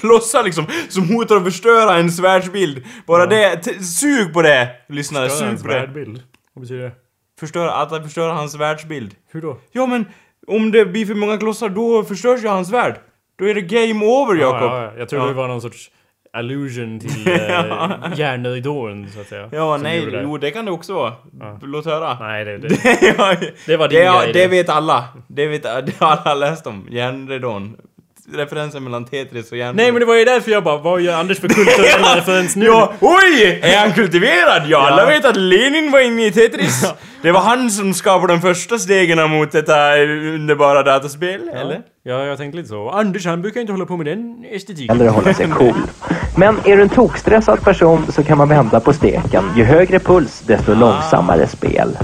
klossar 0.00 0.42
liksom 0.44 0.66
som 0.88 1.08
hotar 1.14 1.36
att 1.36 1.44
förstöra 1.44 1.96
ens 1.96 2.18
världsbild? 2.20 2.84
Bara 3.06 3.26
det, 3.26 3.56
t- 3.56 3.82
sug 3.82 4.32
på 4.34 4.42
det! 4.42 4.68
Lyssnare, 4.88 5.28
Förstöra 5.28 5.50
sug 5.50 5.62
på 5.62 5.68
det. 5.68 5.74
världbild. 5.74 6.22
Vad 6.54 6.62
betyder 6.62 6.82
det? 6.84 6.92
Förstöra, 7.40 7.72
att 7.74 8.02
förstöra 8.04 8.32
hans 8.32 8.54
världsbild. 8.56 9.14
Hur 9.32 9.42
då? 9.42 9.58
Ja 9.72 9.86
men, 9.86 10.04
om 10.46 10.70
det 10.72 10.84
blir 10.86 11.06
för 11.06 11.14
många 11.14 11.36
klossar 11.38 11.68
då 11.68 12.04
förstörs 12.04 12.44
ju 12.44 12.48
hans 12.48 12.72
värld. 12.72 12.94
Då 13.38 13.48
är 13.48 13.54
det 13.54 13.60
game 13.60 14.04
over 14.06 14.34
Jakob. 14.40 14.62
Ja, 14.70 14.84
ja, 14.84 14.92
jag 14.98 15.08
tror 15.08 15.22
Ja. 15.22 15.28
det 15.28 15.34
var 15.34 15.48
någon 15.48 15.60
sorts 15.60 15.90
allusion 16.38 17.00
till 17.00 17.28
eh, 17.32 18.12
järnridån 18.16 19.06
så 19.14 19.20
att 19.20 19.26
säga. 19.28 19.48
Ja, 19.52 19.76
nej, 19.76 20.06
det. 20.06 20.20
jo 20.22 20.38
det 20.38 20.50
kan 20.50 20.64
det 20.64 20.70
också 20.70 20.92
vara. 20.94 21.12
Låt 21.62 21.84
höra. 21.86 22.16
Nej, 22.20 22.44
det, 22.44 22.58
det, 22.68 23.14
ja, 23.18 23.34
det 23.66 23.76
var 23.76 23.88
din 23.88 23.98
det, 23.98 24.04
ja, 24.04 24.22
grej. 24.22 24.32
det 24.32 24.46
vet 24.46 24.68
alla. 24.68 25.04
Det 25.28 25.46
vet 25.46 25.62
det 25.62 25.92
har 25.98 26.18
alla 26.24 26.34
läst 26.34 26.66
om. 26.66 26.86
Järnridån. 26.90 27.76
Referensen 28.34 28.84
mellan 28.84 29.04
Tetris 29.04 29.52
och 29.52 29.58
järnridån. 29.58 29.76
Nej 29.76 29.92
men 29.92 30.00
det 30.00 30.06
var 30.06 30.14
ju 30.14 30.24
därför 30.24 30.50
jag 30.50 30.64
bara, 30.64 30.76
vad 30.76 31.00
gör 31.00 31.14
Anders 31.20 31.38
för 31.40 31.48
kulturella 31.48 32.16
referens 32.16 32.56
nu? 32.56 32.66
Ja, 32.66 32.92
oj! 33.00 33.60
Är 33.62 33.78
han 33.78 33.92
kultiverad? 33.92 34.62
Ja, 34.68 34.78
alla 34.90 35.02
Ja. 35.02 35.06
vet 35.08 35.24
att 35.24 35.36
Lenin 35.36 35.90
var 35.90 36.00
inne 36.00 36.26
i 36.26 36.30
Tetris. 36.32 36.92
Det 37.22 37.32
var 37.32 37.40
han 37.40 37.70
som 37.70 37.94
skapade 37.94 38.32
de 38.32 38.40
första 38.40 38.78
stegen 38.78 39.30
mot 39.30 39.52
detta 39.52 39.96
underbara 40.34 40.82
dataspel, 40.82 41.48
eller? 41.48 41.80
Ja, 42.02 42.24
jag 42.24 42.38
tänkte 42.38 42.56
lite 42.56 42.68
så. 42.68 42.90
Anders 42.90 43.26
han 43.26 43.42
brukar 43.42 43.60
inte 43.60 43.72
hålla 43.72 43.86
på 43.86 43.96
med 43.96 44.06
den 44.06 44.44
estetiken. 44.50 44.96
Eller 44.96 45.10
hålla 45.10 45.34
sig 45.34 45.50
cool. 45.50 45.74
Men 46.38 46.56
är 46.64 46.76
du 46.76 46.82
en 46.82 46.88
tokstressad 46.88 47.60
person 47.62 48.12
så 48.12 48.24
kan 48.24 48.38
man 48.38 48.48
vända 48.48 48.80
på 48.80 48.92
steken. 48.92 49.44
Ju 49.56 49.64
högre 49.64 49.98
puls, 49.98 50.42
desto 50.46 50.74
långsammare 50.74 51.46
spel. 51.46 51.96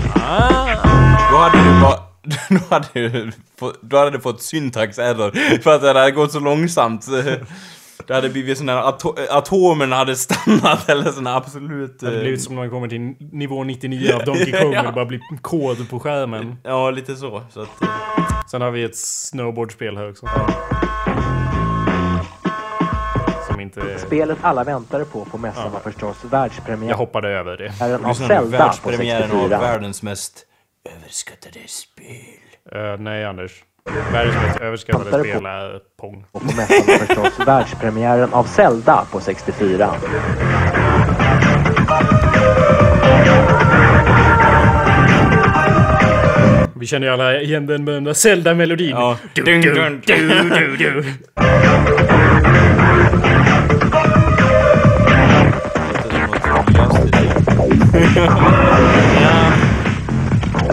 Då 1.30 1.36
hade 1.38 1.58
du 1.64 1.80
bara... 1.80 1.98
Då 2.48 2.60
hade 2.70 2.86
du, 2.92 3.32
få- 3.58 3.72
då 3.80 3.96
hade 3.96 4.10
du 4.10 4.20
fått 4.20 4.42
syntax 4.42 4.98
error 4.98 5.60
för 5.62 5.74
att 5.74 5.80
det 5.82 5.88
hade 5.88 6.10
gått 6.10 6.32
så 6.32 6.40
långsamt. 6.40 7.06
Det 8.06 8.14
hade 8.14 8.28
blivit 8.28 8.58
sån 8.58 8.68
här 8.68 8.76
ato 8.88 9.14
atomerna 9.30 9.96
hade 9.96 10.16
stannat 10.16 10.88
eller 10.88 11.12
sån 11.12 11.26
här 11.26 11.36
absolut... 11.36 12.00
Det 12.00 12.06
hade 12.06 12.18
eh, 12.18 12.22
blivit 12.22 12.42
som 12.42 12.54
när 12.54 12.62
man 12.62 12.70
kommer 12.70 12.88
till 12.88 13.00
nivå 13.32 13.64
99 13.64 14.12
av 14.14 14.24
Donkey 14.24 14.52
Kong 14.60 14.72
Ja. 14.72 14.80
och 14.80 14.86
det 14.86 14.92
bara 14.92 15.04
blir 15.06 15.20
kod 15.42 15.90
på 15.90 16.00
skärmen. 16.00 16.56
Ja, 16.62 16.90
lite 16.90 17.16
så. 17.16 17.42
så 17.50 17.60
att, 17.62 17.82
eh, 17.82 17.88
Sen 18.50 18.62
har 18.62 18.70
vi 18.70 18.84
ett 18.84 18.96
snowboardspel 18.96 19.96
här 19.96 20.10
också. 20.10 20.26
Som 20.26 21.03
inte... 23.64 23.98
Spelet 23.98 24.38
alla 24.42 24.64
väntade 24.64 25.04
på 25.04 25.24
på 25.24 25.38
mässan 25.38 25.72
var 25.72 25.80
förstås 25.80 26.16
Jag 26.22 26.28
världspremiären 26.30 26.98
hoppade 26.98 27.28
över 27.28 27.56
det. 27.56 27.72
av 27.80 28.08
lyssna 28.08 28.28
nu, 28.28 28.34
Zelda 28.34 28.58
på 28.58 28.64
världspremiären 28.64 29.22
av 29.22 29.28
64. 29.28 29.58
världens 29.60 30.02
mest 30.02 30.46
överskattade 30.98 31.58
spel. 31.66 32.16
Eh, 32.72 32.98
nej, 32.98 33.24
Anders. 33.24 33.64
Världens 34.12 34.36
mest 34.36 34.60
överskattade 34.60 35.16
du 35.16 35.24
spel 35.24 35.40
på? 35.40 35.48
är 35.48 35.80
Pong. 36.00 36.24
Och 36.32 36.40
på 36.40 36.46
mässan 36.56 36.86
var 36.86 36.98
förstås 36.98 37.46
världspremiären 37.46 38.32
av 38.32 38.44
Zelda 38.44 39.06
på 39.10 39.20
64. 39.20 39.94
Vi 46.76 46.86
känner 46.86 47.06
ju 47.06 47.12
alla 47.12 47.40
igen 47.40 47.66
den 47.66 47.84
berömda 47.84 48.14
Zelda-melodin. 48.14 48.90
Ja. 48.90 49.18
Du, 49.32 49.42
du, 49.42 49.74
dun, 49.74 50.02
du, 50.06 50.48
du, 50.50 50.76
du. 50.76 51.04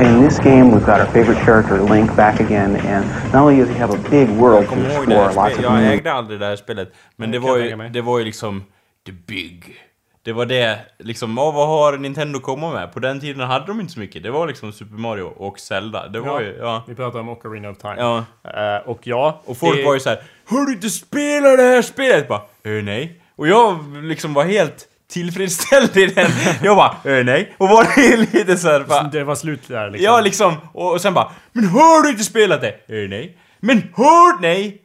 In 0.02 0.22
this 0.24 0.40
game, 0.40 0.72
we've 0.72 0.86
got 0.86 1.00
our 1.00 1.06
favorite 1.06 1.40
character, 1.46 1.80
Link, 1.82 2.16
back 2.16 2.40
again, 2.40 2.76
and 2.76 3.06
not 3.34 3.44
only 3.44 3.58
does 3.60 3.70
he 3.70 3.76
have 3.76 3.94
a 3.94 4.00
big 4.10 4.28
world 4.30 4.68
to 4.70 4.86
explore, 4.86 5.32
lots 5.34 5.58
of 5.58 5.64
Jag 5.64 5.94
ägde 5.94 6.14
aldrig 6.14 6.40
det 6.40 6.46
här 6.46 6.56
spelet. 6.56 6.94
Men 7.16 7.32
det 7.32 7.40
var, 7.40 7.58
ju, 7.58 7.90
det 7.90 8.02
var 8.02 8.20
ju 8.20 8.26
liksom 8.26 8.64
the 9.06 9.12
big. 9.12 9.76
Det 10.24 10.34
var 10.34 10.46
det, 10.46 10.80
liksom, 11.00 11.38
åh, 11.40 11.56
vad 11.56 11.68
har 11.68 11.98
Nintendo 11.98 12.40
kommit 12.40 12.74
med? 12.74 12.94
På 12.94 13.00
den 13.00 13.20
tiden 13.20 13.42
hade 13.48 13.66
de 13.66 13.80
inte 13.82 13.94
så 13.94 14.00
mycket. 14.00 14.24
Det 14.24 14.32
var 14.32 14.48
liksom 14.48 14.72
Super 14.72 14.98
Mario 14.98 15.24
och 15.24 15.60
Zelda. 15.60 16.08
Det 16.08 16.20
var 16.20 16.42
ju, 16.42 16.58
ja. 16.60 16.84
Vi 16.88 16.96
pratar 16.96 17.20
om 17.20 17.30
Ocarina 17.30 17.70
of 17.70 17.78
Time. 17.78 17.96
Ja. 17.98 18.18
Eh, 18.44 18.90
och 18.90 19.00
ja, 19.08 19.42
Och 19.46 19.58
folk 19.58 19.78
det- 19.78 19.84
var 19.86 19.94
ju 19.94 20.00
såhär 20.00 20.20
Har 20.46 20.66
du 20.66 20.74
inte 20.74 20.90
spelat 20.90 21.58
det 21.58 21.64
här 21.64 21.82
spelet? 21.82 22.28
Bara, 22.28 22.42
eh, 22.64 22.72
nej. 22.84 23.22
Och 23.36 23.48
jag 23.48 23.80
liksom 24.04 24.34
var 24.34 24.44
helt 24.44 24.88
tillfredsställd 25.12 25.98
i 25.98 26.06
den. 26.06 26.32
Jag 26.64 26.78
bara, 26.78 27.18
eh, 27.18 27.26
nej. 27.26 27.56
Och 27.58 27.70
var 27.70 27.88
det 27.96 28.34
lite 28.34 28.58
såhär 28.58 28.84
bara, 28.84 29.04
Det 29.04 29.24
var 29.24 29.36
slut 29.36 29.68
där 29.68 29.90
liksom. 29.90 30.06
Ja, 30.06 30.22
liksom. 30.22 30.56
Och, 30.74 30.92
och 30.92 31.02
sen 31.02 31.14
bara 31.14 31.32
Men 31.52 31.66
har 31.66 32.04
du 32.04 32.10
inte 32.10 32.24
spelat 32.24 32.62
det? 32.62 32.70
Eh, 32.72 33.10
nej. 33.10 33.38
Men 33.60 33.78
hör 33.96 34.42
nej! 34.42 34.82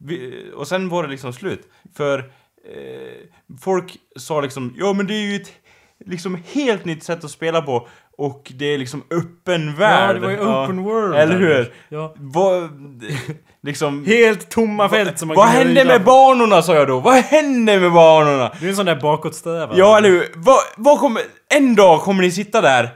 Vi, 0.00 0.50
och 0.56 0.68
sen 0.68 0.88
var 0.88 1.02
det 1.02 1.08
liksom 1.08 1.32
slut. 1.32 1.62
För 1.96 2.18
eh, 2.18 2.24
folk 3.60 3.96
sa 4.16 4.40
liksom 4.40 4.74
Ja 4.76 4.92
men 4.92 5.06
det 5.06 5.14
är 5.14 5.26
ju 5.30 5.36
ett 5.36 5.52
liksom 6.06 6.42
helt 6.52 6.84
nytt 6.84 7.02
sätt 7.04 7.24
att 7.24 7.30
spela 7.30 7.62
på 7.62 7.88
och 8.18 8.52
det 8.56 8.74
är 8.74 8.78
liksom 8.78 9.02
öppen 9.10 9.74
värld. 9.74 10.14
det 10.16 10.20
var 10.20 10.30
ju 10.30 10.38
open 10.38 10.82
world 10.82 11.14
Eller 11.14 11.38
hur? 11.38 11.72
Ja. 11.88 12.14
Vad... 12.16 12.70
Liksom... 13.62 14.04
Helt 14.06 14.50
tomma 14.50 14.88
fält 14.88 15.18
som 15.18 15.28
man 15.28 15.36
Vad 15.36 15.46
hände 15.48 15.84
med 15.84 16.04
banorna 16.04 16.62
sa 16.62 16.74
jag 16.74 16.88
då? 16.88 17.00
Vad 17.00 17.14
hände 17.14 17.80
med 17.80 17.92
banorna? 17.92 18.52
Det 18.60 18.66
är 18.66 18.70
en 18.70 18.76
sån 18.76 18.86
där 18.86 18.96
bakåtsträvan. 19.00 19.76
Ja, 19.76 19.96
eller 19.98 20.08
hur? 20.08 20.26
Vad, 20.34 20.58
vad 20.76 21.00
kommer... 21.00 21.22
En 21.54 21.74
dag 21.74 22.00
kommer 22.00 22.22
ni 22.22 22.30
sitta 22.30 22.60
där 22.60 22.90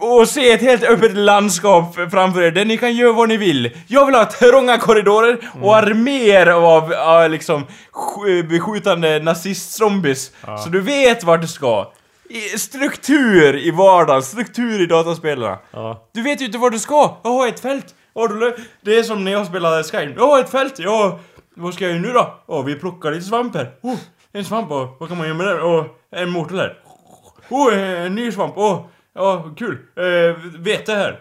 och 0.00 0.28
se 0.28 0.50
ett 0.52 0.60
helt 0.60 0.82
öppet 0.82 1.14
landskap 1.16 1.94
framför 2.10 2.42
er 2.42 2.50
där 2.50 2.64
ni 2.64 2.76
kan 2.78 2.96
göra 2.96 3.12
vad 3.12 3.28
ni 3.28 3.36
vill. 3.36 3.70
Jag 3.86 4.06
vill 4.06 4.14
ha 4.14 4.24
trånga 4.24 4.78
korridorer 4.78 5.38
och 5.62 5.76
arméer 5.76 6.46
av, 6.46 6.92
av 6.92 7.30
liksom 7.30 7.66
sk- 7.92 8.48
beskjutande 8.48 9.18
nazist-zombies. 9.20 10.30
Så 10.64 10.68
du 10.68 10.80
vet 10.80 11.24
vart 11.24 11.40
du 11.40 11.48
ska. 11.48 11.92
Struktur 12.58 13.56
i 13.56 13.70
vardagen, 13.70 14.22
struktur 14.22 14.80
i 14.82 14.86
dataspelarna. 14.86 15.58
Ja. 15.70 16.08
Du 16.14 16.22
vet 16.22 16.40
ju 16.40 16.44
inte 16.46 16.58
vart 16.58 16.72
du 16.72 16.78
ska. 16.78 17.16
Jag 17.24 17.30
har 17.30 17.48
ett 17.48 17.60
fält. 17.60 17.94
Ja, 18.14 18.26
du 18.28 18.56
det 18.80 18.98
är 18.98 19.02
som 19.02 19.24
när 19.24 19.32
jag 19.32 19.46
spelade 19.46 19.82
Skyrim. 19.84 20.14
Jag 20.16 20.26
har 20.26 20.40
ett 20.40 20.50
fält. 20.50 20.78
Ja, 20.78 21.18
vad 21.56 21.74
ska 21.74 21.84
jag 21.84 21.90
göra 21.92 22.02
nu 22.02 22.12
då? 22.12 22.34
Ja, 22.48 22.62
vi 22.62 22.74
plockar 22.74 23.10
lite 23.10 23.24
svamp 23.26 23.54
här. 23.54 23.70
Oh, 23.82 23.96
en 24.32 24.44
svamp. 24.44 24.70
Och, 24.70 24.96
vad 25.00 25.08
kan 25.08 25.18
man 25.18 25.26
göra 25.26 25.36
med 25.38 25.46
den? 25.46 25.60
Och 25.60 25.86
en 26.16 26.30
mortel 26.30 26.58
här. 26.58 26.78
Oh, 27.50 27.74
en 27.78 28.14
ny 28.14 28.32
svamp. 28.32 28.52
Åh, 28.56 28.86
ja, 29.14 29.50
kul. 29.56 29.78
Eh, 29.96 30.36
vete 30.58 30.92
här. 30.94 31.20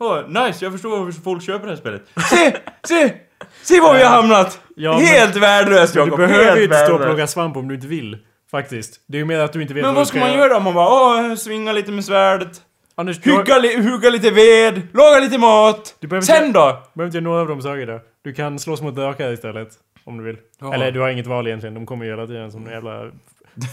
Åh, 0.00 0.28
nice. 0.28 0.64
Jag 0.64 0.72
förstår 0.72 1.04
varför 1.04 1.20
folk 1.22 1.42
köper 1.42 1.66
det 1.66 1.72
här 1.72 1.76
spelet. 1.80 2.02
Se! 2.30 2.56
Se! 2.84 3.14
Se 3.62 3.80
var 3.80 3.94
vi 3.94 4.02
har 4.02 4.10
hamnat! 4.10 4.60
Ja, 4.76 4.92
men- 4.92 5.00
Helt 5.06 5.36
värdelöst, 5.36 5.94
Du 5.94 6.00
Jakob. 6.00 6.18
behöver 6.18 6.44
Helt 6.44 6.58
ju 6.58 6.64
inte 6.64 6.76
stå 6.76 6.84
och 6.84 6.90
värdelöst. 7.00 7.16
plocka 7.16 7.26
svamp 7.26 7.56
om 7.56 7.68
du 7.68 7.74
inte 7.74 7.86
vill. 7.86 8.18
Faktiskt. 8.50 9.00
Det 9.06 9.16
är 9.16 9.18
ju 9.18 9.24
mer 9.24 9.38
att 9.38 9.52
du 9.52 9.62
inte 9.62 9.74
vet 9.74 9.84
Men 9.84 9.94
vad 9.94 10.08
ska 10.08 10.18
man 10.18 10.32
göra? 10.32 10.60
Man 10.60 10.74
bara, 10.74 10.88
åh, 10.88 11.34
svinga 11.34 11.72
lite 11.72 11.92
med 11.92 12.04
svärdet. 12.04 12.60
Anders, 12.94 13.18
du 13.20 13.30
har- 13.30 13.38
Hugga, 13.38 13.58
li- 13.58 13.90
hugga 13.90 14.10
lite 14.10 14.30
ved, 14.30 14.82
laga 14.94 15.18
lite 15.20 15.38
mat. 15.38 15.94
Du 16.00 16.08
behöver 16.08 16.26
Sen 16.26 16.46
inte- 16.46 16.58
då? 16.58 16.78
Behöver 16.94 17.06
inte 17.06 17.16
göra 17.18 17.24
några 17.24 17.40
av 17.40 17.48
de 17.48 17.62
sakerna. 17.62 18.00
Du 18.24 18.32
kan 18.32 18.58
slåss 18.58 18.80
mot 18.82 18.96
drakar 18.96 19.32
istället. 19.32 19.68
Om 20.04 20.18
du 20.18 20.24
vill. 20.24 20.36
Eller 20.74 20.92
du 20.92 21.00
har 21.00 21.08
inget 21.08 21.26
val 21.26 21.46
egentligen. 21.46 21.74
De 21.74 21.86
kommer 21.86 22.04
ju 22.04 22.10
hela 22.10 22.26
tiden 22.26 22.52
som 22.52 22.66
en 22.66 22.72
jävla... 22.72 23.02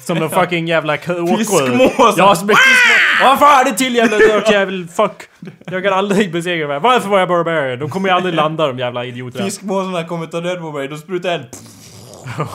Som 0.05 0.19
de 0.19 0.29
fucking 0.29 0.67
jävla 0.67 0.97
k- 0.97 1.13
åkror. 1.13 1.37
Fiskmåsar. 1.37 2.13
Ja, 2.17 2.35
som 2.35 2.49
en 2.49 2.55
fiskmås. 2.55 3.21
Vad 3.23 3.39
fan 3.39 3.61
är 3.67 3.71
det 3.71 3.77
till 3.77 3.95
jävla 3.95 4.17
drakjävel? 4.17 4.87
Fuck! 4.87 5.23
Jag 5.65 5.83
kan 5.83 5.93
aldrig 5.93 6.31
besegra 6.31 6.67
dem. 6.73 6.81
Varför 6.81 7.09
var 7.09 7.19
jag 7.19 7.27
barbarian? 7.29 7.79
De 7.79 7.89
kommer 7.89 8.09
ju 8.09 8.15
aldrig 8.15 8.35
landa 8.35 8.67
de 8.67 8.79
jävla 8.79 9.05
idioterna. 9.05 9.45
Fiskmåsarna 9.45 10.03
kommer 10.03 10.25
ta 10.25 10.41
död 10.41 10.59
på 10.59 10.71
mig, 10.71 10.87
då 10.87 10.97
sprutar 10.97 11.29
eld. 11.33 11.45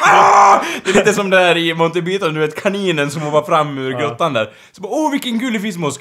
Ah! 0.00 0.60
Det 0.84 0.90
är 0.90 0.94
lite 0.94 1.12
som 1.12 1.30
det 1.30 1.38
här 1.38 1.56
i 1.56 1.74
Monty 1.74 2.02
Python, 2.02 2.34
du 2.34 2.40
vet 2.40 2.62
kaninen 2.62 3.10
som 3.10 3.22
hoppar 3.22 3.42
fram 3.42 3.78
ur 3.78 3.92
grottan 3.92 4.32
där. 4.32 4.50
Så 4.72 4.82
bara, 4.82 4.92
åh 4.92 5.10
vilken 5.10 5.38
gullig 5.38 5.62
fiskmås! 5.62 6.00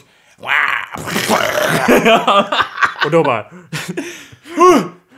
Och 3.06 3.12
då 3.12 3.24
bara... 3.24 3.46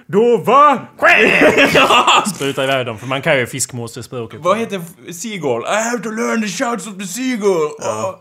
Då 0.08 0.38
va? 0.38 0.80
Spruta 2.36 2.63
iväg 2.63 2.86
dem. 2.86 2.97
För 2.99 3.08
man 3.08 3.21
kan 3.21 3.38
ju 3.38 3.47
fiskmåsespråket. 3.47 4.39
Vad 4.41 4.58
heter 4.58 4.82
Seagull? 5.12 5.63
I 5.63 5.76
have 5.89 6.04
to 6.04 6.10
learn 6.10 6.41
the 6.41 6.47
shouts 6.47 6.88
of 6.88 6.97
the 6.97 7.08
seagull! 7.08 7.69
Ah. 7.82 8.19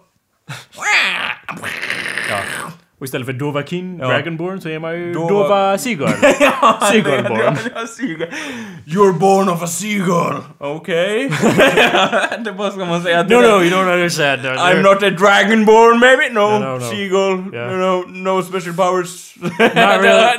Och 3.03 3.07
istället 3.07 3.27
för 3.27 3.33
Dovakin, 3.33 3.99
Ja. 3.99 4.07
Dragonborn, 4.09 4.61
så 4.61 4.69
är 4.69 4.79
man 4.79 4.93
ju 4.99 5.12
Dova- 5.15 5.29
Dova 5.29 5.79
Seagull. 5.79 6.09
Seagullborn. 6.91 7.57
Ja, 7.75 7.87
seagull. 7.87 8.27
You're 8.87 9.12
born 9.19 9.49
of 9.49 9.62
a 9.62 9.67
seagull! 9.67 10.35
Okej? 10.59 11.29
det 12.45 12.53
bara 12.53 12.71
ska 12.71 12.85
man 12.85 13.03
säga 13.03 13.23
No, 13.23 13.41
no, 13.41 13.62
you 13.62 13.71
don't 13.71 13.93
understand. 13.95 14.43
I'm 14.43 14.83
not 14.83 15.03
a 15.03 15.11
dragonborn 15.11 15.99
maybe? 16.01 16.29
No, 16.33 16.51
No, 16.51 16.59
no, 16.59 16.75
no. 16.79 16.81
seagull. 16.91 17.55
Yeah. 17.55 17.71
No, 17.71 17.77
no, 17.77 18.05
no 18.37 18.43
special 18.43 18.75
powers. 18.77 19.35
Not 19.41 19.53
really. 20.03 20.38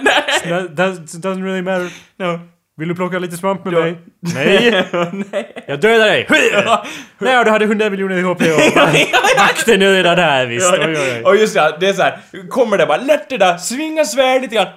That 0.50 0.76
does- 0.76 1.14
doesn't 1.22 1.44
really 1.44 1.62
matter. 1.62 1.90
No. 2.20 2.40
Vill 2.78 2.88
du 2.88 2.96
plocka 2.96 3.20
lite 3.20 3.38
svamp 3.38 3.66
med 3.66 3.74
mig? 3.74 3.98
Nej! 4.20 4.88
Jag 5.68 5.80
dödar 5.80 6.06
dig! 6.06 6.28
Nej, 7.20 7.44
du 7.46 7.52
hade 7.52 7.66
100 7.66 7.90
miljoner 7.90 8.18
i 8.18 8.22
HP 8.22 8.42
och 8.42 9.40
vakten 9.40 9.82
är 9.82 9.92
redan 9.94 10.16
där 10.18 10.46
visst. 10.46 10.74
Oj, 10.74 10.80
oj, 10.86 10.98
oj. 10.98 11.22
Och 11.26 11.36
just 11.36 11.54
det, 11.54 11.78
det 11.80 11.90
är 11.90 11.94
så 11.94 12.02
här. 12.02 12.20
kommer 12.50 12.78
det 12.78 12.86
bara 12.86 12.98
lätt 12.98 13.30
det 13.30 13.38
där, 13.38 13.58
svinga 13.58 14.06
svärd 14.06 14.42
lite 14.42 14.56
grann, 14.56 14.68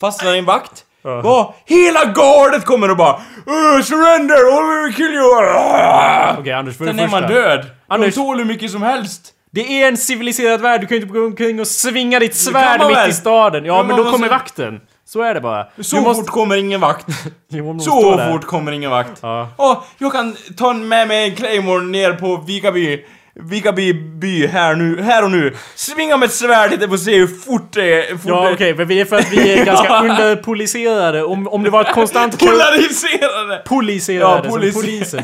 fastnar 0.00 0.34
i 0.34 0.38
en 0.38 0.44
vakt. 0.44 0.84
Ja. 1.02 1.20
Ja, 1.24 1.54
hela 1.66 2.04
gardet 2.04 2.64
kommer 2.64 2.90
och 2.90 2.96
bara 2.96 3.12
"Uh, 3.16 3.82
Surrender, 3.82 4.34
or 4.34 4.74
we 4.80 4.84
will 4.86 4.94
kill 4.94 5.14
you! 5.14 6.40
Okej 6.40 6.52
Anders, 6.52 6.76
för 6.78 6.84
Sen 6.86 6.98
är 6.98 7.08
man 7.08 7.22
död. 7.22 7.66
Anders- 7.88 8.14
De 8.14 8.20
tål 8.20 8.38
hur 8.38 8.44
mycket 8.44 8.70
som 8.70 8.82
helst. 8.82 9.30
Det 9.52 9.82
är 9.82 9.88
en 9.88 9.96
civiliserad 9.96 10.60
värld, 10.60 10.80
du 10.80 10.86
kan 10.86 10.96
ju 10.96 11.02
inte 11.02 11.14
gå 11.18 11.24
omkring 11.26 11.60
och 11.60 11.66
svinga 11.66 12.18
ditt 12.18 12.34
svärd 12.36 12.80
mitt 12.88 12.96
väl? 12.96 13.10
i 13.10 13.12
staden. 13.12 13.64
Ja, 13.64 13.76
Men 13.82 13.86
men 13.86 13.96
då 14.04 14.10
kommer 14.10 14.28
vakten. 14.28 14.80
Så 15.14 15.22
är 15.22 15.34
det 15.34 15.40
bara. 15.40 15.66
Så 15.80 16.00
måste- 16.00 16.22
fort 16.22 16.30
kommer 16.30 16.56
ingen 16.56 16.80
vakt. 16.80 17.06
Jo, 17.48 17.78
Så 17.80 18.18
fort 18.32 18.44
kommer 18.44 18.72
ingen 18.72 18.90
vakt. 18.90 19.18
Ja. 19.22 19.48
Åh, 19.56 19.82
jag 19.98 20.12
kan 20.12 20.36
ta 20.56 20.72
med 20.72 21.08
mig 21.08 21.28
en 21.28 21.34
Claymore 21.36 21.84
ner 21.84 22.12
på 22.12 22.36
Vikaby. 22.36 23.04
Vikaby 23.34 23.92
by 23.94 24.46
här 24.46 24.74
nu, 24.74 25.02
här 25.02 25.24
och 25.24 25.30
nu. 25.30 25.54
Svinga 25.74 26.16
med 26.16 26.26
ett 26.26 26.32
svärd 26.34 26.70
lite 26.70 26.88
för 26.88 26.94
att 26.94 27.00
se 27.00 27.18
hur 27.18 27.26
fort 27.26 27.72
det 27.72 28.08
är. 28.10 28.16
Fort 28.16 28.20
Ja 28.24 28.50
okej, 28.52 28.74
men 28.74 28.88
vi 28.88 29.00
är 29.00 29.04
för 29.04 29.16
att 29.16 29.32
vi 29.32 29.52
är 29.52 29.64
ganska 29.70 30.00
underpoliserade. 30.00 31.22
Om, 31.24 31.48
om 31.48 31.62
det 31.62 31.70
var 31.70 31.80
ett 31.80 31.92
konstant. 31.94 32.38
Polariserade! 32.46 33.62
Poliserade 33.66 34.36
Ja, 34.46 34.50
som 34.52 34.60
polis- 34.60 34.74
polisen. 34.74 35.22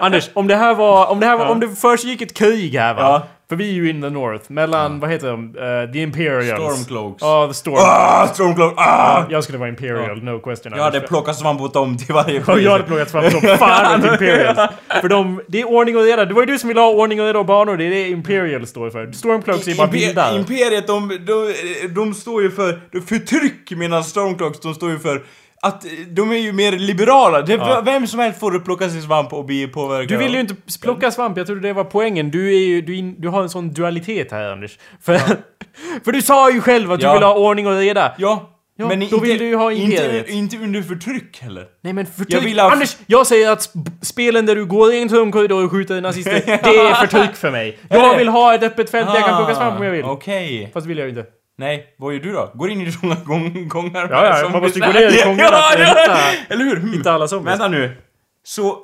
Anders, 0.00 0.30
om 0.34 0.46
det 0.48 0.56
här 0.56 0.74
var... 0.74 1.06
Om 1.06 1.20
det, 1.20 1.26
här 1.26 1.36
var, 1.36 1.46
om 1.46 1.60
det 1.60 1.68
försiggick 1.68 2.22
ett 2.22 2.34
krig 2.34 2.74
här 2.74 2.94
va? 2.94 3.00
Ja. 3.02 3.26
För 3.52 3.56
vi 3.56 3.68
är 3.68 3.72
ju 3.72 3.90
in 3.90 4.02
the 4.02 4.10
North. 4.10 4.44
Mellan, 4.52 5.00
vad 5.00 5.10
heter 5.10 5.30
de? 5.30 5.56
Uh, 5.56 5.92
the 5.92 5.98
Imperials. 5.98 6.60
Stormcloaks. 6.60 7.22
Ja, 7.22 7.46
the 7.48 7.54
Storm. 7.54 7.76
Ah, 7.78 8.26
Stormcloak! 8.26 8.74
Ah! 8.76 9.24
Jag 9.30 9.44
skulle 9.44 9.58
vara 9.58 9.68
Imperial, 9.68 10.22
no 10.22 10.38
question. 10.38 10.72
Jag 10.76 10.84
hade 10.84 11.00
plockat 11.00 11.36
svamp 11.36 11.60
åt 11.60 11.74
dem 11.74 11.98
till 11.98 12.14
varje 12.14 12.42
Och 12.44 12.60
jag 12.60 12.70
hade 12.70 12.84
plockat 12.84 13.10
fram 13.10 13.30
som 13.30 13.40
fan 13.40 14.00
åt 14.00 14.06
Imperials. 14.12 14.58
För 15.00 15.08
de, 15.08 15.40
det 15.48 15.60
är 15.60 15.68
ordning 15.68 15.96
och 15.96 16.02
reda. 16.02 16.24
Det 16.24 16.34
var 16.34 16.42
ju 16.42 16.46
du 16.46 16.58
som 16.58 16.68
ville 16.68 16.80
ha 16.80 16.90
ordning 16.90 17.20
och 17.20 17.26
reda 17.26 17.38
och 17.38 17.46
banor. 17.46 17.76
Det 17.76 17.84
är 17.84 17.90
det 17.90 18.08
Imperial 18.08 18.66
står 18.66 18.90
för. 18.90 19.12
Stormcloaks 19.12 19.68
är 19.68 19.74
bara 19.74 19.86
vildar. 19.86 20.38
Imperiet, 20.38 20.86
de, 20.86 21.08
de, 21.08 21.54
de 21.94 22.14
står 22.14 22.42
ju 22.42 22.50
för 22.50 23.00
förtryck 23.06 23.70
medan 23.70 24.04
Stormcloaks, 24.04 24.60
de 24.60 24.74
står 24.74 24.90
ju 24.90 24.98
för 24.98 25.22
att 25.62 25.84
de 26.08 26.32
är 26.32 26.36
ju 26.36 26.52
mer 26.52 26.72
liberala. 26.72 27.42
Det, 27.42 27.52
Ja. 27.52 27.82
Vem 27.84 28.06
som 28.06 28.20
helst 28.20 28.40
får 28.40 28.58
plocka 28.58 28.88
sin 28.88 29.02
svamp 29.02 29.32
och 29.32 29.44
bli 29.44 29.68
påverkad. 29.68 30.08
Du 30.08 30.16
vill 30.24 30.34
ju 30.34 30.40
inte 30.40 30.54
plocka 30.82 31.10
svamp, 31.10 31.36
jag 31.38 31.46
trodde 31.46 31.60
det 31.68 31.72
var 31.72 31.84
poängen. 31.84 32.30
Du, 32.30 32.48
är 32.54 32.58
ju, 32.58 32.82
du, 32.82 32.96
in, 32.96 33.14
du 33.20 33.28
har 33.28 33.42
en 33.42 33.50
sån 33.50 33.72
dualitet 33.72 34.30
här 34.32 34.52
Anders. 34.52 34.78
För, 35.02 35.18
för 36.04 36.12
du 36.12 36.22
sa 36.22 36.50
ju 36.50 36.60
själv 36.60 36.92
att 36.92 37.00
du 37.00 37.06
Ja. 37.06 37.12
vill 37.14 37.22
ha 37.22 37.34
ordning 37.34 37.66
och 37.66 37.76
reda. 37.76 38.12
Ja, 38.18 38.48
Ja, 38.76 38.88
men 38.88 38.98
då 39.00 39.04
inte, 39.04 39.20
vill 39.20 39.38
du 39.38 39.44
ju 39.46 39.56
ha 39.56 39.72
Imperiet. 39.72 40.28
inte, 40.28 40.32
inte 40.32 40.56
under 40.56 40.82
förtryck 40.82 41.38
heller. 41.42 41.64
Nej 41.82 41.92
men 41.92 42.06
förtryck... 42.06 42.34
Jag 42.36 42.40
vill 42.40 42.58
ha- 42.60 42.70
Anders, 42.70 42.96
jag 43.06 43.26
säger 43.26 43.50
att 43.50 43.58
sp- 43.60 43.90
spelen 44.02 44.46
där 44.46 44.54
du 44.56 44.64
går 44.66 44.92
i 44.92 45.02
en 45.02 45.08
tom 45.08 45.32
korridor 45.32 45.64
och 45.64 45.70
skjuter 45.70 46.00
nazister, 46.00 46.32
det 46.46 46.52
är 46.78 46.94
förtryck 46.94 47.36
för 47.36 47.50
mig. 47.50 47.78
Jag 47.90 48.18
vill 48.18 48.28
ha 48.28 48.54
ett 48.54 48.62
öppet 48.62 48.90
fält 48.90 49.06
där 49.06 49.14
jag 49.14 49.24
kan 49.28 49.36
plocka 49.38 49.54
svamp 49.54 49.78
om 49.78 49.84
jag 49.84 49.92
vill. 49.92 50.04
Okej. 50.04 50.70
Fast 50.74 50.84
det 50.84 50.88
vill 50.88 50.98
jag 50.98 51.04
ju 51.04 51.10
inte. 51.18 51.24
Nej, 51.62 51.94
vad 51.98 52.14
gör 52.14 52.20
du 52.20 52.32
då? 52.32 52.50
Går 52.54 52.70
in 52.70 52.80
i 52.80 52.92
såna 52.92 53.14
gång, 53.24 53.68
gångar 53.68 54.08
Ja, 54.10 54.38
ja, 54.42 54.48
man 54.48 54.62
måste 54.62 54.80
gå 54.80 54.86
ner 54.86 55.20
i 55.20 55.22
gångarna 55.24 55.50
Ja, 55.50 55.72
ja, 55.78 55.84
hitta- 55.84 56.54
Eller 56.54 56.64
hur? 56.64 56.76
Hmm. 56.76 56.94
Inte 56.94 57.12
alla 57.12 57.28
zombies. 57.28 57.52
Vänta 57.52 57.68
nu. 57.68 57.96
Så... 58.44 58.78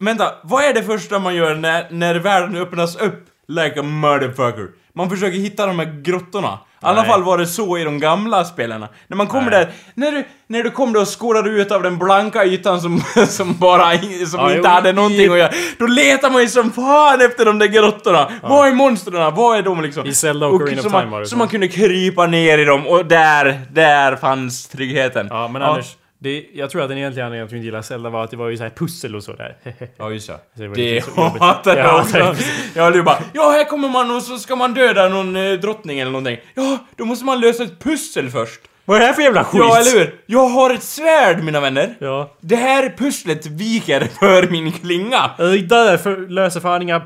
Vänta, 0.00 0.34
vad 0.42 0.64
är 0.64 0.74
det 0.74 0.82
första 0.82 1.18
man 1.18 1.34
gör 1.34 1.54
när, 1.54 1.86
när 1.90 2.14
världen 2.14 2.56
öppnas 2.56 2.96
upp? 2.96 3.24
Like 3.48 3.80
a 3.80 3.82
motherfucker. 3.82 4.68
Man 4.94 5.10
försöker 5.10 5.38
hitta 5.38 5.66
de 5.66 5.78
här 5.78 6.02
grottorna. 6.02 6.58
I 6.82 6.86
alla 6.86 7.04
fall 7.04 7.22
var 7.22 7.38
det 7.38 7.46
så 7.46 7.78
i 7.78 7.84
de 7.84 7.98
gamla 7.98 8.44
spelarna. 8.44 8.88
När 9.08 9.16
man 9.16 9.26
kommer 9.26 9.50
där, 9.50 9.68
när 9.94 10.12
du, 10.12 10.24
när 10.46 10.62
du 10.62 10.70
kom 10.70 10.92
där 10.92 11.00
och 11.00 11.20
skårade 11.20 11.50
ut 11.50 11.70
av 11.72 11.82
den 11.82 11.98
blanka 11.98 12.44
ytan 12.44 12.80
som, 12.80 13.02
som 13.28 13.56
bara 13.58 13.92
som 14.26 14.40
Ja, 14.40 14.50
inte 14.50 14.60
jo, 14.64 14.66
hade 14.66 14.88
i- 14.90 14.92
någonting 14.92 15.32
att 15.32 15.38
göra. 15.38 15.50
Då 15.78 15.86
letar 15.86 16.30
man 16.30 16.42
ju 16.42 16.48
som 16.48 16.72
fan 16.72 17.20
efter 17.20 17.44
de 17.44 17.58
där 17.58 17.66
grottorna. 17.66 18.30
Vad 18.42 18.68
är 18.68 18.72
monstren? 18.72 19.34
Vad 19.34 19.58
är 19.58 19.62
de 19.62 19.82
liksom? 19.82 20.06
I 20.06 20.14
Zelda 20.14 20.46
och 20.46 20.54
Ocarina 20.54 20.78
of 20.78 20.82
så 20.82 20.88
Time 20.90 21.02
man, 21.02 21.10
var 21.10 21.20
det 21.20 21.26
så 21.26 21.30
så. 21.30 21.36
man 21.36 21.48
kunde 21.48 21.68
krypa 21.68 22.26
ner 22.26 22.58
i 22.58 22.64
dem 22.64 22.86
och 22.86 23.06
där, 23.06 23.60
där 23.72 24.16
fanns 24.16 24.68
tryggheten. 24.68 25.26
Ja, 25.30 25.48
men 25.48 25.62
Anders. 25.62 25.96
Det, 26.18 26.44
jag 26.54 26.70
tror 26.70 26.82
att 26.82 26.88
den 26.88 26.98
egentliga 26.98 27.24
anledningen 27.26 27.48
till 27.48 27.50
att 27.50 27.50
du 27.50 27.56
inte 27.56 27.66
gillar 27.66 27.82
Zelda 27.82 28.10
var 28.10 28.24
att 28.24 28.30
det 28.30 28.36
var 28.36 28.48
ju 28.48 28.56
så 28.56 28.62
här 28.62 28.70
pussel 28.70 29.16
och 29.16 29.22
så 29.24 29.32
där. 29.32 29.56
Ja, 29.98 30.10
just 30.10 30.26
det 30.54 30.68
det. 30.68 30.74
Det 30.74 31.04
hatar 31.40 31.76
jag 31.76 31.86
Ja, 31.86 32.00
också. 32.00 32.16
det- 32.18 32.36
Ja, 32.74 32.90
du 32.90 33.02
bara 33.02 33.18
Ja, 33.32 33.50
här 33.50 33.64
kommer 33.64 33.88
man 33.88 34.10
och 34.16 34.22
så 34.22 34.38
ska 34.38 34.56
man 34.56 34.74
döda 34.74 35.08
någon 35.08 35.36
eh, 35.36 35.52
drottning 35.52 35.98
eller 36.00 36.10
någonting. 36.10 36.38
Ja, 36.54 36.78
då 36.96 37.04
måste 37.04 37.24
man 37.24 37.40
lösa 37.40 37.62
ett 37.62 37.78
pussel 37.84 38.30
först. 38.30 38.60
Vad 38.84 38.96
är 38.96 39.00
det 39.00 39.06
här 39.06 39.12
för 39.12 39.22
jävla 39.22 39.44
skit? 39.44 39.60
Ja, 39.64 39.78
eller 39.78 39.98
hur? 39.98 40.14
Jag 40.26 40.48
har 40.48 40.70
ett 40.74 40.82
svärd, 40.82 41.44
mina 41.44 41.60
vänner. 41.60 41.94
Ja. 41.98 42.34
Det 42.40 42.56
här 42.56 42.94
pusslet 42.98 43.46
viker 43.46 44.08
för 44.20 44.50
min 44.50 44.72
klinga. 44.72 45.30
Riddare 45.38 45.98
för, 45.98 46.16
löser 46.28 46.60
fan 46.60 46.82
inga 46.82 47.02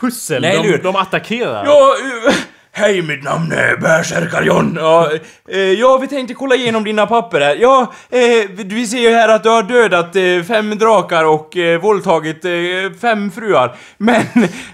pussel. 0.00 0.42
Nej, 0.42 0.60
de, 0.62 0.76
de 0.78 0.96
attackerar. 0.96 1.64
Ja, 1.66 1.94
eh, 2.28 2.34
hej 2.76 3.02
mitt 3.02 3.22
namn 3.24 3.52
är 3.52 3.76
Bärsärkar 3.76 4.42
John. 4.42 4.76
Ja, 4.80 5.10
eh, 5.48 5.58
ja, 5.60 5.98
vi 5.98 6.06
tänkte 6.08 6.34
kolla 6.34 6.54
igenom 6.54 6.84
dina 6.84 7.06
papper 7.06 7.40
här. 7.40 7.56
Ja, 7.60 7.92
eh, 8.10 8.50
vi 8.66 8.86
ser 8.86 8.98
ju 8.98 9.10
här 9.10 9.28
att 9.28 9.42
du 9.42 9.48
har 9.48 9.62
dödat 9.62 10.16
eh, 10.16 10.42
fem 10.54 10.78
drakar 10.78 11.24
och 11.24 11.56
eh, 11.56 11.80
våldtagit 11.80 12.44
eh, 12.44 12.50
fem 13.00 13.30
fruar. 13.30 13.76
Men, 13.98 14.22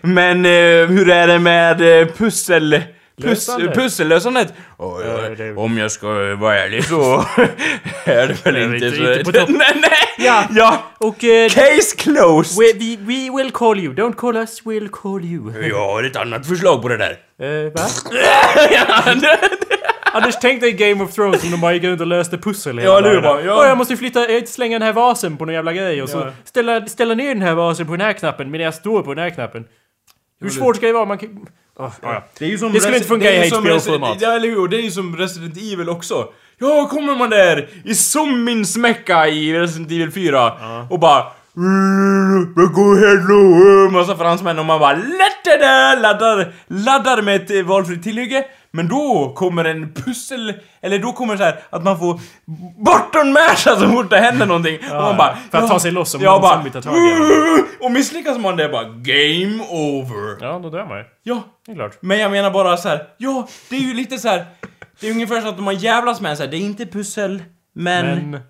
men 0.00 0.44
eh, 0.46 0.86
hur 0.88 1.11
är 1.11 1.26
det 1.26 1.38
med 1.38 2.00
eh, 2.00 2.07
pussel... 2.16 2.82
Puss, 3.22 3.48
Lösandet. 3.48 3.74
pussellösandet? 3.74 4.55
Oh, 4.78 5.00
ja, 5.07 5.61
Om 5.62 5.78
jag 5.78 5.92
ska 5.92 6.07
vara 6.34 6.59
ärlig 6.61 6.84
så 6.84 7.24
är 8.05 8.26
det 8.26 8.46
väl 8.46 8.57
inte 8.57 8.86
inte- 8.86 8.96
så... 8.96 9.12
inte 9.12 9.24
på 9.24 9.32
topp. 9.32 9.48
nej, 9.48 9.68
nej! 9.74 10.26
Ja. 10.26 10.44
ja! 10.50 10.82
Och... 10.98 11.24
Eh, 11.24 11.48
Case 11.48 11.96
closed! 11.98 12.59
we, 12.59 12.72
we, 12.78 12.96
we 12.96 13.36
will 13.42 13.50
call 13.53 13.78
you. 13.78 13.94
Don't 13.94 14.14
call 14.14 14.36
us, 14.36 14.62
we'll 14.64 14.88
call 14.88 15.24
you. 15.24 15.68
Jag 15.68 15.86
har 15.86 16.03
ett 16.05 16.16
annat 16.16 16.46
förslag 16.46 16.82
på 16.82 16.88
det 16.88 16.96
där. 16.96 17.16
Eh, 17.43 17.72
va? 17.72 17.86
Anders, 20.14 20.34
tänk 20.40 20.61
dig 20.61 20.72
Game 20.72 21.05
of 21.05 21.12
Thrones 21.14 21.45
om 21.45 21.51
de 21.51 21.61
bara 21.61 21.72
gick 21.74 21.84
runt 21.84 22.01
och 22.01 22.07
löste 22.07 22.38
pussel 22.38 22.78
hela 22.78 22.93
Ja, 22.93 23.01
dagarna. 23.01 23.20
bara, 23.22 23.43
ja. 23.43 23.59
Åh, 23.61 23.66
jag 23.66 23.78
måste 23.78 23.97
flytta, 23.97 24.26
eh, 24.28 24.45
slänga 24.45 24.78
den 24.78 24.86
här 24.86 24.93
vasen 24.93 25.36
på 25.36 25.45
någon 25.45 25.55
jävla 25.55 25.72
grej 25.72 26.03
och 26.03 26.09
så 26.09 26.18
Ja. 26.18 26.32
ställa, 26.45 26.86
ställa 26.86 27.14
ner 27.14 27.28
den 27.28 27.43
här 27.43 27.55
vasen 27.55 27.86
på 27.86 27.93
den 27.93 28.01
här 28.07 28.12
knappen 28.12 28.51
medan 28.51 28.64
jag 28.64 28.74
står 28.74 29.03
på 29.03 29.14
den 29.14 29.24
här 29.24 29.30
knappen. 29.30 29.64
Hur 30.40 30.51
svårt 30.51 30.76
ska 30.76 30.86
det 30.86 30.93
vara? 30.93 31.05
Man 31.05 31.18
kan... 31.18 31.47
Åh, 31.78 31.93
ja. 32.03 32.24
Det, 32.38 32.45
är 32.45 32.49
ju 32.49 32.59
som 32.59 32.72
Det 32.72 32.80
skulle 32.80 32.97
inte 32.97 33.09
funka 33.09 33.32
i 33.32 33.51
HBO-format. 33.51 34.16
Ja, 34.20 34.32
eller 34.32 34.49
hur? 34.49 34.68
Det 34.68 34.76
är 34.76 34.82
ju 34.82 34.90
som 34.90 35.16
Resident 35.16 35.57
Evil 35.57 35.88
också. 35.88 36.28
Ja, 36.59 36.88
kommer 36.90 37.14
man 37.16 37.30
där 37.30 37.68
i 37.84 37.95
zombins 37.95 38.76
mecka 38.76 39.28
i 39.28 39.59
Resident 39.61 39.90
Evil 39.93 40.12
4 40.12 40.53
och 40.90 40.99
bara 40.99 41.24
"Mm, 41.57 42.55
Go 42.55 42.94
hello! 42.96 43.90
Massa 43.90 44.16
fransmän 44.16 44.59
och 44.59 44.66
man 44.66 44.80
bara 44.80 44.92
"Lättare!" 44.92 46.00
laddar, 46.00 46.53
laddar 46.66 47.22
med 47.22 47.36
ett 47.36 47.50
eh, 47.50 47.62
valfritt 47.62 48.03
tillhygge. 48.03 48.44
Men 48.74 48.88
då 48.88 49.32
kommer 49.36 49.64
en 49.64 49.92
pussel, 49.94 50.55
eller 50.82 50.98
då 50.98 51.12
kommer 51.12 51.36
så 51.36 51.42
här 51.42 51.57
att 51.70 51.84
man 51.84 51.98
får 51.98 52.20
button 52.84 53.32
masha 53.32 53.76
så 53.80 53.88
fort 53.88 54.11
det 54.11 54.18
händer 54.18 54.46
någonting. 54.46 54.78
och 54.90 55.03
man 55.03 55.16
bara... 55.16 55.36
för 55.50 55.59
att 55.59 55.64
ja, 55.64 55.68
ta 55.68 55.80
sig 55.80 55.90
loss 55.90 56.14
om 56.14 56.20
ja, 56.22 56.40
bara, 56.40 56.70
tar 56.70 56.80
tag. 56.80 56.94
Och 57.80 57.92
misslyckas 57.92 58.38
man 58.38 58.57
det 58.57 58.64
är 58.64 58.68
bara 58.68 58.84
game 58.84 59.62
over. 59.70 60.36
Ja, 60.46 60.59
då 60.62 60.70
dör 60.70 60.86
man 60.86 60.98
ju. 60.98 61.05
Ja, 61.22 61.42
Det 61.66 61.72
är 61.72 61.76
klart. 61.76 61.98
men 62.00 62.18
jag 62.18 62.30
menar 62.30 62.50
bara 62.50 62.76
så 62.76 62.88
här. 62.88 63.03
ja, 63.18 63.48
det 63.70 63.76
är 63.76 63.80
ju 63.80 63.94
lite 63.94 64.18
så 64.18 64.28
här. 64.28 64.44
Det 65.00 65.09
är 65.09 65.12
ungefär 65.12 65.40
så 65.40 65.48
att 65.48 65.61
har 65.61 65.72
jävlas 65.72 66.20
med 66.20 66.30
en 66.30 66.36
så 66.36 66.42
här. 66.42 66.50
det 66.50 66.57
är 66.57 66.61
inte 66.61 66.86
pussel, 66.86 67.42
men... 67.74 68.30
Men... 68.30 68.40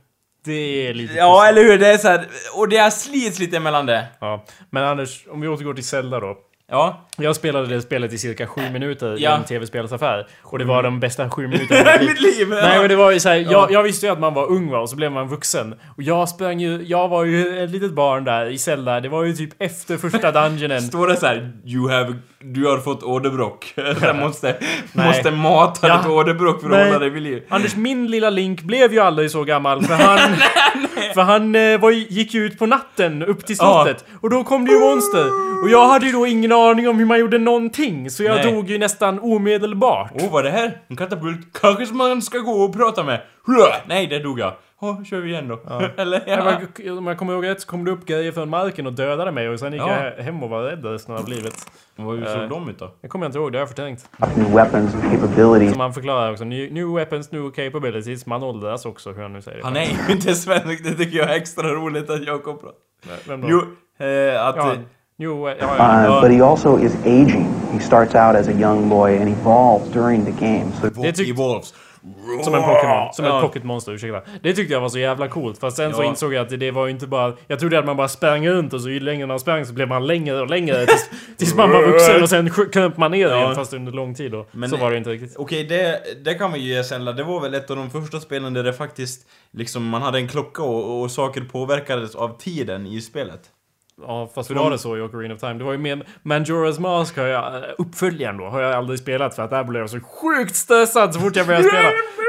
Det 0.44 0.88
är 0.88 0.94
lite... 0.94 1.14
Ja, 1.14 1.46
eller 1.46 1.62
hur? 1.62 1.78
Det 1.78 1.88
är 1.88 1.98
så 1.98 2.08
här. 2.08 2.28
och 2.54 2.68
det 2.68 2.90
slits 2.90 3.38
lite 3.38 3.60
mellan 3.60 3.86
det. 3.86 4.06
Ja. 4.20 4.44
Men 4.70 4.84
Anders, 4.84 5.26
om 5.30 5.40
vi 5.40 5.48
återgår 5.48 5.74
till 5.74 5.86
Zelda 5.86 6.20
då. 6.20 6.38
Ja. 6.72 7.06
Jag 7.16 7.36
spelade 7.36 7.66
det 7.66 7.82
spelet 7.82 8.12
i 8.12 8.18
cirka 8.18 8.46
sju 8.46 8.60
minuter 8.72 9.18
i 9.18 9.22
Ja. 9.22 9.36
en 9.36 9.44
tv-spelsaffär. 9.44 10.26
Och 10.42 10.58
det 10.58 10.64
var 10.64 10.82
de 10.82 11.00
bästa 11.00 11.30
sju 11.30 11.42
minuterna 11.48 11.96
I 12.02 12.06
mitt 12.08 12.20
liv! 12.20 12.48
Nej 12.48 12.78
men 12.80 12.88
det 12.88 12.96
var 12.96 13.10
ju 13.10 13.20
såhär, 13.20 13.36
jag, 13.36 13.72
jag 13.72 13.82
visste 13.82 14.06
ju 14.06 14.12
att 14.12 14.20
man 14.20 14.34
var 14.34 14.50
ung 14.50 14.70
va, 14.70 14.78
och 14.78 14.90
så 14.90 14.96
blev 14.96 15.12
man 15.12 15.28
vuxen. 15.28 15.74
Och 15.96 16.02
jag 16.02 16.28
sprang 16.28 16.60
ju, 16.60 16.82
jag 16.82 17.08
var 17.08 17.24
ju 17.24 17.64
ett 17.64 17.70
litet 17.70 17.92
barn 17.92 18.24
där 18.24 18.46
i 18.46 18.58
Zelda, 18.58 19.00
det 19.00 19.08
var 19.08 19.24
ju 19.24 19.32
typ 19.32 19.50
efter 19.62 19.96
första 19.96 20.32
dungeonen. 20.48 20.82
Står 20.82 21.06
det 21.06 21.16
så 21.16 21.26
här, 21.26 21.52
you 21.64 21.90
have, 21.90 22.14
du 22.40 22.66
har 22.66 22.78
fått 22.78 23.02
åderbråck. 23.02 23.72
Jag 24.02 24.16
måste, 24.16 24.56
Nej. 24.92 25.06
måste 25.06 25.30
mata 25.30 25.88
Ja. 25.88 25.96
ditt 25.96 26.06
åderbråck 26.06 26.60
för 26.60 26.66
att 26.66 26.72
Nej. 26.76 26.86
hålla 26.86 26.98
dig 26.98 27.10
vid 27.10 27.22
liv. 27.22 27.42
Anders, 27.48 27.76
min 27.76 28.06
lilla 28.10 28.30
Link 28.30 28.62
blev 28.62 28.92
ju 28.92 28.98
aldrig 29.00 29.30
så 29.30 29.44
gammal 29.44 29.82
för 29.84 29.94
han... 29.94 30.18
för 31.14 31.20
han 31.20 31.54
eh, 31.54 31.80
var, 31.80 31.90
gick 31.90 32.34
ju 32.34 32.44
ut 32.44 32.58
på 32.58 32.66
natten 32.66 33.22
upp 33.22 33.46
till 33.46 33.56
slottet. 33.56 34.04
Och 34.20 34.30
då 34.30 34.44
kom 34.44 34.64
det 34.64 34.72
ju 34.72 34.78
monster. 34.80 35.26
Och 35.62 35.70
jag 35.70 35.86
hade 35.88 36.06
ju 36.06 36.12
då 36.12 36.26
ingen 36.26 36.52
aning 36.52 36.88
om 36.88 36.98
hur 36.98 37.06
man 37.06 37.18
gjorde 37.20 37.38
någonting. 37.38 38.10
Så 38.10 38.22
jag 38.22 38.36
Nej. 38.36 38.52
dog 38.52 38.70
ju 38.70 38.78
nästan 38.78 39.18
omedelbart. 39.20 40.10
Åh, 40.14 40.32
vad 40.32 40.46
är 40.46 40.50
det 40.50 40.58
här? 40.58 40.78
En 40.88 40.96
katapult? 40.96 41.38
Kanske 41.60 41.86
som 41.86 41.96
man 41.96 42.22
ska 42.22 42.38
gå 42.38 42.52
och 42.52 42.72
prata 42.72 43.02
med? 43.02 43.20
Nej, 43.86 44.06
där 44.06 44.20
dog 44.22 44.38
jag. 44.40 44.52
Åh, 44.84 45.02
kör 45.04 45.20
vi 45.20 45.30
igen 45.30 45.48
då. 45.48 45.60
Eller? 45.96 46.22
Ja. 46.26 46.32
Ja. 46.36 46.60
men 46.84 46.98
Om 46.98 47.06
jag 47.06 47.18
kommer 47.18 47.32
ihåg 47.32 47.44
rätt 47.46 47.60
så 47.60 47.66
kom 47.68 47.84
det 47.84 47.90
upp 47.90 48.06
grejer 48.06 48.32
från 48.32 48.50
marken 48.50 48.86
och 48.86 48.92
dödade 48.92 49.32
mig 49.32 49.48
och 49.48 49.58
sen 49.58 49.72
gick 49.72 49.82
Ja. 49.82 50.04
jag 50.16 50.24
hem 50.24 50.42
och 50.42 50.50
var 50.50 50.62
rädd 50.62 50.84
resten 50.84 51.14
av 51.14 51.28
livet. 51.28 51.54
Hur 51.96 52.26
Eh. 52.26 52.34
såg 52.34 52.48
de 52.48 52.68
ut 52.68 52.78
då? 52.78 52.90
Det 53.02 53.08
kommer 53.08 53.24
jag 53.26 53.28
inte 53.28 53.38
ihåg, 53.38 53.52
det 53.52 53.58
har 53.58 53.60
jag 53.60 53.68
förträngt. 53.68 54.08
New 54.36 54.52
weapons 54.54 54.94
and 54.94 55.02
capabilities. 55.20 55.72
Som 55.72 55.80
han 55.80 55.94
förklarar 55.94 56.32
också, 56.32 56.44
new, 56.44 56.72
new 56.72 56.94
weapons, 56.94 57.32
new 57.32 57.50
capabilities. 57.50 58.26
Man 58.26 58.42
åldras 58.42 58.86
också, 58.86 59.12
hur 59.12 59.22
han 59.22 59.32
nu 59.32 59.42
säger 59.42 59.58
det. 59.58 59.64
Han 59.64 59.76
är 59.76 59.84
ju 59.84 60.12
inte 60.12 60.34
svensk, 60.34 60.84
det 60.84 60.94
tycker 60.94 61.18
jag 61.18 61.30
är 61.30 61.34
extra 61.36 61.68
roligt 61.68 62.10
att 62.10 62.24
jag 62.26 62.42
kommer 62.44 62.70
Vem 63.28 63.40
då? 63.40 63.48
Jo, 63.50 63.58
eh, 64.06 64.46
att... 64.46 64.56
Ja, 64.56 64.74
new, 65.16 65.30
ja, 65.30 65.54
ja, 65.60 65.66
Uh, 65.66 66.04
ja. 66.04 66.20
but 66.22 66.30
he 66.32 66.44
also 66.44 66.78
is 66.78 66.96
aging. 67.04 67.46
He 67.72 67.80
starts 67.80 68.14
out 68.14 68.36
as 68.36 68.48
a 68.48 68.52
young 68.60 68.88
boy 68.88 69.18
and 69.18 69.28
evolves 69.28 69.92
during 69.92 70.24
the 70.24 70.46
game. 70.46 70.64
So 70.80 70.86
Det 71.02 71.12
tyck- 71.12 71.30
Evolves. 71.30 71.74
Som 72.44 72.54
en 72.54 72.62
Pokémon, 72.62 73.12
som 73.12 73.24
Ja. 73.24 73.36
ett 73.38 73.42
pocketmonster, 73.42 73.92
ursäkta. 73.92 74.20
Det 74.42 74.52
tyckte 74.54 74.72
jag 74.72 74.80
var 74.80 74.88
så 74.88 74.98
jävla 74.98 75.28
coolt, 75.28 75.58
fast 75.58 75.76
sen 75.76 75.94
så 75.94 76.02
Ja. 76.02 76.06
insåg 76.06 76.34
jag 76.34 76.42
att 76.46 76.60
det 76.60 76.70
var 76.70 76.86
ju 76.86 76.90
inte 76.92 77.06
bara... 77.06 77.32
Jag 77.46 77.58
trodde 77.60 77.78
att 77.78 77.84
man 77.86 77.96
bara 77.96 78.08
sprang 78.08 78.48
runt 78.48 78.72
och 78.72 78.80
så 78.80 78.88
ju 78.90 79.00
längre 79.00 79.26
man 79.26 79.40
sprang 79.40 79.64
så 79.66 79.72
blev 79.72 79.88
man 79.88 80.06
längre 80.06 80.40
och 80.40 80.50
längre 80.50 80.86
tills, 80.86 81.10
tills 81.36 81.54
man 81.54 81.70
var 81.70 81.82
vuxen 81.86 82.22
och 82.22 82.28
sen 82.28 82.50
kröp 82.72 82.96
man 82.96 83.10
ner 83.10 83.28
Ja. 83.28 83.36
igen 83.42 83.54
fast 83.54 83.72
under 83.72 83.92
lång 83.92 84.14
tid 84.14 84.32
då. 84.32 84.46
Men- 84.52 84.70
så 84.70 84.76
var 84.76 84.90
det 84.90 84.96
inte 84.96 85.10
riktigt. 85.10 85.36
Okej, 85.36 85.64
det, 85.64 86.00
det 86.24 86.34
kan 86.34 86.52
vi 86.52 86.58
ju 86.58 86.74
ge 86.74 86.84
Zelda. 86.84 87.12
Det 87.12 87.24
var 87.24 87.40
väl 87.40 87.54
ett 87.54 87.70
av 87.70 87.76
de 87.76 87.90
första 87.90 88.20
spelen 88.20 88.54
där 88.54 88.62
det 88.62 88.72
faktiskt 88.72 89.26
liksom 89.52 89.84
man 89.88 90.02
hade 90.02 90.18
en 90.18 90.28
klocka 90.28 90.62
och, 90.62 91.02
och 91.02 91.10
saker 91.10 91.40
påverkades 91.40 92.14
av 92.14 92.38
tiden 92.38 92.86
i 92.86 93.00
spelet. 93.00 93.40
Ja, 94.06 94.30
fast 94.34 94.48
För 94.48 94.54
var 94.54 94.62
de- 94.64 94.70
det 94.72 94.78
så 94.78 94.96
i 94.96 95.00
Ocarina 95.00 95.34
of 95.34 95.40
Time? 95.40 95.54
Det 95.54 95.64
var 95.64 95.72
ju 95.72 95.78
mer... 95.78 96.02
Manjoras 96.22 96.78
Mask 96.78 97.16
har 97.16 97.24
jag... 97.24 97.54
eh, 97.54 97.60
Uppföljaren 97.78 98.36
då, 98.36 98.44
har 98.44 98.60
jag 98.60 98.72
aldrig 98.72 98.98
spelat 98.98 99.34
för 99.36 99.42
att 99.42 99.50
där 99.50 99.64
blev 99.64 99.82
jag 99.82 99.90
så 99.90 100.00
sjukt 100.00 100.56
stressad 100.56 101.14
så 101.14 101.20
fort 101.20 101.36
jag 101.36 101.46
började 101.46 101.68
spela. 101.68 101.88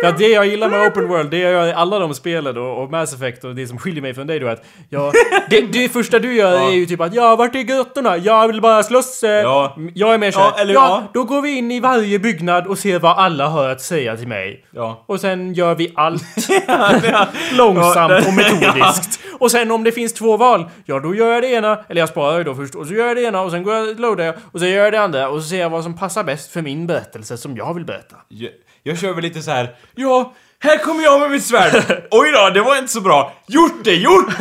Att 0.09 0.17
det 0.17 0.27
jag 0.27 0.45
gillar 0.47 0.69
med 0.69 0.87
Open 0.87 1.07
World, 1.07 1.31
det 1.31 1.37
jag 1.37 1.51
gör 1.51 1.67
i 1.67 1.73
alla 1.73 1.99
de 1.99 2.13
spelen 2.13 2.57
och, 2.57 2.83
och 2.83 2.91
Mass 2.91 3.13
Effect 3.13 3.43
och 3.43 3.55
det 3.55 3.67
som 3.67 3.77
skiljer 3.77 4.01
mig 4.01 4.13
från 4.13 4.27
dig 4.27 4.39
då 4.39 4.47
är 4.47 4.51
att... 4.51 4.63
Ja, 4.89 5.11
det, 5.49 5.61
det 5.61 5.89
första 5.89 6.19
du 6.19 6.33
gör 6.35 6.51
Ja. 6.53 6.69
är 6.69 6.73
ju 6.73 6.85
typ 6.85 7.01
att 7.01 7.13
ja, 7.13 7.35
vart 7.35 7.55
är 7.55 7.61
grottorna? 7.61 8.17
Jag 8.17 8.47
vill 8.47 8.61
bara 8.61 8.83
slåss. 8.83 9.23
eh." 9.23 9.29
Ja. 9.31 9.75
Jag 9.93 10.13
är 10.13 10.17
mer 10.17 10.31
såhär, 10.31 10.51
Ja, 10.55 10.61
eller 10.61 10.73
ja, 10.73 10.87
ja. 10.89 11.03
då 11.13 11.23
går 11.23 11.41
vi 11.41 11.57
in 11.57 11.71
i 11.71 11.79
varje 11.79 12.19
byggnad 12.19 12.67
och 12.67 12.77
ser 12.77 12.99
vad 12.99 13.17
alla 13.17 13.47
har 13.47 13.69
att 13.69 13.81
säga 13.81 14.17
till 14.17 14.27
mig. 14.27 14.65
Ja. 14.71 15.03
Och 15.07 15.19
sen 15.19 15.53
gör 15.53 15.75
vi 15.75 15.91
allt 15.95 16.23
långsamt 17.57 18.27
och 18.27 18.33
metodiskt. 18.33 19.19
Och 19.39 19.51
sen 19.51 19.71
om 19.71 19.83
det 19.83 19.91
finns 19.91 20.13
två 20.13 20.37
val, 20.37 20.65
ja 20.85 20.99
då 20.99 21.15
gör 21.15 21.33
jag 21.33 21.41
det 21.43 21.47
ena, 21.51 21.62
eller 21.67 22.01
jag 22.01 22.09
sparar 22.09 22.37
ju 22.37 22.43
då 22.43 22.55
först, 22.55 22.75
och 22.75 22.87
så 22.87 22.93
gör 22.93 23.07
jag 23.07 23.15
det 23.15 23.23
ena 23.23 23.41
och 23.41 23.51
sen 23.51 23.63
går 23.63 23.73
jag 23.75 23.99
loadar 23.99 24.25
jag, 24.25 24.35
och 24.51 24.59
så 24.59 24.65
gör 24.65 24.83
jag 24.83 24.93
det 24.93 25.01
andra 25.01 25.29
och 25.29 25.41
så 25.41 25.49
ser 25.49 25.59
jag 25.59 25.69
vad 25.69 25.83
som 25.83 25.97
passar 25.97 26.23
bäst 26.23 26.51
för 26.51 26.61
min 26.61 26.87
berättelse 26.87 27.37
som 27.37 27.57
jag 27.57 27.73
vill 27.73 27.85
berätta. 27.85 28.15
Jag, 28.27 28.51
jag 28.83 28.99
kör 28.99 29.13
väl 29.13 29.23
lite 29.23 29.41
så 29.41 29.51
här. 29.51 29.75
Ja, 29.95 30.33
här 30.59 30.77
kommer 30.77 31.03
jag 31.03 31.19
med 31.19 31.31
mitt 31.31 31.43
svärd. 31.43 31.73
Oj 32.11 32.31
då, 32.31 32.49
det 32.53 32.61
var 32.61 32.77
inte 32.77 32.91
så 32.91 33.01
bra. 33.01 33.33
Gjort 33.47 33.83
det, 33.83 33.95
gjort! 33.95 34.39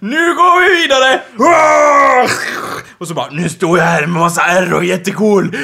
Nu 0.00 0.34
går 0.34 0.60
vi 0.68 0.82
vidare! 0.82 1.20
Och 2.98 3.08
så 3.08 3.14
bara, 3.14 3.30
nu 3.30 3.48
står 3.48 3.78
jag 3.78 3.84
här 3.84 4.00
med 4.00 4.20
massa 4.20 4.42
R 4.42 4.74
och 4.74 4.84
jättecool. 4.84 5.56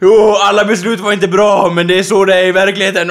Jo, 0.00 0.34
alla 0.40 0.64
beslut 0.64 1.00
var 1.00 1.12
inte 1.12 1.28
bra, 1.28 1.70
men 1.70 1.86
det 1.86 1.98
är 1.98 2.02
så 2.02 2.24
det 2.24 2.34
är 2.34 2.46
i 2.46 2.52
verkligheten. 2.52 3.08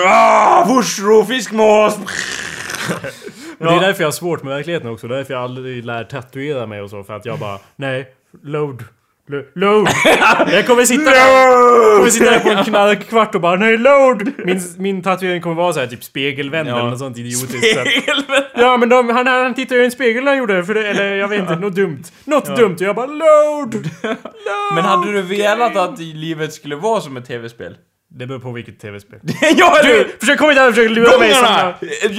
Vursro, 0.68 1.26
fiskmås! 1.26 1.98
Och 3.68 3.74
Det 3.74 3.78
är 3.78 3.88
därför 3.88 4.02
jag 4.04 4.08
har 4.08 4.12
svårt 4.12 4.44
med 4.44 4.56
verkligheten 4.56 4.90
också, 4.90 5.08
det 5.08 5.14
är 5.16 5.18
därför 5.18 5.34
jag 5.34 5.44
aldrig 5.44 5.86
lär 5.86 6.04
tatuera 6.04 6.66
mig 6.68 6.82
och 6.82 6.90
så, 6.90 7.04
för 7.04 7.14
att 7.16 7.26
jag 7.26 7.40
bara, 7.40 7.60
nej, 7.76 8.08
load. 8.44 8.84
Lo- 9.28 9.44
Load! 9.56 9.88
Jag 10.52 10.68
kommer 10.68 10.86
sitta 10.86 11.04
där, 11.04 11.98
kommer 11.98 12.10
sitta 12.10 12.32
där 12.32 12.40
på 12.40 12.50
en 12.50 12.64
knarkkvart 12.64 13.36
och 13.36 13.42
bara 13.42 13.56
nej 13.56 13.78
load! 13.78 14.32
Min, 14.38 14.62
min 14.78 15.02
tatuering 15.04 15.42
kommer 15.42 15.56
vara 15.56 15.74
så 15.74 15.80
här 15.80 15.88
typ 15.88 16.04
spegelvänd 16.04 16.70
Ja. 16.70 16.80
eller 16.80 16.90
något 16.90 17.00
sånt 17.00 17.18
idiotiskt. 17.18 17.58
Spegelvänd. 17.58 18.46
Ja 18.56 18.78
men 18.78 18.90
de, 18.90 19.10
han, 19.10 19.28
han 19.28 19.54
tittade 19.54 19.82
i 19.82 19.86
en 19.86 19.92
spegel 19.92 20.24
när 20.24 20.32
han 20.32 20.40
gjorde 20.40 20.62
det, 20.62 20.88
eller 20.90 21.16
jag 21.16 21.28
vet 21.28 21.40
inte, 21.40 21.56
något 21.56 21.76
dumt. 21.76 22.04
Något 22.26 22.56
dumt 22.56 22.74
och 22.76 22.82
jag 22.82 22.96
bara 22.96 23.06
LOAD! 23.06 23.74
load! 23.74 23.90
Men 24.76 24.84
hade 24.84 25.12
du 25.12 25.22
velat 25.22 25.76
att 25.78 26.00
livet 26.00 26.54
skulle 26.54 26.76
vara 26.76 27.02
som 27.02 27.18
ett 27.18 27.26
tv-spel? 27.28 27.76
Det 28.16 28.28
beror 28.28 28.40
på 28.40 28.52
vilket 28.52 28.80
tv-spel. 28.80 29.20
ja? 29.58 29.80
Du, 29.84 30.16
försök 30.20 30.40
komma 30.40 30.52
inte 30.52 30.62
här 30.62 30.70
och 30.70 30.76
försöka 30.76 30.94
lura 30.94 31.20
mig 31.20 31.34
Gångarna! 31.34 31.74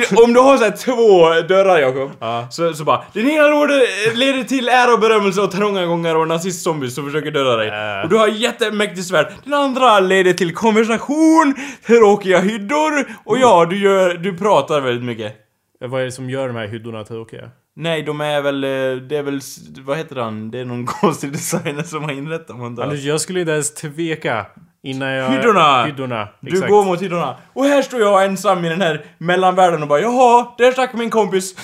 som... 0.09 0.25
Om 0.25 0.33
du 0.33 0.41
har 0.41 0.57
så 0.57 0.65
här 0.65 0.71
två 0.71 1.29
dörrar 1.49 1.79
Jakob, 1.79 2.11
Ja. 2.21 2.47
så, 2.51 2.75
så 2.75 2.85
bara 2.85 3.05
Den 3.13 3.31
ena 3.31 3.47
leder, 3.47 4.17
leder 4.17 4.45
till 4.45 4.69
ära 4.69 4.93
och 4.93 5.01
berömmelse 5.01 5.41
och 5.41 5.51
trånga 5.51 5.83
och 5.83 6.29
nazist-zombies 6.29 6.95
som 6.95 7.05
försöker 7.05 7.31
döda 7.31 7.57
dig. 7.57 7.69
Äh. 7.69 8.03
Och 8.03 8.09
du 8.09 8.17
har 8.17 8.29
jättemäktigt 8.29 9.07
svärd. 9.07 9.33
Den 9.45 9.55
andra 9.55 10.01
leder 10.01 10.33
till 10.33 10.55
konversation, 10.55 11.55
tråkiga 11.87 12.41
hyddor 12.41 13.07
och 13.25 13.39
ja, 13.39 13.67
du, 13.71 13.79
gör, 13.79 14.15
du 14.15 14.37
pratar 14.39 14.81
väldigt 14.81 15.05
mycket. 15.05 15.35
Vad 15.81 16.01
är 16.01 16.05
det 16.05 16.13
som 16.13 16.31
gör 16.31 16.47
de 16.47 16.57
här 16.57 16.67
hyddorna 16.67 17.05
tråkiga? 17.05 17.51
Nej, 17.77 18.03
de 18.03 18.21
är 18.21 18.41
väl, 18.41 18.65
eh, 18.65 18.69
det 19.09 19.17
är 19.17 19.23
väl, 19.23 19.41
vad 19.81 19.99
heter 19.99 20.17
han? 20.17 20.51
Det 20.51 20.59
är 20.59 20.65
någon 20.65 20.87
konstig 21.01 21.33
designer 21.33 21.83
som 21.83 22.03
har 22.05 22.13
inrättat 22.13 22.49
dem. 22.49 22.79
Anders, 22.83 23.01
jag 23.01 23.21
skulle 23.21 23.41
inte 23.41 23.53
ens 23.53 23.75
tveka 23.75 24.47
innan 24.85 25.09
jag... 25.09 25.31
Hyddorna! 25.31 25.85
Hyddorna! 25.85 26.29
Du 26.41 26.53
exakt. 26.53 26.71
går 26.71 26.85
mot 26.85 27.03
hyddorna. 27.03 27.37
Och 27.53 27.65
här 27.65 27.83
står 27.83 28.01
jag 28.01 28.25
ensam 28.25 28.65
i 28.65 28.69
den 28.69 28.81
här 28.81 29.05
mellanvärlden 29.19 29.83
och 29.83 29.89
bara 29.89 30.01
jaha, 30.01 30.47
där 30.59 30.73
stack 30.73 30.93
min 30.93 31.11
kompis. 31.11 31.55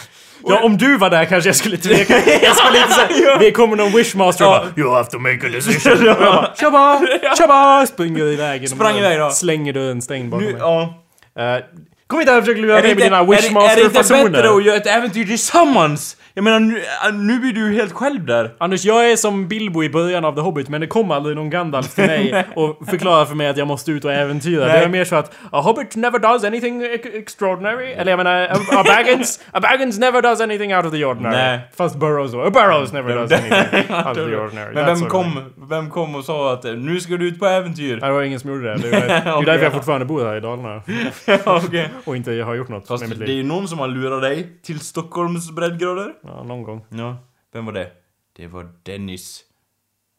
Ja, 0.47 0.61
om 0.63 0.77
du 0.77 0.97
var 0.99 1.11
där 1.11 1.25
kanske 1.25 1.49
jag 1.49 1.57
skulle 1.57 1.77
tveka. 1.77 2.15
Jag 2.43 2.57
skulle 2.57 2.79
inte 2.79 2.93
säga... 2.93 3.37
Det 3.39 3.51
kommer 3.51 3.77
någon 3.77 3.93
wishmaster 3.93 4.47
och 4.47 4.53
Ja. 4.53 4.59
bara 4.77 4.83
You 4.83 4.95
have 4.95 5.11
to 5.11 5.19
make 5.19 5.47
a 5.47 5.51
decision. 5.53 5.93
Och 6.09 6.15
jag 6.17 6.17
bara 6.19 6.55
Tjaba! 6.57 7.01
Tjaba! 7.39 7.87
Springer 7.87 8.25
iväg. 8.25 8.63
genom 8.63 8.77
Sprang 8.79 8.93
dörren, 8.95 9.05
iväg 9.13 9.19
då. 9.21 9.31
Slänger 9.31 9.73
dörren 9.73 10.03
stängd 10.03 10.31
bakom 10.31 10.47
Nu, 10.47 10.53
mig. 10.53 10.61
ja. 10.61 10.95
Eh, 11.39 11.63
kom 12.07 12.21
inte 12.21 12.33
här 12.33 12.39
och 12.39 12.45
försök 12.45 12.59
lura 12.59 12.79
Är 12.79 12.83
det, 12.83 12.89
mig 12.89 12.95
med 12.97 13.05
dina 13.07 13.19
är, 13.19 13.25
det, 13.27 13.33
är 13.37 13.41
det 13.41 13.47
inte 13.47 13.99
wishmaster-fasoner. 13.99 14.31
bättre 14.31 14.51
att 14.57 14.65
göra 14.65 14.77
ett 14.77 14.87
äventyr 14.87 15.25
tillsammans? 15.27 16.17
Jag 16.35 16.45
menar, 16.45 16.61
nu, 16.61 16.79
äh, 17.09 17.15
nu 17.15 17.39
blir 17.39 17.53
du 17.53 17.73
helt 17.75 17.93
själv 17.93 18.27
där. 18.27 18.51
Anders, 18.59 18.85
jag 18.85 19.11
är 19.11 19.17
som 19.17 19.49
Bilbo 19.49 19.83
i 19.85 19.91
början 19.91 20.25
av 20.25 20.35
The 20.35 20.41
Hobbit, 20.41 20.69
men 20.69 20.81
det 20.81 20.87
kom 20.87 21.11
aldrig 21.11 21.37
någon 21.37 21.51
Gandalf 21.51 21.95
till 21.95 22.07
mig 22.07 22.47
och 22.57 22.79
förklarade 22.91 23.27
för 23.27 23.35
mig 23.35 23.49
att 23.49 23.57
jag 23.57 23.67
måste 23.69 23.91
ut 23.93 24.05
och 24.05 24.13
äventyra. 24.13 24.61
Det 24.67 24.73
Nej. 24.73 24.85
är 24.85 24.89
mer 24.89 25.05
så 25.05 25.17
att 25.17 25.33
A 25.51 25.61
Hobbit 25.61 25.97
never 25.97 26.19
does 26.19 26.45
anything 26.45 26.83
ex- 26.85 27.09
extraordinary. 27.15 27.93
Eller 27.93 28.13
jag 28.13 28.17
menar, 28.17 28.43
a, 28.49 28.57
a 28.73 28.85
Baggins, 28.87 29.41
a 29.53 29.61
Baggins 29.61 29.99
never 29.99 30.23
does 30.23 30.41
anything 30.41 30.77
out 30.77 30.85
of 30.87 30.93
the 30.93 31.05
ordinary. 31.05 31.37
Nej. 31.37 31.61
Fast 31.77 31.97
Burrows 31.97 32.33
då. 32.33 32.41
A 32.43 32.51
Burrows 32.51 32.93
never 32.93 33.17
does 33.17 33.33
anything 33.33 33.97
out 33.97 34.07
of 34.07 34.15
the 34.15 34.37
ordinary. 34.37 34.75
Men 34.75 34.87
vem 34.87 35.09
kom, 35.09 35.41
vem 35.69 35.91
kom 35.91 36.15
och 36.15 36.25
sa 36.25 36.53
att 36.53 36.65
nu 36.65 37.01
ska 37.01 37.17
du 37.17 37.29
ut 37.29 37.39
på 37.39 37.47
äventyr? 37.47 37.97
Det 37.97 38.11
var 38.11 38.23
ingen 38.23 38.41
som 38.41 38.51
gjorde 38.51 38.63
det. 38.65 38.77
Det 38.83 38.97
är, 38.97 39.01
det 39.09 39.15
är 39.15 39.43
därför 39.47 39.65
jag 39.65 39.73
fortfarande 39.73 40.07
bor 40.07 40.25
här 40.25 40.37
i 40.37 40.41
Dalarna. 40.41 40.83
ja, 41.27 41.63
okej. 41.67 41.89
Och 42.05 42.17
inte 42.17 42.33
har 42.43 42.55
gjort 42.55 42.69
något 42.69 42.89
Fast 42.89 43.01
med 43.01 43.11
mitt 43.11 43.19
det 43.19 43.25
är 43.25 43.27
liv. 43.27 43.37
ju 43.37 43.43
någon 43.43 43.69
som 43.69 43.79
har 43.79 43.89
lurat 43.89 44.23
dig 44.23 44.47
till 44.63 44.81
Stockholms 44.81 45.51
breddgrader. 45.51 46.13
Ja, 46.23 46.43
någon 46.43 46.63
gång. 46.63 46.85
Ja, 46.89 47.17
vem 47.53 47.67
var 47.67 47.73
det? 47.73 47.91
Det 48.37 48.47
var 48.47 48.69
Dennis. 48.83 49.41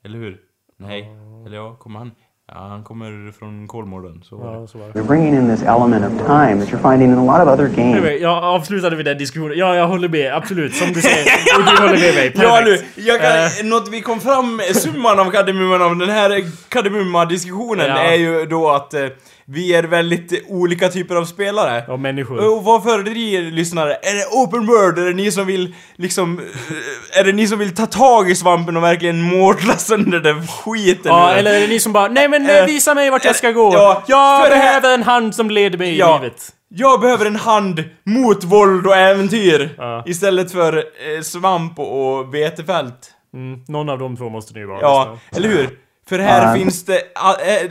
Eller 0.06 0.18
hur? 0.20 0.38
Nej. 0.78 1.10
Eller 1.46 1.58
ja, 1.58 1.76
kommer 1.76 2.00
han? 2.00 2.12
Ja, 2.48 2.54
han 2.68 2.84
kommer 2.84 3.32
från 3.32 3.68
Kolmården. 3.68 4.24
Så 4.24 4.38
var 4.38 4.54
det. 4.54 4.60
Ja, 4.60 4.68
så 4.68 4.78
var 4.78 4.88
det. 4.88 5.00
You're 5.00 5.08
bringing 5.08 5.36
in 5.36 5.50
this 5.56 5.64
element 5.64 6.06
of 6.06 6.28
time 6.28 6.56
that 6.66 6.70
you're 6.74 6.92
finding 6.92 7.12
in 7.12 7.18
a 7.18 7.38
lot 7.38 7.48
of 7.48 7.54
other 7.54 7.68
games. 7.76 7.96
Anyway, 7.98 8.18
jag 8.18 8.44
avslutade 8.44 8.96
vid 8.96 9.06
den 9.06 9.18
diskussionen. 9.18 9.58
Ja, 9.58 9.76
jag 9.76 9.88
håller 9.88 10.10
med. 10.10 10.34
Absolut. 10.34 10.76
Som 10.76 10.88
du 10.94 11.02
säger. 11.02 11.26
Och 11.60 11.64
du 11.66 11.72
håller 11.82 12.00
med 12.00 12.16
mig. 12.16 12.32
Ja 12.36 12.42
Perfekt. 12.58 12.86
nu, 12.98 13.04
jag 13.04 13.22
kan, 13.22 13.32
Eh. 13.32 13.66
något 13.72 13.90
vi 13.90 14.02
kom 14.02 14.20
fram 14.20 14.56
med, 14.56 14.76
summan 14.76 15.20
av 15.20 15.32
kardemumman 15.32 15.82
av 15.82 15.96
den 15.96 16.10
här 16.10 16.44
kardemumma-diskussionen 16.70 17.88
Ja. 17.88 17.98
är 17.98 18.16
ju 18.16 18.46
då 18.46 18.70
att 18.72 18.94
eh, 18.94 19.08
vi 19.46 19.74
är 19.74 19.84
väldigt 19.84 20.44
olika 20.48 20.90
typer 20.90 21.16
av 21.16 21.26
spelare. 21.26 21.84
Ja, 21.88 21.98
människor. 21.98 22.54
Och 22.58 22.64
vad 22.64 22.84
föredrar 22.84 23.14
ni 23.14 23.42
lyssnare? 23.52 23.94
Är 23.94 24.14
det 24.16 24.26
open 24.32 24.66
world? 24.66 25.00
Är 25.00 25.06
det 25.06 25.14
ni 25.14 25.32
som 25.32 25.46
vill 25.48 25.76
liksom... 25.96 26.40
eh, 26.40 27.20
Är 27.20 27.24
det 27.24 27.32
ni 27.32 27.48
som 27.48 27.60
vill 27.60 27.76
ta 27.76 27.86
tag 27.86 28.30
i 28.32 28.36
svampen 28.36 28.78
och 28.78 28.84
verkligen 28.84 29.22
mårtla 29.22 29.78
sönder 29.78 30.20
den 30.20 30.48
skiten 30.48 31.02
Ja, 31.12 31.32
eller 31.34 31.54
är 31.54 31.60
det 31.60 31.68
ni 31.68 31.80
som 31.80 31.94
bara 31.94 32.08
Nej 32.08 32.28
men 32.30 32.50
Eh, 32.50 32.66
visa 32.66 32.94
mig 32.94 33.10
vart 33.10 33.26
jag 33.26 33.36
ska 33.36 33.52
gå. 33.52 33.74
ja, 33.74 34.04
jag 34.08 34.50
det 34.52 34.56
här- 34.56 34.82
behöver 34.82 34.94
en 34.94 35.04
hand 35.04 35.36
som 35.36 35.50
leder 35.50 35.78
mig 35.78 35.98
Ja. 35.98 36.16
i 36.18 36.22
livet. 36.24 36.50
Jag 36.74 37.00
behöver 37.02 37.26
en 37.26 37.36
hand 37.36 37.84
mot 38.06 38.44
våld 38.44 38.88
och 38.88 38.96
äventyr. 38.96 39.76
Ja. 39.78 40.04
Istället 40.08 40.52
för 40.52 40.78
eh, 40.78 41.22
svamp 41.24 41.80
och 41.80 42.34
vetefält. 42.34 43.12
Mm, 43.34 43.60
någon 43.68 43.90
av 43.90 44.00
de 44.00 44.18
två 44.18 44.30
måste 44.30 44.54
ni 44.60 44.66
vara. 44.66 44.82
Ja, 44.82 45.18
eller 45.36 45.50
hur? 45.50 45.70
För 46.12 46.20
här 46.20 46.48
Ja. 46.48 46.54
finns 46.64 46.86
det, 46.86 47.02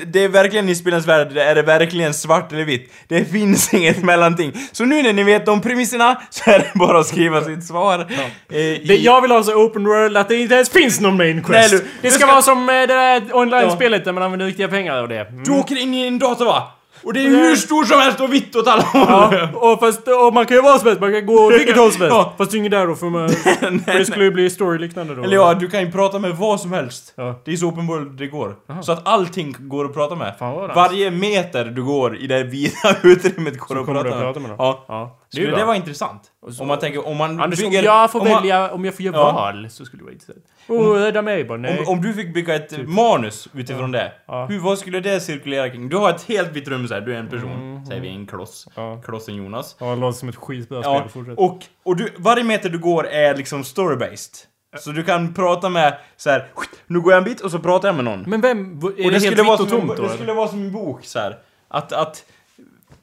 det 0.07 0.24
är 0.24 0.28
verkligen 0.28 0.68
i 0.68 0.74
spelens 0.74 1.07
värld, 1.07 1.36
är 1.36 1.55
det 1.55 1.62
verkligen 1.62 2.14
svart 2.14 2.53
eller 2.53 2.64
vitt. 2.64 2.93
Det 3.09 3.24
finns 3.24 3.74
inget 3.74 4.03
mellanting. 4.05 4.53
Så 4.72 4.84
nu 4.84 5.03
när 5.03 5.12
ni 5.12 5.22
vet 5.22 5.47
de 5.47 5.61
premisserna, 5.61 6.20
så 6.30 6.51
är 6.51 6.59
det 6.59 6.70
bara 6.74 6.99
att 7.01 7.07
skriva 7.07 7.45
sitt 7.45 7.64
svar. 7.66 7.99
Eh, 8.01 8.07
Det, 8.49 8.97
jag 8.97 9.20
vill 9.20 9.30
ha 9.30 9.43
så 9.43 9.55
open 9.55 9.84
world 9.84 10.16
att 10.16 10.28
det 10.28 10.36
inte 10.36 10.55
ens 10.55 10.70
finns 10.70 11.01
någon 11.01 11.16
main 11.16 11.43
quest. 11.45 11.72
Nej, 11.72 11.80
du- 11.80 11.86
det 12.03 12.11
ska, 12.11 12.18
ska- 12.18 12.32
vara 12.32 12.43
som 12.43 12.68
eh, 12.68 12.74
det 12.74 12.86
där 12.86 13.22
online-spelet 13.36 14.05
där 14.05 14.12
man 14.12 14.22
använder 14.22 14.47
riktiga 14.47 14.68
pengar 14.68 15.03
och 15.03 15.09
det. 15.09 15.20
Mm. 15.28 15.45
Du 15.45 15.51
åker 15.51 15.76
in 15.82 15.95
i 15.95 16.07
en 16.07 16.18
dator 16.18 16.45
va? 16.45 16.72
Och 17.03 17.12
det 17.12 17.20
är 17.20 17.28
hur 17.28 17.57
stort 17.57 17.88
som 17.88 18.01
helst 18.01 18.20
och 18.20 18.32
vitt 18.32 18.57
åt 18.57 18.66
alla 18.66 18.82
håll. 18.82 19.07
Ja, 19.09 19.48
och, 19.55 19.80
fast, 19.80 20.09
och 20.09 20.34
man 20.34 20.46
kan 20.46 20.57
ju 20.57 20.62
vara 20.62 20.78
som 20.78 20.86
helst, 20.88 21.01
man 21.01 21.12
kan 21.12 21.26
gå 21.26 21.46
åt 21.46 21.53
vilket 21.55 21.76
håll 21.76 21.92
som 21.92 22.01
helst. 22.01 22.14
Ja. 22.16 22.34
Fast 22.38 22.51
det 22.51 22.57
är 22.57 22.59
ingen 22.59 22.70
där 22.70 22.86
då 22.86 22.94
för, 22.94 23.07
man, 23.11 23.28
för 23.84 23.98
det 23.98 24.05
skulle 24.05 24.24
ju 24.24 24.30
bli 24.30 24.51
story-liknande 24.51 25.14
då. 25.14 25.22
Eller 25.22 25.36
ja, 25.36 25.55
du 25.55 25.68
kan 25.68 25.80
ju 25.80 25.92
prata 25.92 26.18
med 26.18 26.36
vad 26.36 26.61
som 26.61 26.72
helst. 26.72 27.12
Ja. 27.16 27.40
Det 27.44 27.53
är 27.53 27.57
så 27.57 27.66
open 27.66 27.86
world 27.86 28.18
det 28.18 28.26
går. 28.26 28.57
Så 28.82 28.92
att 28.92 29.09
allting 29.09 29.57
går 29.59 29.84
att 29.84 29.94
prata 29.94 30.14
med. 30.14 30.34
Fan, 30.38 30.55
vad. 30.55 30.74
Varje 30.74 31.11
meter 31.11 31.64
du 31.64 31.84
går 31.84 32.16
i 32.16 32.26
det 32.26 32.42
vida 32.44 32.72
utrymmet 33.03 33.59
går 33.59 33.80
att 33.80 33.86
kommer 33.86 34.03
prata, 34.03 34.16
att 34.16 34.22
prata 34.22 34.40
med. 34.40 34.51
Ja. 34.59 34.84
Ja, 34.88 35.18
Skulle 35.32 35.57
det 35.57 35.64
vara 35.64 35.76
intressant? 35.76 36.22
Om 36.61 36.68
man 36.68 36.78
tänker, 36.78 37.07
om 37.07 37.16
man 37.16 37.40
Anders, 37.40 37.59
bygger... 37.59 37.78
om 37.78 37.84
jag 37.84 38.11
får 38.12 38.20
om 38.20 38.28
man- 38.28 38.36
välja, 38.42 38.70
om 38.72 38.84
jag 38.84 38.94
får 38.94 39.05
göra 39.05 39.32
val 39.32 39.66
så 39.70 39.84
skulle 39.84 40.01
det 40.01 40.05
vara 40.05 40.12
intressant. 40.12 40.44
Oh, 40.71 40.95
rädda 40.95 41.23
mig 41.23 41.45
bara, 41.45 41.59
nej. 41.59 41.79
Om, 41.79 41.89
om 41.89 42.03
du 42.03 42.14
fick 42.14 42.35
bygga 42.35 42.55
ett 42.55 42.89
manus 42.89 43.49
utifrån 43.55 43.93
det, 43.93 44.12
Ja. 44.27 44.47
hur, 44.47 44.59
vad 44.59 44.79
skulle 44.79 45.01
det 45.01 45.21
cirkulera 45.21 45.71
kring? 45.71 45.89
Du 45.89 45.97
har 45.97 46.11
ett 46.11 46.23
helt 46.23 46.53
vitt 46.53 46.68
rum 46.68 46.89
så 46.89 46.95
här, 46.95 47.01
du 47.01 47.14
är 47.14 47.18
en 47.18 47.29
person, 47.29 47.87
säger 47.89 48.01
vi 48.01 48.09
en 48.09 48.27
kloss. 48.27 48.68
Ja. 48.75 49.03
Klossen 49.05 49.35
Jonas. 49.37 49.77
Ja, 49.81 49.87
det 49.87 49.97
låter 49.97 50.18
som 50.18 50.29
ett 50.29 50.37
skitbra 50.37 50.81
Ja, 50.85 50.99
spel. 50.99 51.11
Fortsätt. 51.11 51.39
och, 51.39 51.59
och 51.83 51.97
du, 51.97 52.12
varje 52.16 52.45
meter 52.45 52.68
du 52.68 52.79
går 52.79 53.07
är 53.07 53.35
liksom 53.37 53.62
story-based. 53.62 54.47
Så 54.79 54.91
du 54.91 55.05
kan 55.05 55.35
prata 55.35 55.68
med 55.68 55.99
så 56.16 56.31
här, 56.31 56.47
nu 56.87 57.01
går 57.01 57.12
jag 57.12 57.18
en 57.18 57.25
bit 57.25 57.41
och 57.41 57.51
så 57.51 57.59
pratar 57.59 57.89
jag 57.89 57.95
med 57.95 58.05
någon. 58.05 58.23
Men 58.27 58.41
vem... 58.41 58.79
Är 58.79 58.85
och 58.85 58.93
det, 58.97 59.05
helt 59.18 59.39
vitt 59.39 59.49
och 59.61 59.68
tomt 59.68 59.97
då? 59.97 60.03
det 60.03 60.09
skulle 60.09 60.33
vara 60.33 60.49
som 60.49 60.61
en 60.62 60.73
bok 60.73 61.05
så 61.05 61.18
här. 61.18 61.39
Att, 61.68 61.93
att 61.93 62.25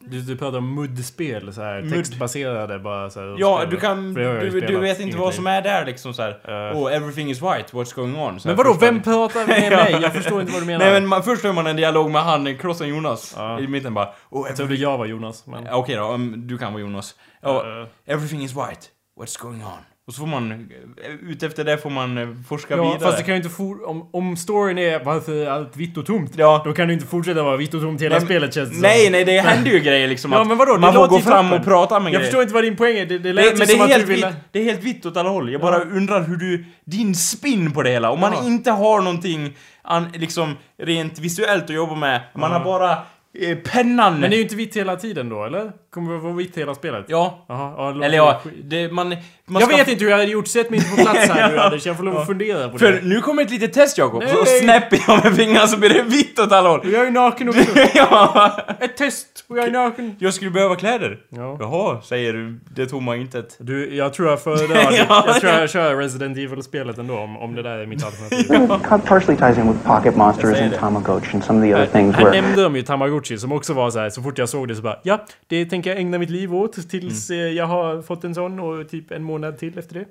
Du, 0.09 0.21
du 0.21 0.37
pratar 0.37 0.57
om 0.57 0.75
muddspel, 0.75 1.53
så 1.53 1.61
här, 1.61 1.89
textbaserade 1.89 2.79
bara 2.79 3.09
så 3.09 3.19
här, 3.19 3.35
Ja, 3.39 3.57
spel. 3.57 3.69
du 3.69 3.77
kan... 3.79 4.13
Du, 4.13 4.61
du 4.61 4.79
vet 4.79 4.99
inte 4.99 5.17
vad 5.17 5.33
som 5.33 5.47
är 5.47 5.61
där 5.61 5.85
liksom 5.85 6.13
så 6.13 6.21
här. 6.21 6.29
Eh. 6.71 6.77
Oh, 6.77 6.93
everything 6.95 7.29
is 7.31 7.41
white, 7.41 7.65
what's 7.71 7.95
going 7.95 8.15
on? 8.15 8.39
Så 8.39 8.47
Men 8.47 8.57
vadå, 8.57 8.73
vem 8.73 9.01
pratar 9.01 9.47
med 9.47 9.71
mig? 9.71 9.91
Jag 10.01 10.13
förstår 10.13 10.41
inte 10.41 10.53
vad 10.53 10.61
du 10.61 10.65
menar. 10.65 10.85
Nej 10.85 10.93
men 10.93 11.07
man, 11.09 11.23
först 11.23 11.43
hör 11.43 11.53
man 11.53 11.67
en 11.67 11.75
dialog 11.75 12.11
med 12.11 12.21
han, 12.23 12.57
Krossen 12.57 12.87
Jonas, 12.87 13.33
Ja. 13.37 13.59
i 13.59 13.67
mitten 13.67 13.93
bara 13.93 14.09
oh, 14.29 14.47
Jag 14.47 14.57
trodde 14.57 14.75
jag 14.75 14.97
var 14.97 15.05
Jonas, 15.05 15.45
men... 15.47 15.67
Okej 15.71 15.95
då, 15.95 16.11
um, 16.13 16.47
du 16.47 16.57
kan 16.57 16.73
vara 16.73 16.81
Jonas. 16.81 17.15
Ja, 17.41 17.65
Eh. 17.81 18.13
everything 18.13 18.43
is 18.43 18.51
white, 18.51 18.81
what's 19.19 19.41
going 19.41 19.63
on? 19.63 19.79
Och 20.07 20.13
så 20.13 20.19
får 20.19 20.27
man, 20.27 20.51
eh, 20.51 21.29
utefter 21.29 21.63
det 21.63 21.77
får 21.77 21.89
man 21.89 22.17
eh, 22.17 22.27
forska 22.49 22.75
Ja, 22.77 22.83
vidare. 22.83 22.99
fast 22.99 23.17
det 23.17 23.23
kan 23.23 23.33
ju 23.33 23.37
inte 23.37 23.49
for, 23.49 23.89
om, 23.89 24.09
om 24.13 24.37
storyn 24.37 24.77
är 24.77 25.03
varför 25.03 25.33
är 25.35 25.49
allt 25.49 25.77
vitt 25.77 25.97
och 25.97 26.05
tomt. 26.05 26.31
Ja. 26.37 26.61
Då 26.65 26.73
kan 26.73 26.87
du 26.87 26.93
inte 26.93 27.05
fortsätta 27.05 27.43
vara 27.43 27.57
vitt 27.57 27.73
och 27.73 27.81
tomt 27.81 28.01
hela 28.01 28.15
Nej, 28.17 28.25
spelet 28.25 28.53
känns 28.53 28.69
det 28.69 28.75
som. 28.75 28.81
Nej, 28.81 29.09
nej, 29.09 29.25
det 29.25 29.39
händer 29.39 29.71
ju 29.71 29.79
grejer 29.79 30.07
liksom. 30.07 30.31
Ja 30.31 30.43
men 30.43 30.57
vadå? 30.57 30.73
Det 30.73 30.79
man 30.79 30.93
får 30.93 31.07
gå 31.07 31.19
fram 31.19 31.53
och 31.53 31.63
prata 31.63 31.99
med 31.99 32.05
Jag 32.05 32.11
grejer. 32.13 32.23
förstår 32.25 32.41
inte 32.41 32.53
vad 32.53 32.63
din 32.63 32.75
poäng 32.75 32.97
är. 32.97 33.05
Det, 33.05 33.17
det 33.19 33.33
lät 33.33 33.43
Det, 33.45 33.49
ju 33.51 33.57
men 33.57 33.67
det 33.67 33.73
som 33.73 33.81
är, 33.81 33.83
att 33.83 33.89
du 33.89 33.93
helt 33.95 34.07
ville... 34.09 34.27
vitt, 34.27 34.35
det 34.51 34.59
är 34.59 34.63
helt 34.63 34.83
vitt 34.83 35.05
åt 35.05 35.17
alla 35.17 35.29
håll. 35.29 35.51
Jag 35.51 35.61
bara 35.61 35.81
undrar 35.83 36.21
hur 36.23 36.35
du... 36.37 36.65
Din 36.85 37.15
spin 37.15 37.71
på 37.71 37.83
det 37.83 37.89
hela. 37.89 38.11
Om 38.11 38.19
man 38.19 38.33
Ja. 38.33 38.45
inte 38.45 38.71
har 38.71 39.01
någonting 39.01 39.55
an, 39.81 40.07
liksom 40.13 40.55
rent 40.83 41.19
visuellt 41.19 41.63
att 41.63 41.69
jobba 41.75 41.95
med. 41.95 42.21
Man 42.35 42.51
har 42.51 42.63
bara 42.63 42.91
eh, 43.39 43.57
pennan. 43.57 44.19
Men 44.19 44.29
det 44.29 44.35
är 44.35 44.37
ju 44.37 44.43
inte 44.43 44.55
vitt 44.55 44.77
hela 44.77 44.95
tiden 44.95 45.29
då, 45.29 45.45
eller? 45.45 45.71
Kommer 45.97 46.13
det 46.13 46.19
vara 46.19 46.33
vitt 46.33 46.57
hela 46.57 46.75
spelet? 46.75 47.05
Ja. 47.07 47.45
Ja, 47.47 47.75
det 47.77 47.93
låter 47.93 48.05
Eller 48.05 48.17
ja, 48.17 48.41
det, 48.63 48.91
man, 48.91 49.09
man 49.09 49.17
Jag 49.61 49.63
ska- 49.63 49.77
vet 49.77 49.87
inte 49.87 50.03
hur 50.03 50.11
jag 50.11 50.17
hade 50.17 50.31
gjort. 50.31 50.47
Sätt 50.47 50.69
mig 50.69 50.79
inte 50.79 50.89
på 50.89 50.95
plats 51.11 51.29
här 51.29 51.49
nu 51.49 51.55
Ja. 51.57 51.63
Anders. 51.63 51.85
Jag 51.85 51.97
får 51.97 52.03
lov 52.03 52.17
att 52.17 52.27
fundera 52.27 52.69
på 52.69 52.77
För 52.77 52.91
det. 52.91 52.99
nu 53.03 53.21
kommer 53.21 53.41
ett 53.43 53.49
litet 53.51 53.73
test 53.73 53.97
Jakob. 53.97 54.23
Nej. 54.23 54.35
Så 54.35 54.45
snäpper 54.45 54.99
jag 55.07 55.23
med 55.23 55.35
fingrarna 55.35 55.67
så 55.67 55.77
blir 55.77 55.89
det 55.89 56.01
vitt 56.03 56.39
åt 56.39 56.51
alla 56.51 56.69
håll. 56.69 56.81
Jag 56.83 57.01
är 57.01 57.05
ju 57.05 57.11
naken 57.11 57.49
också. 57.49 57.61
ja. 57.93 58.51
Ett 58.79 58.97
test 58.97 59.45
och 59.47 59.57
jag 59.57 59.65
är 59.65 59.71
naken. 59.71 60.15
Jag 60.19 60.33
skulle 60.33 60.51
behöva 60.51 60.75
kläder. 60.75 61.17
Ja. 61.29 61.57
Jaha, 61.59 62.01
säger 62.01 62.33
du 62.33 62.59
det 62.75 62.85
tomma 62.85 63.15
intet. 63.15 63.55
Du, 63.59 63.95
jag 63.95 64.13
tror 64.13 64.29
jag 64.29 64.41
föredrar... 64.41 64.77
Ja. 65.09 65.23
jag 65.27 65.39
tror 65.41 65.51
jag 65.53 65.69
kör 65.69 65.95
Resident 65.95 66.37
Evil-spelet 66.37 66.97
ändå 66.97 67.17
om, 67.17 67.37
om 67.37 67.55
det 67.55 67.63
där 67.63 67.77
är 67.77 67.85
mitt 67.85 68.03
alternativ. 68.05 68.39
It 68.39 69.05
partially 69.05 69.37
ties 69.37 69.57
in 69.57 69.67
with 69.73 69.87
Pocket 69.87 70.15
Monsters 70.15 70.61
and. 70.61 70.73
Tamagotchi 70.79 71.33
and 71.33 71.43
some 71.43 71.59
of 71.59 71.65
the 71.65 71.75
other 71.75 71.85
things 71.85 72.17
where 72.17 72.31
nämnde 72.41 72.63
de 72.63 72.75
ju 72.75 72.81
Tamagotchi 72.81 73.37
som 73.37 73.51
också 73.51 73.73
var 73.73 73.89
så 73.89 73.99
här. 73.99 74.09
så 74.09 74.21
fort 74.21 74.37
jag 74.37 74.49
såg 74.49 74.67
det 74.67 74.75
så 74.75 74.81
bara 74.81 74.99
ja, 75.03 75.25
det 75.47 75.65
tänker 75.65 75.86
jag 75.87 75.97
ägna 75.97 76.17
mitt 76.17 76.29
liv 76.29 76.55
åt 76.55 76.89
tills 76.89 77.29
Mm. 77.29 77.45
eh, 77.45 77.51
jag 77.51 77.65
har 77.65 78.01
fått 78.01 78.23
en 78.23 78.35
sån 78.35 78.59
och 78.59 78.89
typ 78.89 79.11
en 79.11 79.23
månad 79.23 79.57
till 79.57 79.77
efter 79.77 79.93
det. 79.95 80.05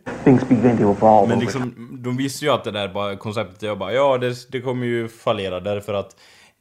Men 1.28 1.38
liksom, 1.40 1.98
de 2.04 2.16
visste 2.16 2.44
ju 2.44 2.50
att 2.50 2.64
det 2.64 2.70
där 2.70 2.88
bara 2.88 3.16
konceptet, 3.16 3.62
jag 3.62 3.78
bara 3.78 3.92
ja 3.92 4.18
det, 4.18 4.34
det 4.52 4.60
kommer 4.60 4.86
ju 4.86 5.08
fallera 5.08 5.60
därför 5.60 5.94
att 5.94 6.16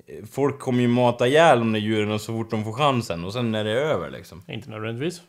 eh, 0.07 0.26
folk 0.32 0.59
kommer 0.59 0.82
ju 0.82 0.88
mata 0.88 1.28
ihjäl 1.28 1.59
de 1.59 1.72
där 1.74 1.80
djuren 1.80 2.20
så 2.20 2.34
fort 2.34 2.51
de 2.51 2.63
får 2.63 2.74
chansen 2.74 3.24
och 3.26 3.34
sen 3.34 3.55
är 3.55 3.63
det 3.63 3.72
över 3.72 4.09
liksom. 4.09 4.43
Inte 4.47 4.70
nödvändigtvis. 4.70 5.22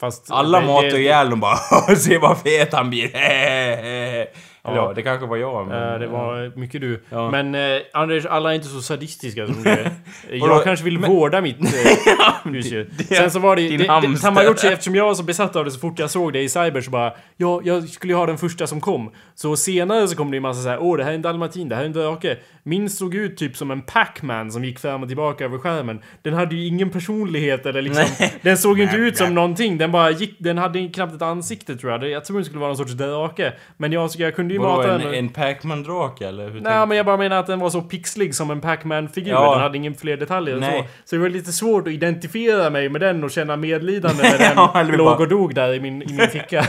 Fast... 0.00 0.30
Alla 0.30 0.60
det- 0.60 0.66
matar 0.66 0.88
det- 0.88 1.00
ihjäl 1.00 1.30
dem 1.30 1.40
bara 1.40 1.56
se 1.96 2.18
vad 2.18 2.38
fet 2.38 2.72
han 2.72 2.90
blir. 2.90 3.10
Eller 4.68 4.76
ja, 4.76 4.92
det 4.94 5.02
kanske 5.02 5.26
var 5.26 5.36
jag 5.36 5.66
men... 5.66 5.92
Eh, 5.92 5.98
det 5.98 6.06
var 6.06 6.58
mycket 6.58 6.80
du. 6.80 7.02
Ja. 7.08 7.30
Men 7.30 7.54
eh, 7.54 7.80
Anders, 7.92 8.26
alla 8.26 8.50
är 8.50 8.54
inte 8.54 8.68
så 8.68 8.82
sadistiska 8.82 9.46
som 9.46 9.62
du 9.62 9.70
är. 9.70 9.90
Vadå? 10.40 10.54
Jag 10.54 10.64
kanske 10.64 10.84
vill 10.84 10.98
vårda 10.98 11.40
mitt 11.40 11.58
eh, 11.64 12.52
husdjur. 12.52 12.90
Sen 13.08 13.30
så 13.30 13.38
var 13.38 13.56
det, 13.56 13.62
din 13.62 13.78
det, 13.78 14.00
det. 14.02 14.18
Tamagotchi, 14.18 14.66
eftersom 14.66 14.94
jag 14.94 15.04
var 15.04 15.14
så 15.14 15.22
besatt 15.22 15.56
av 15.56 15.64
det 15.64 15.70
så 15.70 15.78
fort 15.78 15.98
jag 15.98 16.10
såg 16.10 16.32
det 16.32 16.42
i 16.42 16.48
Cyber 16.48 16.80
så 16.80 16.90
bara 16.90 17.12
Ja, 17.36 17.60
jag 17.64 17.88
skulle 17.88 18.12
ju 18.12 18.16
ha 18.16 18.26
den 18.26 18.38
första 18.38 18.66
som 18.66 18.80
kom. 18.80 19.10
Så 19.34 19.56
senare 19.56 20.08
så 20.08 20.16
kom 20.16 20.30
det 20.30 20.36
ju 20.36 20.40
massa 20.40 20.62
så 20.62 20.68
här, 20.68 20.78
åh 20.82 20.96
det 20.96 21.04
här 21.04 21.10
är 21.10 21.14
en 21.14 21.22
dalmatin, 21.22 21.68
det 21.68 21.74
här 21.74 21.82
är 21.82 21.86
en 21.86 21.92
drake. 21.92 22.36
Min 22.62 22.90
såg 22.90 23.14
ut 23.14 23.36
typ 23.36 23.56
som 23.56 23.70
en 23.70 23.82
Pac-Man 23.82 24.52
som 24.52 24.64
gick 24.64 24.78
fram 24.78 25.02
och 25.02 25.08
tillbaka 25.08 25.44
över 25.44 25.58
skärmen. 25.58 26.00
Den 26.22 26.34
hade 26.34 26.56
ju 26.56 26.66
ingen 26.66 26.90
personlighet 26.90 27.66
eller 27.66 27.82
liksom... 27.82 28.04
Den 28.42 28.58
såg 28.58 28.78
ju 28.78 28.84
inte 28.84 28.96
ut 28.96 29.16
som 29.16 29.34
någonting. 29.34 29.78
Den 29.78 29.92
bara 29.92 30.10
gick, 30.10 30.36
den 30.38 30.58
hade 30.58 30.88
knappt 30.88 31.14
ett 31.14 31.22
ansikte 31.22 31.76
tror 31.76 31.92
jag. 31.92 32.10
Jag 32.10 32.24
tror 32.24 32.36
den 32.36 32.44
skulle 32.44 32.60
vara 32.60 32.68
någon 32.68 32.76
sorts 32.76 32.92
drake. 32.92 33.52
Men 33.76 33.92
jag, 33.92 34.10
jag 34.16 34.36
kunde 34.36 34.53
ju 34.54 34.60
Vadå, 34.60 34.76
mata 34.76 34.94
en, 34.94 35.06
och- 35.06 35.14
en 35.14 35.28
Pac-Man-drake 35.28 36.26
eller? 36.28 36.44
Hur 36.44 36.50
Nej 36.52 36.62
tänkte 36.62 36.86
men 36.86 36.96
jag 36.96 37.06
bara 37.06 37.16
menar 37.16 37.36
att 37.36 37.46
den 37.46 37.60
var 37.60 37.70
så 37.70 37.80
pixlig 37.80 38.34
som 38.34 38.50
en 38.50 38.60
Pac-Man-figur. 38.60 39.32
Ja. 39.32 39.52
Den 39.52 39.60
hade 39.62 39.76
ingen 39.78 39.94
fler 39.94 40.16
detaljer 40.16 40.54
än 40.56 40.62
så. 40.62 40.68
Nej. 40.70 40.88
Så 41.04 41.16
det 41.16 41.22
var 41.22 41.28
lite 41.28 41.52
svårt 41.52 41.86
att 41.86 41.92
identifiera 41.92 42.70
mig 42.70 42.88
med 42.88 43.00
den 43.00 43.24
och 43.24 43.30
känna 43.30 43.56
medlidande 43.56 44.22
när 44.22 44.38
den 44.38 44.52
Ja, 44.56 44.72
eller 44.80 44.96
låg 44.96 45.06
bara- 45.06 45.16
och 45.16 45.28
dog 45.28 45.54
där 45.54 45.74
i 45.74 45.80
min, 45.80 46.02
i 46.02 46.06
min 46.12 46.28
ficka. 46.28 46.64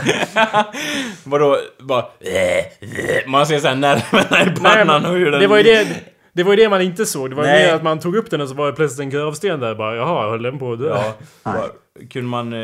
Vadå, 1.24 1.56
bara... 1.80 2.04
Man 3.26 3.46
ser 3.46 3.58
såhär 3.58 3.76
nerverna 3.76 4.42
i 4.52 4.56
pannan 4.60 5.06
och 5.06 5.12
hur 5.12 5.30
den... 5.30 5.40
det 5.40 5.46
var 5.46 5.56
ju 5.56 5.62
det... 5.62 5.86
Det 6.36 6.42
var 6.42 6.52
ju 6.52 6.56
det 6.56 6.68
man 6.68 6.82
inte 6.82 7.06
såg. 7.06 7.30
Det 7.30 7.36
var 7.36 7.44
ju 7.44 7.50
Nej. 7.50 7.66
mer 7.66 7.74
att 7.74 7.82
man 7.82 8.00
tog 8.00 8.16
upp 8.16 8.30
den 8.30 8.40
och 8.40 8.48
så 8.48 8.54
var 8.54 8.66
det 8.66 8.72
plötsligt 8.72 9.00
en 9.00 9.10
gravsten 9.10 9.60
där. 9.60 9.74
Bara, 9.74 9.96
jaha, 9.96 10.30
höll 10.30 10.42
den 10.42 10.58
på 10.58 10.72
att 10.72 10.78
dö? 10.78 10.88
Ja, 10.88 11.14
bara, 11.44 11.64
kunde, 12.10 12.28
man, 12.28 12.52
eh, 12.52 12.60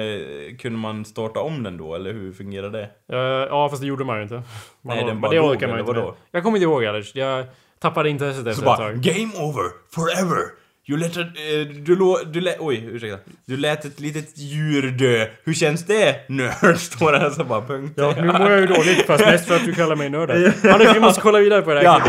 kunde 0.60 0.78
man 0.78 1.04
starta 1.04 1.40
om 1.40 1.62
den 1.62 1.76
då, 1.78 1.94
eller 1.94 2.12
hur 2.12 2.32
fungerar 2.32 2.70
det? 2.70 2.88
Eh, 3.12 3.18
ja, 3.18 3.68
fast 3.68 3.82
det 3.82 3.88
gjorde 3.88 4.04
man 4.04 4.16
ju 4.16 4.22
inte. 4.22 4.34
Man 4.34 4.96
Nej, 4.96 5.04
den 5.06 5.20
bara 5.20 5.30
det 5.32 5.36
dog, 5.38 5.50
orkar 5.50 5.66
man 5.68 5.78
eller 5.78 5.88
inte 5.88 6.00
med. 6.00 6.12
Jag 6.30 6.42
kommer 6.42 6.56
inte 6.56 6.64
ihåg 6.64 6.84
Anders. 6.84 7.14
Jag 7.14 7.44
tappade 7.80 8.10
intresset 8.10 8.44
Så 8.44 8.50
efter 8.50 8.62
ett 8.62 8.66
bara, 8.66 8.76
tag. 8.76 9.00
game 9.00 9.32
over, 9.36 9.64
forever! 9.94 10.42
You 10.88 10.98
let 10.98 11.16
a, 11.16 11.20
eh, 11.20 11.66
du, 11.84 11.96
lå, 11.96 12.18
du 12.32 12.40
lät, 12.40 12.56
oj 12.60 12.88
ursäkta. 12.92 13.18
Du 13.46 13.56
lät 13.56 13.84
ett 13.84 14.00
litet 14.00 14.38
djur 14.38 14.90
dö. 14.90 15.26
Hur 15.44 15.54
känns 15.54 15.86
det? 15.86 16.28
Nörd 16.28 16.76
står 16.78 17.12
det 17.12 17.30
så 17.30 17.44
bara 17.44 17.60
punkt. 17.60 17.94
Ja, 17.96 18.14
nu 18.16 18.26
mår 18.26 18.50
jag 18.50 18.60
ju 18.60 18.66
dåligt 18.66 19.06
fast 19.06 19.24
mest 19.26 19.48
för 19.48 19.56
att 19.56 19.64
du 19.64 19.74
kallar 19.74 19.96
mig 19.96 20.10
nörd. 20.10 20.30
Anders, 20.72 20.96
vi 20.96 21.00
måste 21.00 21.20
kolla 21.20 21.38
vidare 21.38 21.62
på 21.62 21.74
det 21.74 21.76
här 21.76 21.84
Ja. 21.84 22.00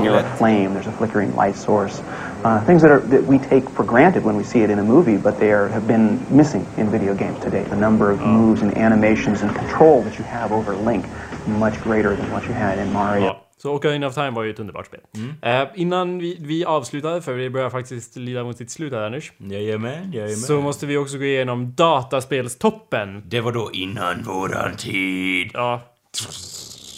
Near 0.00 0.14
a 0.14 0.36
flame. 0.36 0.74
There's 0.74 0.86
a 0.86 0.92
flickering 0.92 1.34
light 1.34 1.56
source. 1.56 2.02
Uh, 2.44 2.64
things 2.64 2.82
that 2.82 2.90
are 2.90 3.00
that 3.00 3.24
we 3.26 3.38
take 3.38 3.68
for 3.70 3.84
granted 3.84 4.24
when 4.24 4.36
we 4.36 4.44
see 4.44 4.62
it 4.62 4.70
in 4.70 4.78
a 4.78 4.84
movie, 4.84 5.16
but 5.16 5.38
they 5.38 5.52
are, 5.52 5.68
have 5.68 5.86
been 5.86 6.18
missing 6.30 6.66
in 6.76 6.90
video 6.90 7.14
games 7.14 7.38
today. 7.40 7.64
The 7.70 7.76
number 7.76 8.10
of 8.10 8.20
moves 8.20 8.62
and 8.62 8.76
animations 8.76 9.42
and 9.42 9.54
control 9.54 10.02
that 10.02 10.18
you 10.18 10.24
have 10.24 10.52
over 10.52 10.74
Link 10.74 11.04
much 11.46 11.82
greater 11.82 12.16
than 12.16 12.30
what 12.32 12.44
you 12.48 12.54
had 12.54 12.78
in 12.78 12.92
Mario. 12.92 13.24
Ja. 13.24 13.42
Så 13.58 13.72
Ocarina 13.72 14.06
of 14.06 14.14
Time 14.14 14.30
var 14.30 14.42
ju 14.42 14.50
ett 14.50 14.58
underbart 14.58 14.86
spel. 14.86 15.00
Eh, 15.42 15.62
innan 15.74 16.18
vi, 16.18 16.38
vi 16.40 16.64
avslutar, 16.64 17.20
för 17.20 17.32
vi 17.32 17.50
börjar 17.50 17.70
faktiskt 17.70 18.16
lida 18.16 18.44
mot 18.44 18.56
sitt 18.56 18.70
slut 18.70 18.92
här 18.92 19.00
Anders. 19.00 19.32
jajamän, 19.38 20.12
jajamän. 20.12 20.36
Så 20.36 20.60
måste 20.60 20.86
vi 20.86 20.96
också 20.96 21.18
gå 21.18 21.24
igenom 21.24 21.74
dataspelstoppen. 21.74 23.22
Det 23.26 23.40
var 23.40 23.52
då 23.52 23.70
innan 23.72 24.22
våran 24.22 24.76
tid. 24.76 25.50
Ja. 25.54 25.80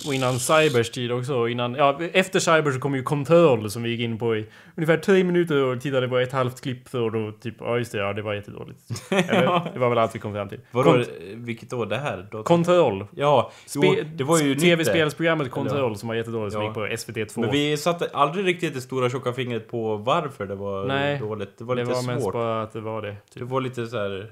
Och 0.06 0.14
innan 0.14 0.38
Cybers 0.38 0.90
tid 0.90 1.12
också. 1.12 1.48
Innan, 1.48 1.74
ja, 1.74 2.00
efter 2.12 2.40
Cyber 2.40 2.70
så 2.70 2.80
kom 2.80 2.94
ju 2.94 3.02
Control 3.02 3.70
som 3.70 3.82
vi 3.82 3.90
gick 3.90 4.00
in 4.00 4.18
på 4.18 4.36
i 4.36 4.46
ungefär 4.76 4.96
tre 4.96 5.24
minuter 5.24 5.62
och 5.64 5.80
tittade 5.80 6.08
på 6.08 6.18
ett 6.18 6.32
halvt 6.32 6.60
klipp 6.60 6.88
för 6.88 7.00
och 7.00 7.12
då 7.12 7.32
typ, 7.32 7.54
ja 7.60 7.78
just 7.78 7.92
det, 7.92 7.98
ja 7.98 8.12
det 8.12 8.22
var 8.22 8.34
jättedåligt. 8.34 8.80
Eller, 9.10 9.72
det 9.72 9.78
var 9.78 9.88
väl 9.88 9.98
allt 9.98 10.14
vi 10.14 10.18
kom 10.18 10.32
fram 10.32 10.48
till. 10.48 10.60
Vadå, 10.70 10.90
Kont- 10.90 11.08
vilket 11.34 11.72
år 11.72 11.86
det 11.86 11.96
här? 11.96 12.26
Då? 12.30 12.42
Control. 12.42 13.06
ja, 13.16 13.50
jo, 13.74 13.82
Spe- 13.82 14.04
det 14.16 14.24
var 14.24 14.38
ju 14.40 14.54
det. 14.54 14.60
TV-spelsprogrammet 14.60 15.50
Control 15.50 15.96
som 15.96 16.08
var 16.08 16.14
jättedåligt 16.16 16.52
som 16.52 16.62
Ja. 16.62 16.68
gick 16.68 16.74
på 16.74 16.86
SVT2. 16.86 17.40
Men 17.40 17.50
vi 17.50 17.76
satte 17.76 18.08
aldrig 18.12 18.46
riktigt 18.46 18.74
det 18.74 18.80
stora 18.80 19.10
tjocka 19.10 19.32
fingret 19.32 19.70
på 19.70 19.96
varför 19.96 20.46
det 20.46 20.54
var 20.54 20.86
Nej, 20.86 21.18
dåligt. 21.18 21.58
Det 21.58 21.64
var 21.64 21.74
det 21.76 21.82
lite 21.82 21.94
var 21.94 22.02
mest 22.02 22.22
svårt. 22.22 22.32
bara 22.34 22.62
att 22.62 22.72
det 22.72 22.80
var 22.80 23.02
det. 23.02 23.16
Det 23.34 23.44
var 23.44 23.60
lite 23.60 23.86
så 23.86 23.96
här. 23.98 24.30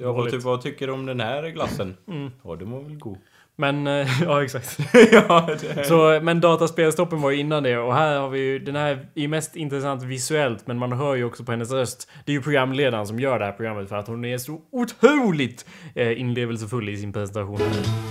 Ja, 0.00 0.06
vad, 0.12 0.16
Dåligt. 0.16 0.32
ty 0.34 0.38
vad 0.38 0.62
tycker 0.62 0.86
du 0.86 0.92
om 0.92 1.06
den 1.06 1.20
här 1.20 1.48
glassen? 1.48 1.96
Mm. 2.08 2.30
Ja, 2.44 2.56
den 2.56 2.70
var 2.70 2.80
väl 2.82 2.96
god. 2.98 3.18
Men, 3.60 3.86
eh, 3.86 4.22
ja 4.22 4.44
exakt. 4.44 4.78
ja, 5.12 5.48
det... 5.60 5.84
Så, 5.84 6.20
men 6.22 6.40
dataspelstoppen 6.40 7.20
var 7.20 7.30
ju 7.30 7.36
innan 7.36 7.62
det 7.62 7.78
och 7.78 7.94
här 7.94 8.18
har 8.18 8.28
vi 8.28 8.40
ju, 8.40 8.58
den 8.58 8.76
här 8.76 9.06
är 9.14 9.20
ju 9.20 9.28
mest 9.28 9.56
intressant 9.56 10.02
visuellt 10.02 10.66
men 10.66 10.78
man 10.78 10.92
hör 10.92 11.14
ju 11.14 11.24
också 11.24 11.44
på 11.44 11.50
hennes 11.50 11.70
röst. 11.70 12.10
Det 12.24 12.32
är 12.32 12.34
ju 12.34 12.42
programledaren 12.42 13.06
som 13.06 13.20
gör 13.20 13.38
det 13.38 13.44
här 13.44 13.52
programmet 13.52 13.88
för 13.88 13.96
att 13.96 14.06
hon 14.06 14.24
är 14.24 14.38
så 14.38 14.60
otroligt 14.70 15.66
eh, 15.94 16.20
inlevelsefull 16.20 16.88
i 16.88 16.96
sin 16.96 17.12
presentation. 17.12 17.60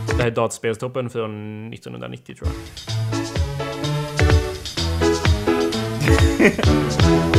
Det 0.08 0.24
här 0.24 0.28
är 0.28 0.32
dataspelstoppen 0.32 1.10
från 1.10 1.74
1990 1.74 2.36
tror 2.36 2.50
jag. 2.50 2.58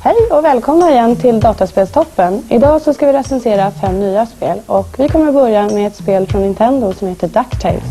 Hej 0.00 0.16
och 0.30 0.44
välkomna 0.44 0.90
igen 0.90 1.16
till 1.16 1.40
Dataspelstoppen. 1.40 2.42
Idag 2.48 2.80
så 2.80 2.92
ska 2.92 3.06
vi 3.06 3.12
recensera 3.12 3.70
fem 3.70 4.00
nya 4.00 4.26
spel 4.26 4.58
och 4.66 4.88
vi 4.98 5.08
kommer 5.08 5.32
börja 5.32 5.68
med 5.68 5.86
ett 5.86 5.96
spel 5.96 6.26
från 6.26 6.42
Nintendo 6.42 6.92
som 6.92 7.08
heter 7.08 7.28
DuckTales. 7.28 7.84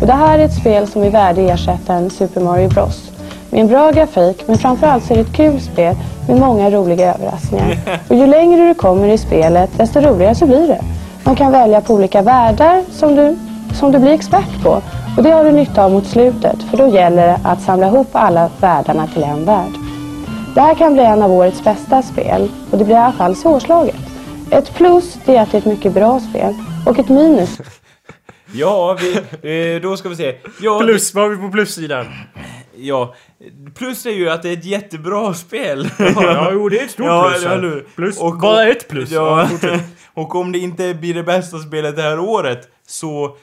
Och 0.00 0.06
det 0.06 0.12
här 0.12 0.38
är 0.38 0.44
ett 0.44 0.54
spel 0.54 0.86
som 0.86 1.02
är 1.02 1.10
värdig 1.10 1.48
ersättaren 1.48 2.10
Super 2.10 2.40
Mario 2.40 2.68
Bros. 2.68 3.10
Med 3.50 3.60
en 3.60 3.66
bra 3.66 3.90
grafik 3.90 4.44
men 4.46 4.58
framförallt 4.58 5.04
så 5.04 5.12
är 5.12 5.16
det 5.16 5.22
ett 5.22 5.36
kul 5.36 5.60
spel 5.60 5.96
med 6.28 6.38
många 6.38 6.70
roliga 6.70 7.14
överraskningar. 7.14 7.78
Och 8.08 8.16
ju 8.16 8.26
längre 8.26 8.68
du 8.68 8.74
kommer 8.74 9.08
i 9.08 9.18
spelet 9.18 9.70
desto 9.76 10.00
roligare 10.00 10.34
så 10.34 10.46
blir 10.46 10.68
det. 10.68 10.80
Man 11.24 11.36
kan 11.36 11.52
välja 11.52 11.80
på 11.80 11.94
olika 11.94 12.22
världar 12.22 12.84
som 12.90 13.14
du, 13.14 13.38
som 13.74 13.92
du 13.92 13.98
blir 13.98 14.12
expert 14.12 14.62
på 14.62 14.82
och 15.16 15.22
det 15.22 15.30
har 15.30 15.44
du 15.44 15.52
nytta 15.52 15.84
av 15.84 15.92
mot 15.92 16.06
slutet 16.06 16.62
för 16.62 16.76
då 16.76 16.88
gäller 16.88 17.26
det 17.26 17.40
att 17.44 17.60
samla 17.60 17.86
ihop 17.86 18.08
alla 18.12 18.50
världarna 18.60 19.06
till 19.06 19.22
en 19.22 19.44
värld. 19.44 19.79
Det 20.54 20.60
här 20.60 20.74
kan 20.74 20.92
bli 20.94 21.02
en 21.02 21.22
av 21.22 21.32
årets 21.32 21.64
bästa 21.64 22.02
spel 22.02 22.50
och 22.70 22.78
det 22.78 22.84
blir 22.84 22.94
i 22.94 22.98
alla 22.98 23.12
fall 23.12 23.36
svårslaget. 23.36 23.96
Ett 24.50 24.74
plus 24.74 25.18
det 25.24 25.36
är 25.36 25.42
att 25.42 25.50
det 25.52 25.56
är 25.56 25.60
ett 25.60 25.64
mycket 25.66 25.92
bra 25.94 26.20
spel 26.20 26.54
och 26.86 26.98
ett 26.98 27.08
minus 27.08 27.58
Ja, 28.52 28.98
vi, 29.42 29.74
eh, 29.76 29.82
då 29.82 29.96
ska 29.96 30.08
vi 30.08 30.16
se. 30.16 30.34
Ja, 30.60 30.78
Plus, 30.80 31.14
vad 31.14 31.24
har 31.24 31.30
vi 31.30 31.36
på 31.36 31.50
plussidan? 31.52 32.06
Ja, 32.76 33.14
plus 33.78 34.06
är 34.06 34.10
ju 34.10 34.30
att 34.30 34.42
det 34.42 34.48
är 34.48 34.52
ett 34.52 34.64
jättebra 34.64 35.34
spel. 35.34 35.88
Ja, 35.98 36.48
jo, 36.52 36.68
det 36.68 36.80
är 36.80 36.84
ett 36.84 36.90
stort 36.90 37.06
Ja, 37.06 37.30
plus. 37.30 37.44
hur? 37.52 37.86
Plus, 37.96 38.18
Och- 38.18 38.38
bara 38.38 38.66
ett 38.66 38.88
plus. 38.88 39.10
Ja, 39.10 39.48
Ja, 39.62 39.68
och 40.14 40.34
om 40.34 40.52
det 40.52 40.58
inte 40.58 40.94
blir 40.94 41.14
det 41.14 41.22
bästa 41.22 41.58
spelet 41.58 41.96
det 41.96 42.02
här 42.02 42.18
året 42.20 42.68
så, 42.86 43.36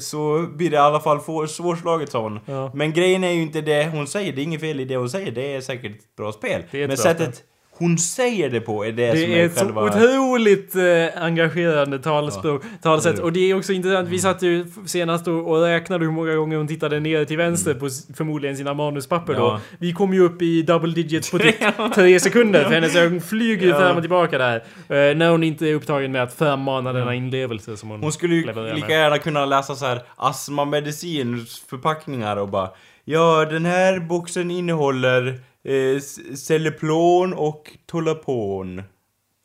så 0.00 0.46
blir 0.56 0.70
det 0.70 0.74
i 0.74 0.78
alla 0.78 1.00
fall 1.00 1.48
svårslaget 1.48 2.10
sa 2.10 2.22
hon. 2.22 2.40
Ja. 2.46 2.70
Men 2.74 2.92
grejen 2.92 3.24
är 3.24 3.30
ju 3.30 3.42
inte 3.42 3.60
det 3.60 3.90
hon 3.92 4.06
säger, 4.06 4.32
det 4.32 4.40
är 4.40 4.44
inget 4.44 4.60
fel 4.60 4.80
i 4.80 4.84
det 4.84 4.96
hon 4.96 5.10
säger, 5.10 5.32
det 5.32 5.54
är 5.54 5.60
säkert 5.60 5.98
ett 5.98 6.16
bra 6.16 6.32
spel. 6.32 6.62
Men 6.72 6.96
sättet 6.96 7.42
hon 7.76 7.98
säger 7.98 8.50
det 8.50 8.60
på 8.60 8.84
är 8.86 8.92
det, 8.92 9.10
som 9.10 9.20
Det 9.20 9.38
är 9.38 9.42
är 9.42 9.46
ett 9.46 9.58
så 9.58 9.64
själva... 9.64 9.82
otroligt 9.84 10.76
eh, 10.76 11.22
engagerande 11.24 11.98
talspråk, 11.98 12.62
talsätt. 12.82 13.12
eller 13.14 13.24
Och 13.24 13.32
det 13.32 13.50
är 13.50 13.56
också 13.56 13.72
intressant, 13.72 14.08
vi 14.08 14.18
satt 14.18 14.42
ju 14.42 14.66
senast 14.86 15.28
och, 15.28 15.50
och 15.50 15.62
räknade 15.62 16.04
hur 16.04 16.12
många 16.12 16.34
gånger 16.34 16.56
hon 16.56 16.68
tittade 16.68 17.00
ner 17.00 17.24
till 17.24 17.36
vänster 17.36 17.74
på 17.74 17.86
s- 17.86 18.06
förmodligen 18.16 18.56
sina 18.56 18.74
manuspapper 18.74 19.32
då. 19.34 19.40
Ja. 19.40 19.60
Vi 19.78 19.92
kom 19.92 20.14
ju 20.14 20.20
upp 20.20 20.42
i 20.42 20.62
double 20.62 20.92
digits 20.92 21.30
på 21.30 21.38
typ 21.38 21.56
tre 21.94 22.20
sekunder, 22.20 22.64
för 22.64 22.70
hennes 22.70 22.96
ögon 22.96 23.20
flyger 23.20 23.68
Ja. 23.68 23.78
fram 23.78 23.96
och 23.96 24.02
tillbaka 24.02 24.38
där. 24.38 24.56
Eh, 24.88 25.16
när 25.16 25.30
hon 25.30 25.42
inte 25.42 25.68
är 25.68 25.74
upptagen 25.74 26.12
med 26.12 26.22
att 26.22 26.32
förmana 26.34 26.92
denna 26.92 27.14
inlevelse 27.14 27.76
som 27.76 27.88
hon... 27.88 28.02
Hon 28.02 28.12
skulle 28.12 28.34
ju 28.34 28.46
lika 28.74 28.90
gärna 28.90 29.18
kunna 29.18 29.46
läsa 29.46 29.74
så 29.74 29.86
här 29.86 30.02
astmamedicin 30.16 31.46
förpackningar 31.70 32.36
och 32.36 32.48
bara 32.48 32.68
Ja, 33.06 33.44
den 33.50 33.64
här 33.66 34.00
boxen 34.00 34.50
innehåller 34.50 35.40
eh, 35.64 36.00
Celeplon 36.36 37.34
och 37.34 37.70
Tolapon. 37.86 38.82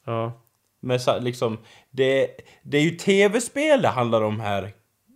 Ja. 0.06 0.46
Men 0.82 1.00
så, 1.00 1.20
liksom, 1.20 1.58
det, 1.92 2.28
det 2.64 2.78
är 2.78 2.82
ju 2.82 2.92
tv-spel 2.92 3.82
det 3.82 3.88
handlar 3.88 4.22
om 4.22 4.40
här, 4.40 4.72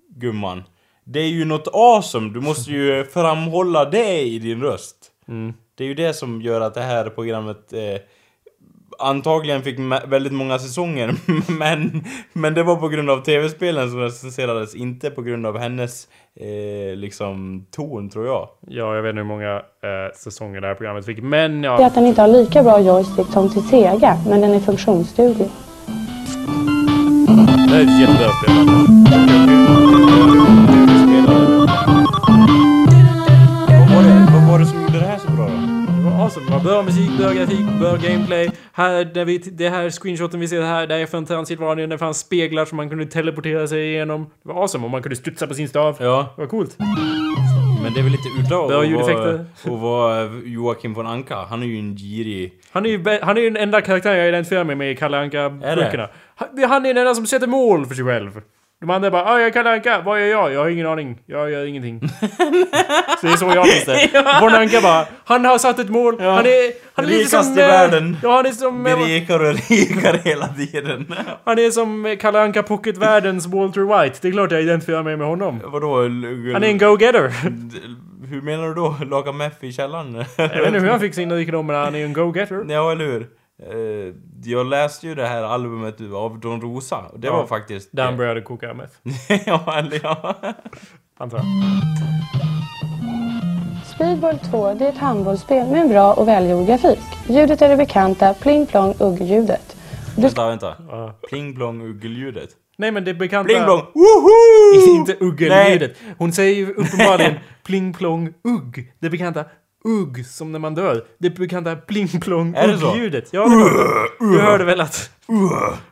gumman. 0.10 0.64
Det 1.04 1.20
är 1.20 1.28
ju 1.28 1.46
något 1.46 1.68
awesome, 1.74 2.34
du 2.34 2.42
måste 2.42 2.72
ju 2.72 3.06
framhålla 3.06 3.86
det 3.86 4.22
i 4.22 4.40
din 4.40 4.62
röst. 4.62 5.12
Mm. 5.28 5.54
Det 5.76 5.84
är 5.84 5.88
ju 5.88 5.94
det 5.94 6.14
som 6.14 6.42
gör 6.42 6.62
att 6.62 6.74
det 6.74 6.82
här 6.82 7.10
programmet 7.10 7.74
eh, 7.74 8.02
antagligen 9.00 9.64
fick 9.64 9.80
väldigt 10.08 10.34
många 10.34 10.60
säsonger, 10.60 11.16
men, 11.60 12.04
men 12.34 12.54
det 12.54 12.64
var 12.64 12.76
på 12.76 12.88
grund 12.88 13.10
av 13.10 13.24
tv-spelen 13.24 13.90
som 13.90 14.00
recenserades, 14.00 14.76
inte 14.76 15.10
på 15.10 15.22
grund 15.22 15.46
av 15.46 15.58
hennes 15.58 16.08
eh, 16.40 16.96
liksom 16.96 17.66
ton, 17.72 18.10
tror 18.10 18.26
jag. 18.26 18.50
Ja, 18.68 18.96
jag 18.96 19.02
vet 19.02 19.10
inte 19.10 19.22
hur 19.22 19.28
många 19.28 19.56
eh, 19.56 20.16
säsonger 20.16 20.62
det 20.62 20.68
här 20.68 20.76
programmet 20.76 21.06
fick, 21.06 21.22
men 21.22 21.62
Det 21.62 21.68
är 21.68 21.72
ja. 21.72 21.88
att 21.88 21.96
den 21.96 22.06
inte 22.06 22.22
har 22.22 22.28
lika 22.28 22.64
bra 22.64 22.80
joystick 22.80 23.28
som 23.28 23.50
till 23.50 23.64
Sega, 23.64 24.18
men 24.30 24.42
den 24.42 24.54
är 24.54 24.60
funktionsduglig. 24.60 25.50
Det 27.70 27.76
är 27.76 27.82
ett 27.82 28.00
jättebra 28.00 28.30
spel. 28.30 29.83
Var 36.36 36.42
awesome. 36.42 36.46
Det 36.46 36.52
var 36.52 36.64
bra 36.64 36.84
musik, 36.84 37.10
bra 37.20 37.32
grafik, 37.32 37.66
bra 37.80 37.96
gameplay. 37.96 38.50
Här, 38.74 39.06
där 39.06 39.26
vi, 39.26 39.38
det 39.38 39.70
här 39.70 39.90
screenshoten 39.90 40.40
vi 40.40 40.48
ser 40.48 40.62
här, 40.62 40.88
där 40.88 40.98
är 41.00 41.06
från 41.06 41.26
transitradion. 41.26 41.90
Det 41.90 41.98
fanns 41.98 42.20
speglar 42.20 42.66
som 42.66 42.76
man 42.78 42.90
kunde 42.90 43.06
teleportera 43.06 43.68
sig 43.68 43.88
igenom. 43.94 44.24
Det 44.44 44.50
var 44.50 44.62
awesome. 44.62 44.86
Och 44.86 44.92
man 44.92 45.02
kunde 45.02 45.16
studsa 45.16 45.48
på 45.48 45.54
sin 45.54 45.68
stav. 45.70 45.98
Ja, 46.00 46.34
Det 46.36 46.42
var 46.42 46.48
coolt. 46.48 46.76
men 47.84 47.94
det 47.94 48.00
är 48.00 48.04
väl 48.04 48.12
lite 48.12 48.30
udda 48.40 48.56
att 48.64 48.70
vara- 49.14 49.34
att 49.66 49.82
vara 49.82 50.30
Joakim 50.46 50.94
von 50.94 51.08
Anka. 51.08 51.36
Han 51.50 51.64
är 51.64 51.68
ju 51.68 51.80
en 51.80 51.96
girig... 51.96 52.54
Han 52.72 52.86
är 52.86 52.90
ju 52.90 53.20
han 53.22 53.38
är 53.38 53.42
ju 53.42 53.50
den 53.50 53.64
enda 53.64 53.82
karaktären 53.82 54.18
jag 54.18 54.28
identifierar 54.30 54.64
mig 54.64 54.76
med 54.76 54.92
i 54.92 54.96
Kalle 54.96 55.18
Anka-böckerna. 55.18 56.10
Han 56.70 56.86
är 56.86 56.94
den 56.94 56.98
enda 56.98 57.16
som 57.16 57.26
sätter 57.28 57.48
mål 57.48 57.86
för 57.86 57.96
sig 57.96 58.06
själv. 58.06 58.42
De 58.84 58.90
andra 58.90 59.12
bara 59.12 59.26
ah, 59.26 59.40
jag 59.40 59.48
är 59.48 59.52
Kalle 59.52 59.72
Anka, 59.72 60.02
vad 60.02 60.20
gör 60.20 60.28
jag? 60.28 60.54
Jag 60.54 60.60
har 60.60 60.70
ingen 60.70 60.88
aning. 60.88 61.20
Jag 61.26 61.52
gör 61.52 61.66
ingenting. 61.66 62.10
så 63.20 63.28
det 63.28 63.34
är 63.34 63.38
så 63.38 63.46
jag 63.46 63.68
minns 63.68 63.86
det. 63.86 64.40
Von 64.42 64.56
Anka 64.56 64.82
bara, 64.82 65.06
han 65.26 65.46
har 65.46 65.58
satt 65.58 65.80
ett 65.80 65.90
mål. 65.90 66.20
Han 66.20 66.46
är... 66.46 66.74
Han 66.94 67.06
är 67.06 67.10
Rikast 67.10 67.46
som... 67.46 67.60
i 67.60 67.62
eh, 67.62 67.68
världen. 67.68 68.18
Ja, 68.24 68.36
han 68.36 68.46
är 68.46 68.52
som... 68.52 68.84
Blir 68.84 68.94
eh, 68.94 69.06
rikare 69.06 69.50
och 69.50 69.56
rikare 69.70 70.20
hela 70.24 70.48
tiden. 70.48 71.16
Han 71.46 71.60
är 71.60 71.72
som 71.72 72.06
eh, 72.06 72.18
Kalle 72.18 72.42
Anka 72.42 72.64
Pocket-världens 72.64 73.48
Walter 73.48 73.82
White. 73.82 74.20
Det 74.22 74.28
är 74.28 74.32
klart 74.32 74.52
jag 74.52 74.62
identifierar 74.62 75.04
mig 75.04 75.18
med 75.18 75.28
honom. 75.28 75.62
Vadå? 75.66 76.02
Han 76.02 76.64
är 76.64 76.64
en 76.64 76.78
go-getter. 76.78 77.32
Hur 78.28 78.42
menar 78.42 78.68
du 78.68 78.74
då? 78.74 78.96
Laga 79.06 79.32
meth 79.32 79.66
i 79.66 79.72
källaren? 79.72 80.26
Jag 80.38 80.50
vet 80.50 80.68
inte 80.68 80.80
hur 80.80 80.90
han 80.90 81.00
fick 81.00 81.14
sina 81.14 81.36
rikedomar, 81.36 81.74
han 81.74 81.96
är 81.96 82.06
en 82.06 82.14
go-getter. 82.14 82.66
Ja, 82.70 82.92
eller 82.92 83.06
hur? 83.06 83.28
Eh, 83.62 84.14
jag 84.44 84.66
läste 84.66 85.08
ju 85.08 85.16
det 85.16 85.28
här 85.28 85.44
albumet 85.44 85.96
av 86.14 86.40
Don 86.40 86.62
Rosa. 86.62 86.98
Och 87.14 87.20
det 87.20 87.28
Ja. 87.28 87.34
var 87.38 87.46
faktiskt... 87.48 87.90
Där 87.92 88.04
han 88.06 88.18
började 88.18 88.42
koka 88.42 88.74
meth, 88.74 88.94
ja, 89.46 89.78
eller 89.78 90.00
ja. 90.04 90.36
antar 91.18 91.38
jag. 91.38 91.46
Speedball 93.96 94.38
2 94.40 94.74
det 94.74 94.86
är 94.86 94.90
ett 94.90 94.98
handbollsspel 94.98 95.68
med 95.68 95.82
en 95.82 95.90
bra 95.90 96.14
och 96.14 96.28
välgjord 96.28 96.68
grafik. 96.68 97.00
Ljudet 97.30 97.62
är 97.62 97.70
det 97.70 97.78
bekanta 97.78 98.34
pling 98.34 98.66
plong 98.66 98.94
ugg-ljudet. 99.00 99.76
Vänta, 100.18 100.48
vänta. 100.48 100.76
Ja. 100.90 101.20
Pling 101.30 101.56
plong 101.56 101.82
uggeljudet. 101.82 102.50
Nej 102.78 102.92
men 102.92 103.04
det 103.06 103.14
bekanta... 103.14 103.48
Pling 103.48 103.64
plong! 103.64 103.80
Woho! 103.94 104.96
Inte 104.96 105.16
uggeljudet. 105.20 105.98
Hon 106.18 106.34
säger 106.34 106.56
ju 106.56 106.74
uppenbarligen 106.74 107.34
pling 107.64 107.94
plong 107.94 108.34
ugg. 108.44 108.94
Det 109.00 109.10
bekanta 109.10 109.46
ugg 109.84 110.26
som 110.26 110.52
när 110.52 110.60
man 110.60 110.76
dör. 110.76 111.04
Det 111.18 111.30
bekanta 111.30 111.76
pling 111.76 112.08
plong 112.08 112.54
Är 112.58 112.68
det 112.68 112.78
så? 112.78 112.86
ugg-ljudet. 112.92 113.30
Ja, 113.32 113.42
det 113.44 113.50
var 113.56 114.32
Du 114.38 114.42
hörde 114.42 114.64
väl 114.64 114.82
att... 114.82 115.10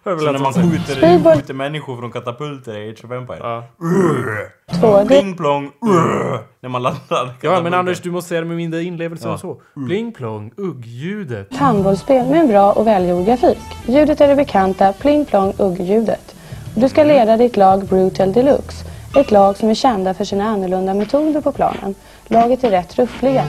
Hörde 0.03 0.19
Så 0.19 0.25
väl 0.25 0.25
när 0.25 0.33
att 0.35 0.41
man 0.41 0.53
hon 0.53 0.53
sa- 0.53 0.61
skjuter, 0.93 1.33
skjuter 1.35 1.53
människor 1.53 1.97
från 1.97 2.11
katapulter 2.11 2.77
i 2.77 2.89
Age 2.89 3.05
of 3.05 3.11
Empire. 3.11 3.37
Ja. 3.39 3.63
2 4.79 4.97
det 4.99 5.05
Pling 5.05 5.37
plong! 5.37 5.71
När 6.61 6.69
man 6.69 6.81
laddar 6.83 7.33
ja 7.41 7.61
men. 7.61 7.73
Anders 7.73 8.01
du 8.01 8.11
måste 8.11 8.29
säga 8.29 8.41
det 8.41 8.47
med 8.47 8.57
mindre 8.57 8.83
inlevelse 8.83 9.27
Ja. 9.27 9.31
än 9.33 9.39
så. 9.39 9.61
Pling 9.87 10.11
plong 10.11 10.51
ugg-ljudet. 10.57 11.55
handbollsspel 11.55 12.27
med 12.27 12.39
en 12.39 12.47
bra 12.47 12.71
och 12.73 12.87
välgjord 12.87 13.25
grafik. 13.25 13.59
Ljudet 13.87 14.21
är 14.21 14.27
det 14.27 14.35
bekanta 14.35 14.93
pling 14.93 15.25
plong 15.25 15.53
ugg-ljudet. 15.59 16.35
Du 16.75 16.89
ska 16.89 17.03
leda 17.03 17.37
ditt 17.37 17.57
lag 17.57 17.85
Brutal 17.85 18.33
Deluxe. 18.33 18.85
Ett 19.15 19.31
lag 19.31 19.57
som 19.57 19.69
är 19.69 19.73
kända 19.73 20.13
för 20.13 20.23
sina 20.23 20.45
annorlunda 20.45 20.93
metoder 20.93 21.41
på 21.41 21.51
planen. 21.51 21.95
Laget 22.27 22.63
är 22.63 22.69
rätt 22.69 22.99
ruffliga. 22.99 23.43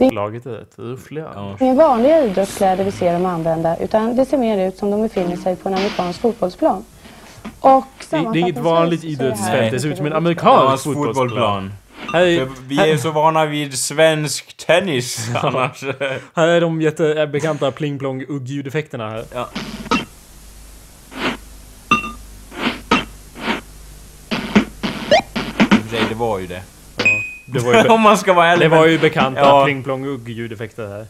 Laget 0.00 0.46
är 0.46 0.50
rätt 0.50 0.72
ruffliga. 0.76 1.26
Ja. 1.34 1.56
Det 1.58 1.68
är 1.68 1.74
vanliga 1.74 2.24
idrottskläder 2.24 2.84
vi 2.84 2.92
ser 2.92 3.12
dem 3.12 3.26
använda 3.26 3.76
utan 3.76 4.16
det 4.16 4.24
ser 4.24 4.38
mer 4.38 4.68
ut 4.68 4.76
som 4.76 4.90
de 4.90 5.02
befinner 5.02 5.36
sig 5.36 5.56
på 5.56 5.68
en 5.68 5.74
amerikansk 5.74 6.20
fotbollsplan. 6.20 6.84
Och 7.60 7.84
Det, 8.10 8.16
det 8.16 8.22
är 8.22 8.36
inget 8.36 8.58
vanligt 8.58 9.00
det 9.02 9.08
idrottsfält. 9.08 9.72
Det 9.72 9.80
ser 9.80 9.88
ut 9.88 9.96
som 9.96 10.06
en 10.06 10.12
amerikansk 10.12 10.84
fotbollsplan. 10.84 11.14
fotbollsplan. 11.14 11.72
Här 12.12 12.20
är, 12.20 12.48
vi 12.68 12.78
är 12.90 12.96
så 12.96 13.10
vana 13.10 13.46
vid 13.46 13.78
svensk 13.78 14.56
tennis 14.66 15.30
annars. 15.42 15.84
här 16.34 16.48
är 16.48 16.60
de 16.60 16.82
jättebekanta 16.82 17.70
pling 17.70 17.98
plong 17.98 18.24
ugg-ljudeffekterna 18.28 19.10
här. 19.10 19.24
Ja. 19.34 19.48
Det 26.08 26.14
var 26.14 26.38
ju 26.38 26.46
det. 26.46 26.62
Det 27.52 27.58
var 27.58 27.74
ju, 27.84 27.88
Om 27.88 28.00
man 28.00 28.18
ska 28.18 28.32
vara 28.32 28.46
ärlig. 28.46 28.70
det 28.70 28.76
var 28.76 28.86
ju 28.86 28.98
bekanta 28.98 29.40
Ja. 29.40 29.64
pling 29.64 29.82
plong 29.82 30.06
ugg-ljudeffekter 30.06 30.88
här. 30.88 31.06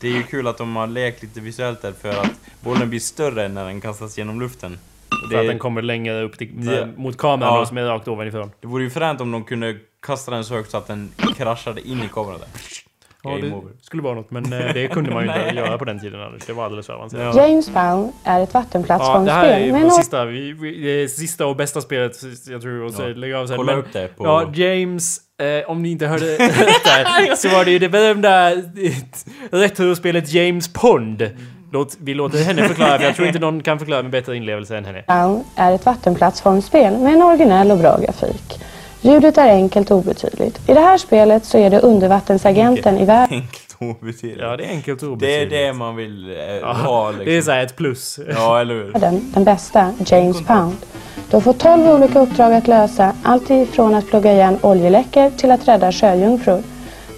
Det 0.00 0.08
är 0.08 0.12
ju 0.12 0.22
kul 0.22 0.46
att 0.46 0.58
de 0.58 0.76
har 0.76 0.86
lekt 0.86 1.22
lite 1.22 1.40
visuellt 1.40 1.82
där 1.82 1.92
för 2.02 2.08
att 2.08 2.30
bollen 2.60 2.88
blir 2.90 3.00
större 3.00 3.48
när 3.48 3.64
den 3.64 3.80
kastas 3.80 4.18
genom 4.18 4.40
luften. 4.40 4.78
För 5.30 5.36
att 5.38 5.42
Det, 5.44 5.48
den 5.48 5.58
kommer 5.58 5.82
längre 5.82 6.22
upp 6.22 6.38
till, 6.38 6.66
Det- 6.66 6.88
mot 6.96 7.18
kameran 7.18 7.54
Ja. 7.54 7.60
då, 7.60 7.66
som 7.66 7.78
är 7.78 7.82
rakt 7.84 8.08
ovanifrån. 8.08 8.50
det 8.60 8.66
vore 8.66 8.84
ju 8.84 8.90
fränt 8.90 9.20
om 9.20 9.30
de 9.32 9.44
kunde 9.44 9.76
kasta 10.06 10.30
den 10.30 10.44
så 10.44 10.54
högt 10.54 10.70
så 10.70 10.76
att 10.76 10.86
den 10.86 11.10
kraschade 11.36 11.88
in 11.88 12.02
i 12.02 12.08
kameran 12.12 12.38
där. 12.40 12.48
Ja, 13.22 13.30
Game 13.30 13.42
det 13.48 13.52
over. 13.54 13.72
skulle 13.82 14.02
vara 14.02 14.14
något, 14.14 14.30
men 14.30 14.52
eh, 14.52 14.72
det 14.74 14.88
kunde 14.88 15.10
man 15.10 15.24
ju 15.24 15.28
inte 15.48 15.56
göra 15.56 15.78
på 15.78 15.84
den 15.84 16.00
tiden 16.00 16.20
Anders. 16.20 16.42
Det 16.46 16.52
var 16.52 16.64
alldeles 16.64 16.86
för 16.86 16.92
avancerat. 16.92 17.36
Ja. 17.36 17.48
James 17.48 17.70
Bond 17.70 18.12
är 18.24 18.40
ett 18.42 18.50
Ja, 18.52 18.60
vattenplattformsspel 18.60 19.24
det 19.26 19.32
här 19.32 19.60
är 19.60 19.72
med 19.72 19.80
ju 19.80 19.84
en 19.84 19.90
sista, 19.90 20.24
vi, 20.24 20.52
vi, 20.52 20.82
det 21.02 21.08
sista 21.08 21.46
och 21.46 21.56
bästa 21.56 21.80
spelet, 21.80 22.12
jag 22.50 22.62
tror, 22.62 22.82
och 22.84 22.92
så 22.92 23.02
Ja. 23.02 23.08
lägger 23.08 23.34
av 23.34 23.46
sen. 23.46 23.56
Kolla 23.56 23.72
Men, 23.72 23.80
upp 23.80 23.92
det 23.92 24.16
på... 24.16 24.24
ja, 24.26 24.50
James, 24.54 25.18
eh, 25.42 25.70
om 25.70 25.82
ni 25.82 25.90
inte 25.90 26.06
hörde 26.06 26.26
där, 26.36 27.34
så 27.36 27.48
var 27.48 27.64
det 27.64 27.70
ju 27.70 27.78
det 27.78 27.88
berömda 27.88 28.52
eh, 28.52 28.58
retrospelet 29.50 30.32
James 30.32 30.72
Pond. 30.72 31.30
Låt, 31.72 31.96
vi 32.00 32.14
låter 32.14 32.38
henne 32.38 32.68
förklara, 32.68 32.98
för 32.98 33.04
jag 33.04 33.14
tror 33.16 33.26
inte 33.28 33.38
någon 33.40 33.62
kan 33.62 33.78
förklara 33.78 34.02
med 34.02 34.10
bättre 34.10 34.36
inlevelse 34.36 34.76
än 34.76 34.84
henne. 34.84 35.04
Down 35.08 35.44
är 35.56 35.72
ett 35.74 35.86
vattenplattformsspel 35.86 36.98
med 36.98 37.12
en 37.12 37.22
originell 37.22 37.70
och 37.70 37.78
bra 37.78 37.98
grafik. 37.98 38.60
Ljudet 39.02 39.38
är 39.38 39.48
enkelt 39.48 39.90
och 39.90 39.98
obetydligt. 39.98 40.60
I 40.68 40.74
det 40.74 40.80
här 40.80 40.98
spelet 40.98 41.44
så 41.44 41.58
är 41.58 41.70
det 41.70 41.80
undervattensagenten 41.80 42.98
i 42.98 43.04
världen 43.04 43.34
Enkelt 43.40 43.76
och 43.78 43.86
obetydligt. 43.86 44.40
Ja, 44.40 44.56
det 44.56 44.64
är 44.64 44.68
enkelt 44.70 45.02
och 45.02 45.18
det 45.18 45.26
är 45.26 45.42
obetydligt. 45.42 45.50
det 45.50 45.72
man 45.72 45.96
vill 45.96 46.30
eh, 46.30 46.36
Ja, 46.44 46.72
ha 46.72 47.10
liksom. 47.10 47.24
Det 47.26 47.36
är 47.36 47.42
såhär 47.42 47.62
ett 47.64 47.76
plus. 47.76 48.18
Ja, 48.28 48.60
eller 48.60 48.74
hur? 48.74 48.92
den 49.34 49.44
bästa, 49.44 49.94
James 50.06 50.46
Pound. 50.46 50.76
Du 51.30 51.40
får 51.40 51.52
12 51.52 51.88
olika 51.88 52.20
uppdrag 52.20 52.52
att 52.54 52.68
lösa, 52.68 53.12
allt 53.22 53.50
ifrån 53.50 53.94
att 53.94 54.06
plugga 54.10 54.32
igen 54.32 54.58
oljeläckor 54.62 55.30
till 55.30 55.50
att 55.50 55.68
rädda 55.68 55.92
sjöjungfrur. 55.92 56.62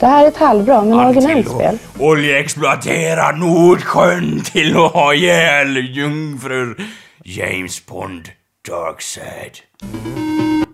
Det 0.00 0.06
här 0.06 0.24
är 0.24 0.28
ett 0.28 0.36
halvbra 0.36 0.82
men 0.82 0.92
originellt 1.00 1.48
spel. 1.48 1.78
Oljeexploatera 1.98 3.30
Nordsjön 3.30 4.40
till 4.52 4.76
att 4.76 4.92
ha 4.92 5.14
ihjäl 5.14 5.76
jungfrur. 5.96 6.82
James 7.24 7.86
Bond, 7.86 8.28
Dark 8.68 9.02
Side. 9.02 9.56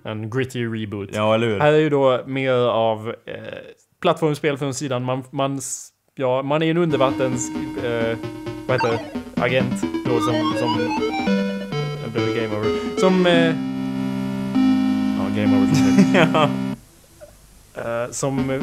En 0.09 0.31
gritty 0.31 0.67
reboot. 0.67 1.11
Ja, 1.13 1.35
eller 1.35 1.47
hur? 1.47 1.61
Här 1.61 1.73
är 1.73 1.79
ju 1.79 1.91
då 1.91 2.21
mer 2.27 2.53
av 2.53 3.09
eh, 3.09 3.35
plattformsspel 4.01 4.59
från 4.59 4.75
sidan. 4.75 5.05
Man, 5.05 5.25
man, 5.31 5.61
ja, 6.15 6.43
man 6.43 6.63
är 6.63 6.71
en 6.71 6.77
undervattens... 6.77 7.51
Eh, 7.85 8.17
vad 8.67 8.77
heter 8.77 8.89
det? 8.89 9.43
Agent 9.43 9.83
då 10.07 10.21
som... 10.21 10.55
som 10.59 10.99
det 12.05 12.11
blev 12.11 12.37
game 12.37 12.57
over. 12.57 13.01
Som... 13.01 13.27
Eh, 13.27 13.55
ja, 15.19 15.43
game 15.43 15.57
over. 15.57 15.71
ja. 16.15 16.49
eh, 18.05 18.11
som 18.11 18.61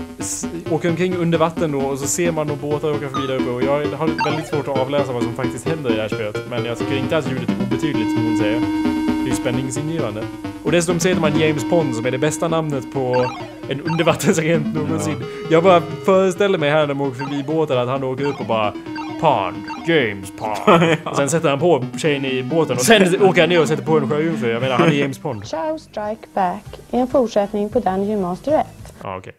åker 0.71 0.89
omkring 0.89 1.15
under 1.15 1.37
vatten 1.37 1.71
då 1.71 1.79
och 1.79 1.99
så 1.99 2.07
ser 2.07 2.31
man 2.31 2.47
nog 2.47 2.57
båtar 2.57 2.91
åka 2.91 3.09
förbi 3.09 3.27
där 3.27 3.35
uppe 3.35 3.49
och 3.49 3.63
jag 3.63 3.85
har 3.85 4.29
väldigt 4.31 4.47
svårt 4.47 4.67
att 4.67 4.79
avläsa 4.79 5.13
vad 5.13 5.23
som 5.23 5.33
faktiskt 5.33 5.69
händer 5.69 5.91
i 5.91 5.95
det 5.95 6.01
här 6.01 6.09
spelet. 6.09 6.37
Men 6.49 6.65
jag 6.65 6.77
tycker 6.77 6.97
inte 6.97 7.17
att 7.17 7.31
ljudet 7.31 7.49
är 7.49 7.65
obetydligt 7.67 8.15
som 8.15 8.25
hon 8.25 8.37
säger. 8.37 8.59
Det 8.59 9.21
är 9.23 9.27
ju 9.27 9.35
spänningsingivande. 9.35 10.23
Och 10.65 10.71
dessutom 10.71 10.99
säger 10.99 11.15
man 11.15 11.39
James 11.39 11.69
Pond 11.69 11.95
som 11.95 12.05
är 12.05 12.11
det 12.11 12.17
bästa 12.17 12.47
namnet 12.47 12.93
på 12.93 13.25
en 13.69 13.81
undervattensagent 13.81 14.75
någonsin. 14.75 15.23
Jag 15.49 15.63
bara 15.63 15.81
föreställer 16.05 16.57
mig 16.57 16.69
här 16.69 16.87
när 16.87 16.93
man 16.93 17.07
åker 17.07 17.17
förbi 17.19 17.43
båten 17.43 17.77
att 17.77 17.87
han 17.87 18.03
åker 18.03 18.25
upp 18.25 18.39
och 18.39 18.45
bara 18.45 18.73
Pond, 19.21 19.55
James 19.87 20.31
Pond. 20.37 20.97
Och 21.05 21.15
sen 21.15 21.29
sätter 21.29 21.49
han 21.49 21.59
på 21.59 21.85
tjejen 21.97 22.25
i 22.25 22.43
båten 22.43 22.75
och 22.77 22.81
sen 22.81 23.21
åker 23.23 23.41
han 23.41 23.49
ner 23.49 23.61
och 23.61 23.67
sätter 23.67 23.83
på 23.83 23.97
en 23.97 24.09
sjöjungfru. 24.09 24.51
Jag 24.51 24.61
menar, 24.61 24.75
han 24.77 24.87
är 24.87 24.91
James 24.93 25.17
Pond. 25.19 25.45
Ciao 25.47 25.79
Strike 25.79 26.27
Back 26.33 26.63
är 26.91 26.99
en 26.99 27.07
fortsättning 27.07 27.69
på 27.69 27.79
Dungeon 27.79 28.21
Master 28.21 28.59
1. 28.59 28.65
Ja, 29.03 29.17
okej. 29.17 29.33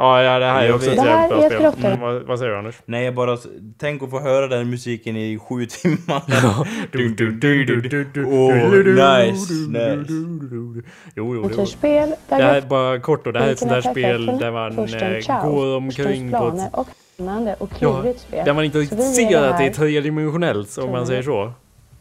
Ja, 0.00 0.22
ja, 0.22 0.38
det 0.38 0.44
här 0.46 0.62
är 0.62 0.66
Jag 0.66 0.74
också 0.76 0.90
vet. 0.90 0.98
ett 0.98 1.04
jävligt 1.04 1.58
bra 1.58 1.72
spel. 1.72 1.84
Mm, 1.86 2.00
vad, 2.00 2.22
vad 2.22 2.38
säger 2.38 2.52
du 2.52 2.58
Anders? 2.58 2.74
Nej, 2.84 3.04
jag 3.04 3.14
bara... 3.14 3.38
Tänk 3.78 4.02
att 4.02 4.10
få 4.10 4.20
höra 4.20 4.46
den 4.46 4.70
musiken 4.70 5.16
i 5.16 5.38
sju 5.38 5.66
timmar. 5.70 6.22
Du, 6.92 7.08
du, 7.14 7.30
du, 7.32 7.64
du, 7.64 7.80
du, 7.80 8.04
du, 8.04 8.24
Åh, 8.24 8.70
du, 8.70 8.82
du, 8.82 8.94
nice, 8.94 9.54
du, 9.54 9.68
nice. 9.68 10.12
du, 10.12 10.38
du, 10.38 10.48
du. 10.48 10.82
Jo, 11.16 11.34
jo, 11.34 11.50
jo. 11.56 11.66
spel 11.66 12.14
Det 12.28 12.34
här 12.34 12.56
är 12.56 12.60
bara 12.60 13.00
kort 13.00 13.24
då. 13.24 13.32
Det 13.32 13.38
här 13.38 13.48
är 13.48 13.52
ett 13.52 13.58
sånt 13.58 13.70
där 13.70 13.78
är 13.78 13.92
spel 13.92 14.26
där 14.26 14.50
man 14.52 14.78
eh, 14.78 15.50
går 15.50 15.76
omkring 15.76 16.30
på 16.30 16.48
ett... 16.48 16.74
och 16.74 16.88
Ja, 17.78 18.00
klurigt 18.02 18.20
spel. 18.20 18.44
där 18.44 18.54
man 18.54 18.64
inte 18.64 18.78
riktigt 18.78 19.14
ser 19.14 19.40
det 19.40 19.50
att 19.50 19.58
det 19.58 19.64
är 19.66 19.72
tredimensionellt, 19.72 20.78
om 20.78 20.90
man 20.90 21.06
säger 21.06 21.22
så. 21.22 21.52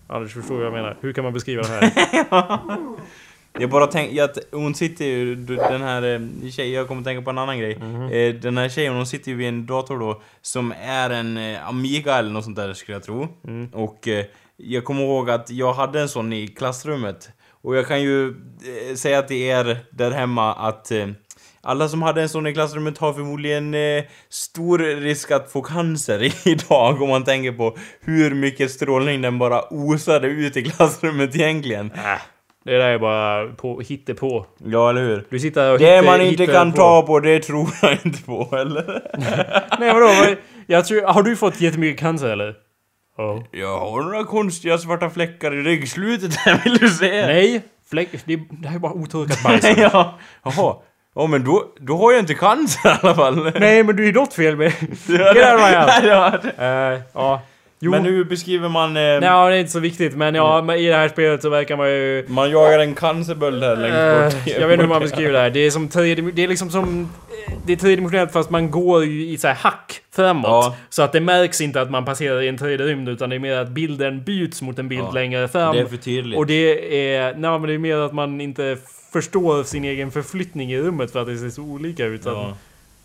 Anders 0.08 0.34
förstår 0.34 0.56
vad 0.56 0.66
jag 0.66 0.74
menar. 0.74 0.98
Hur 1.02 1.14
kan 1.14 1.24
man 1.24 1.34
beskriva 1.34 1.62
det 1.62 1.68
här? 1.68 1.92
Jag 3.60 3.70
bara 3.70 3.88
tänkte 3.88 4.24
att 4.24 4.38
hon 4.52 4.76
sitter 4.76 5.06
ju, 5.06 5.36
den 5.36 5.82
här 5.82 6.04
eh, 6.04 6.50
tjejen, 6.50 6.74
jag 6.74 6.88
kommer 6.88 7.04
tänka 7.04 7.22
på 7.22 7.30
en 7.30 7.38
annan 7.38 7.60
grej. 7.60 7.78
Mhm. 7.78 8.12
Eh, 8.12 8.36
Den 8.36 8.58
här 8.58 8.70
tjejen, 8.70 8.96
hon 8.96 9.06
sitter 9.06 9.32
ju 9.32 9.38
vid 9.38 9.48
en 9.48 9.66
dator 9.66 10.00
då, 10.00 10.22
som 10.42 10.74
är 10.82 11.10
en 11.10 11.38
eh, 11.38 11.70
Amiga 11.70 12.16
eller 12.18 12.30
något 12.30 12.44
sånt 12.44 12.56
där 12.56 12.74
skulle 12.74 12.96
jag 12.96 13.04
tro. 13.04 13.28
Mm. 13.48 13.70
Och 13.74 14.08
jag 14.58 14.84
kommer 14.86 15.04
ihåg 15.04 15.30
att 15.30 15.50
jag 15.50 15.74
hade 15.74 16.02
en 16.02 16.10
sån 16.10 16.34
i 16.34 16.48
klassrummet. 16.48 17.30
Och 17.62 17.76
jag 17.76 17.88
kan 17.88 18.02
ju 18.02 18.34
säga 18.96 19.22
till 19.22 19.38
er 19.38 19.78
där 19.92 20.12
hemma 20.12 20.54
att 20.54 20.92
alla 21.68 21.90
som 21.90 22.02
hade 22.02 22.22
en 22.22 22.30
sån 22.30 22.48
i 22.48 22.54
klassrummet 22.54 22.98
har 22.98 23.14
förmodligen 23.14 23.74
eh, 23.74 24.04
stor 24.30 24.80
risk 24.80 25.32
att 25.32 25.52
få 25.52 25.62
cancer 25.62 26.48
idag 26.48 27.02
om 27.02 27.10
man 27.10 27.24
tänker 27.24 27.52
på 27.52 27.78
hur 28.02 28.36
mycket 28.36 28.72
strålning 28.72 29.22
den 29.22 29.40
bara 29.40 29.62
osade 29.70 30.28
ut 30.28 30.58
i 30.58 30.64
klassrummet 30.64 31.36
egentligen. 31.36 31.92
Äh, 31.92 32.22
det 32.72 32.78
där 32.78 32.90
är 32.90 32.98
bara 33.00 33.48
på, 33.48 33.82
hittepå. 33.82 34.46
Ja, 34.66 34.90
eller 34.90 35.02
hur? 35.02 35.26
Du 35.30 35.40
sitter 35.40 35.72
och 35.74 35.80
Det 35.80 35.86
hittar- 35.96 36.06
man 36.06 36.22
inte 36.22 36.46
kan 36.48 36.72
på. 36.72 36.78
ta 36.78 37.02
på, 37.02 37.20
det 37.20 37.40
tror 37.40 37.70
jag 37.82 37.98
inte 38.06 38.24
på, 38.24 38.50
eller? 38.58 39.02
Nej 39.80 39.94
vadå? 39.94 40.06
Vad- 40.06 40.36
Jag 40.68 40.86
tror, 40.86 41.02
har 41.02 41.24
du 41.24 41.36
fått 41.36 41.62
jättemycket 41.62 42.00
cancer 42.00 42.30
eller? 42.30 42.56
Ja. 43.18 43.44
Jag 43.52 43.80
har 43.80 44.02
några 44.04 44.24
konstiga 44.24 44.78
svarta 44.78 45.10
fläckar 45.10 45.54
i 45.54 45.62
ryggslutet 45.64 46.36
här, 46.36 46.62
vill 46.64 46.78
du 46.78 46.90
se? 46.90 47.26
Nej! 47.26 47.62
Fläck, 47.90 48.10
det, 48.26 48.36
det 48.50 48.68
här 48.68 48.76
är 48.76 48.80
bara 48.80 48.94
otorkat 48.94 49.44
bajs. 49.44 49.66
ja, 49.78 50.18
jaha. 50.44 50.76
Ja, 51.16 51.28
men 51.28 51.44
då, 51.44 51.64
då 51.80 51.98
har 51.98 52.12
jag 52.12 52.20
inte 52.20 52.34
cancer 52.34 52.90
i 52.90 52.98
alla 53.02 53.16
fall. 53.16 53.52
Nej 53.60 53.84
men 53.84 53.96
du 53.96 54.08
är 54.08 54.14
något 54.14 54.34
fel 54.34 54.56
med... 54.58 54.72
Get 55.08 55.20
out 55.20 55.54
of 55.54 55.62
my 55.62 55.76
house! 55.78 56.52
Eh, 56.94 57.00
ja. 57.14 57.42
Jo. 57.80 57.92
Men 57.92 58.06
hur 58.06 58.24
beskriver 58.24 58.70
man... 58.70 58.90
Eh, 58.98 59.02
Nej, 59.04 59.20
det 59.20 59.28
är 59.28 59.52
inte 59.52 59.72
så 59.72 59.80
viktigt 59.80 60.16
men 60.16 60.36
ja, 60.36 60.62
men 60.62 60.78
i 60.78 60.88
det 60.88 60.96
här 60.96 61.10
spelet 61.10 61.42
så 61.42 61.50
verkar 61.50 61.78
man 61.78 61.90
ju... 61.90 62.26
Man 62.28 62.52
jagar 62.52 62.80
en 62.80 62.96
cancerböld 62.96 63.64
här 63.64 63.76
längst 63.76 64.36
bort. 64.36 64.48
Eh, 64.48 64.62
jag 64.62 64.68
vet 64.68 64.74
inte 64.74 64.84
hur 64.84 64.90
man 64.90 65.02
beskriver 65.02 65.34
det 65.34 65.40
här. 65.40 65.50
Det 65.50 65.60
är 65.60 65.72
som 65.72 65.90
Det 66.34 66.44
är 66.44 66.48
liksom 66.48 66.70
som... 66.70 67.10
Det 67.66 67.74
är 67.74 67.78
tredimensionellt 67.78 68.32
fast 68.32 68.50
man 68.50 68.72
går 68.72 69.06
ju 69.06 69.28
i 69.28 69.38
så 69.38 69.48
här 69.48 69.56
hack 69.56 70.02
framåt. 70.16 70.46
Ja. 70.48 70.76
Så 70.90 71.02
att 71.04 71.12
det 71.12 71.20
märks 71.22 71.62
inte 71.62 71.82
att 71.82 71.92
man 71.92 72.06
passerar 72.06 72.42
i 72.42 72.48
en 72.48 72.58
tredje 72.58 72.86
rymd 72.86 73.10
utan 73.10 73.30
det 73.30 73.36
är 73.36 73.40
mer 73.40 73.58
att 73.58 73.70
bilden 73.70 74.24
byts 74.24 74.62
mot 74.62 74.80
en 74.80 74.88
bild 74.88 75.02
Ja. 75.02 75.12
längre 75.12 75.48
fram. 75.48 75.76
Det 75.76 75.82
är 75.82 75.86
för 75.86 75.98
tydligt. 75.98 76.38
Och 76.38 76.46
det 76.46 77.08
är... 77.16 77.24
Nej 77.38 77.52
men 77.52 77.62
det 77.62 77.74
är 77.74 77.78
mer 77.78 77.98
att 77.98 78.14
man 78.14 78.42
inte 78.42 78.78
förstår 79.14 79.64
sin 79.64 79.84
egen 79.84 80.12
förflyttning 80.12 80.72
i 80.74 80.80
rummet 80.82 81.12
för 81.12 81.22
att 81.22 81.28
det 81.28 81.38
ser 81.38 81.50
så 81.50 81.62
olika 81.62 82.06
ut. 82.06 82.22
Ja. 82.26 82.58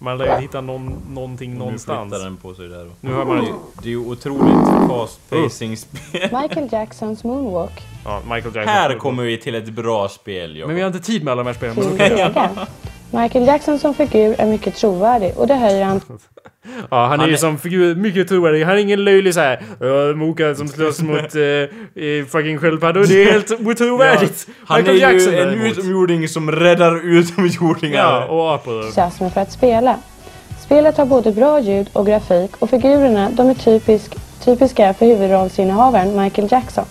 Man 0.03 0.18
lär 0.18 0.36
ju 0.36 0.42
hitta 0.42 0.61
någon, 0.61 1.03
någonting 1.11 1.59
någonstans. 1.59 2.05
Nu 2.05 2.16
flyttar 2.16 2.24
den 2.24 2.36
på 2.36 2.55
sig 2.55 2.68
där. 2.68 2.90
Nu 3.00 3.12
hör 3.12 3.24
man 3.24 3.36
det, 3.36 3.53
det 3.82 3.88
är 3.88 3.90
ju 3.90 3.98
otroligt 3.98 4.88
fast 4.88 5.30
pacing 5.30 5.76
spel. 5.76 6.20
Michael 6.42 6.68
Jacksons 6.72 7.24
Moonwalk 7.24 7.82
Ja, 8.05 8.20
Michael 8.24 8.55
Jackson. 8.55 8.74
Här 8.74 8.98
kommer 8.98 9.22
vi 9.22 9.38
till 9.38 9.55
ett 9.55 9.68
bra 9.68 10.09
spel, 10.09 10.57
ja. 10.57 10.66
Men 10.66 10.76
vi 10.76 10.82
har 10.82 10.86
inte 10.86 11.00
tid 11.00 11.24
med 11.24 11.32
alla 11.32 11.42
de 11.42 11.46
här 11.46 11.55
spelen. 11.55 11.76
Men. 11.76 12.09
Sega. 12.09 12.50
Michael 13.12 13.46
Jackson 13.46 13.78
som 13.78 13.94
figur 13.94 14.34
är 14.38 14.46
mycket 14.46 14.74
trovärdig 14.76 15.32
och 15.36 15.46
det 15.46 15.54
höjer 15.54 15.84
han 15.84 16.00
Ja, 16.90 17.06
han 17.06 17.12
är 17.12 17.16
Han 17.18 17.28
ju 17.28 17.32
är- 17.34 17.36
som 17.38 17.58
figur 17.58 17.94
mycket 17.94 18.28
trovärdig. 18.28 18.64
Han 18.64 18.74
är 18.74 18.78
ingen 18.78 19.04
löjlig 19.04 19.34
såhär 19.34 20.14
Moka 20.14 20.54
som 20.54 20.68
slåss 20.74 21.00
mot 21.02 21.34
uh, 21.36 21.42
uh, 21.42 22.24
fucking 22.28 22.58
sköldpaddor. 22.58 23.04
Det 23.06 23.22
är 23.22 23.32
helt 23.32 23.50
otrovärdigt. 23.66 24.46
Han 24.66 24.78
är 24.78 24.82
Michael 24.82 25.00
Jackson 25.00 25.32
ju 25.32 25.38
en 25.40 25.48
däremot. 25.48 25.78
utomjording 25.78 26.28
som 26.28 26.52
räddar 26.52 27.06
utomjordingar. 27.06 28.00
Ja, 28.00 28.24
och 28.24 28.54
apor. 28.54 28.80
entusiasm 28.80 29.30
för 29.30 29.40
att 29.40 29.52
spela. 29.52 29.96
Spelet 30.60 30.96
har 30.96 31.06
både 31.06 31.32
bra 31.32 31.60
ljud 31.60 31.90
och 31.92 32.06
grafik 32.06 32.50
och 32.58 32.70
figurerna 32.70 33.30
de 33.30 33.50
är 33.50 33.54
typisk, 33.54 34.14
typiska 34.44 34.94
för 34.94 35.06
huvudrollsinnehavaren 35.06 36.22
Michael 36.22 36.48
Jackson. 36.50 36.84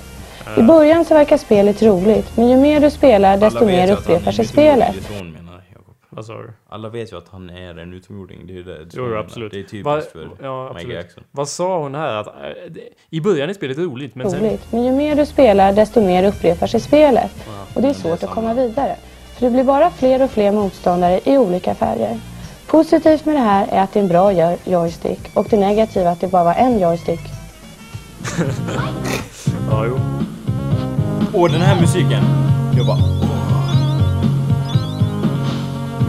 I 0.58 0.62
början 0.62 1.06
så 1.06 1.14
verkar 1.14 1.38
spelet 1.38 1.82
roligt, 1.84 2.38
men 2.38 2.50
ju 2.50 2.58
mer 2.58 2.80
du 2.80 2.90
spelar 2.90 3.38
desto 3.38 3.66
mer 3.66 3.80
han 3.80 3.90
är 3.90 3.94
upprepar 3.94 4.32
sig 4.32 4.46
spelet. 4.46 4.96
Vad 6.14 6.26
sa 6.26 6.34
du? 6.34 6.54
Alla 6.70 6.90
vet 6.90 7.12
ju 7.14 7.18
att 7.18 7.30
han 7.30 7.50
är 7.50 7.78
en 7.78 7.94
utomjording. 7.94 8.48
Det 8.48 8.54
är 8.54 8.56
ju 8.56 8.64
det. 8.64 8.78
det 8.78 8.82
är 8.84 8.90
så 8.90 8.98
Jo, 8.98 9.16
absolut. 9.18 9.52
Det 9.52 9.60
är 9.60 9.64
typiskt 9.64 9.86
Va- 9.86 10.02
för 10.12 10.20
ja, 10.22 10.28
Michael 10.64 10.70
absolut. 10.76 10.96
Jackson. 10.96 11.24
Vad 11.32 11.48
sa 11.50 11.80
hon 11.80 11.96
här? 11.96 12.14
Att, 12.16 12.28
eh, 12.28 12.34
det- 12.70 12.90
I 13.10 13.22
början 13.22 13.50
är 13.50 13.54
spelet 13.54 13.78
roligt, 13.78 14.16
men 14.16 14.32
sen... 14.32 14.58
men 14.72 14.84
ju 14.84 14.92
mer 14.92 15.16
du 15.16 15.26
spelar 15.26 15.74
desto 15.74 16.02
mer 16.02 16.24
upprepar 16.24 16.68
sig 16.68 16.80
spelet. 16.80 17.32
Och 17.76 17.82
det 17.82 17.88
är 17.90 17.94
svårt 17.94 18.24
att 18.24 18.30
komma 18.30 18.54
vidare. 18.54 18.96
För 19.34 19.46
det 19.46 19.52
blir 19.52 19.64
bara 19.64 19.90
fler 19.90 20.24
och 20.24 20.32
fler 20.32 20.52
motståndare 20.52 21.20
i 21.26 21.38
olika 21.38 21.76
färger. 21.76 22.20
Positivt 22.68 23.26
med 23.26 23.36
det 23.36 23.40
här 23.40 23.68
är 23.72 23.82
att 23.82 23.94
det 23.94 24.00
är 24.00 24.04
en 24.04 24.10
bra 24.10 24.32
joy- 24.32 24.58
joystick 24.66 25.20
och 25.34 25.48
det 25.50 25.58
negativa 25.58 26.10
är 26.10 26.14
att 26.14 26.22
det 26.22 26.28
bara 26.28 26.44
var 26.44 26.54
en 26.54 26.80
joystick. 26.80 27.20
Ja, 29.70 29.86
jo. 29.86 30.00
Och 31.40 31.50
den 31.50 31.62
här 31.62 31.82
musiken. 31.82 32.24
Jag 32.78 32.86
bara... 32.88 33.31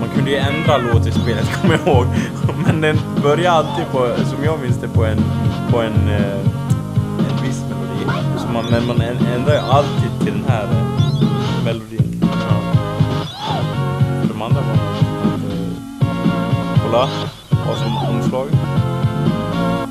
Man 0.02 0.10
kunde 0.10 0.30
ju 0.30 0.36
ändra 0.36 0.78
låt 0.78 1.06
i 1.06 1.12
spelet, 1.12 1.52
kommer 1.60 1.78
jag 1.78 1.86
ihåg. 1.86 2.06
Men 2.66 2.80
den 2.80 2.98
börjar 3.22 3.52
alltid 3.52 3.84
på, 3.92 4.08
som 4.24 4.44
jag 4.44 4.60
minns 4.60 4.76
det, 4.76 4.88
på 4.88 5.04
en... 5.04 5.24
På 5.70 5.80
en, 5.80 6.08
eh, 6.08 6.38
en 7.18 7.42
viss 7.42 7.64
melodi. 7.70 8.20
Så 8.38 8.48
man, 8.52 8.64
men 8.70 8.86
man 8.86 9.00
ändrar 9.00 9.54
ju 9.54 9.60
alltid 9.60 10.10
till 10.24 10.32
den 10.32 10.44
här 10.48 10.64
eh, 10.64 11.64
melodin. 11.64 12.20
Ja. 12.22 12.80
De 14.28 14.42
andra 14.42 14.60
var... 14.60 14.78
Kolla. 16.84 17.08
vad 17.66 17.76
som 17.76 17.96
omslag. 18.08 18.48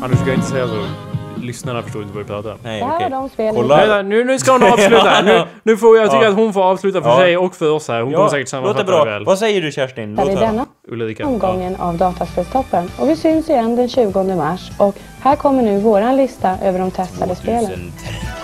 Anders, 0.03 0.20
ska 0.20 0.34
inte 0.34 0.47
säga 0.47 0.68
så. 0.68 1.11
Lyssnarna 1.41 1.81
förstår 1.81 2.01
inte 2.01 2.13
vad 2.15 2.23
vi 2.23 2.29
pratar 2.29 2.51
om. 2.51 2.57
Nej, 2.63 2.79
Det 2.79 2.85
okej. 2.95 3.09
de 3.09 3.29
spelen. 3.29 3.55
Kolla. 3.55 3.85
Nej, 3.85 4.03
nu, 4.03 4.23
nu 4.23 4.39
ska 4.39 4.51
hon 4.51 4.63
avsluta. 4.63 5.21
Nu, 5.21 5.43
nu 5.63 5.77
får 5.77 5.97
jag 5.97 6.11
tycker 6.11 6.23
Ja. 6.23 6.29
att 6.29 6.35
hon 6.35 6.53
får 6.53 6.63
avsluta 6.63 7.01
för 7.01 7.09
Ja. 7.09 7.17
sig 7.17 7.37
och 7.37 7.55
för 7.55 7.71
oss 7.71 7.87
här. 7.87 8.01
Hon 8.01 8.13
kommer 8.13 8.29
säkert 8.29 8.39
låter 8.39 8.49
sammanfatta 8.49 8.83
bra. 8.83 9.05
det 9.05 9.11
väl. 9.11 9.25
Vad 9.25 9.39
säger 9.39 9.61
du 9.61 9.71
Kerstin? 9.71 10.15
Låt 10.15 10.27
i 10.29 10.31
höra. 10.31 10.39
denna 10.45 10.65
Ulrika. 10.87 11.25
omgången 11.27 11.75
av 11.75 11.97
Dataspelstoppen. 11.97 12.89
Och 12.97 13.09
vi 13.09 13.15
syns 13.15 13.49
igen 13.49 13.75
den 13.75 13.89
20 13.89 14.35
mars. 14.35 14.71
Och 14.77 14.95
här 15.21 15.35
kommer 15.35 15.63
nu 15.63 15.79
våran 15.79 16.17
lista 16.17 16.57
över 16.63 16.79
de 16.79 16.91
testade 16.91 17.35
spelen. 17.35 17.91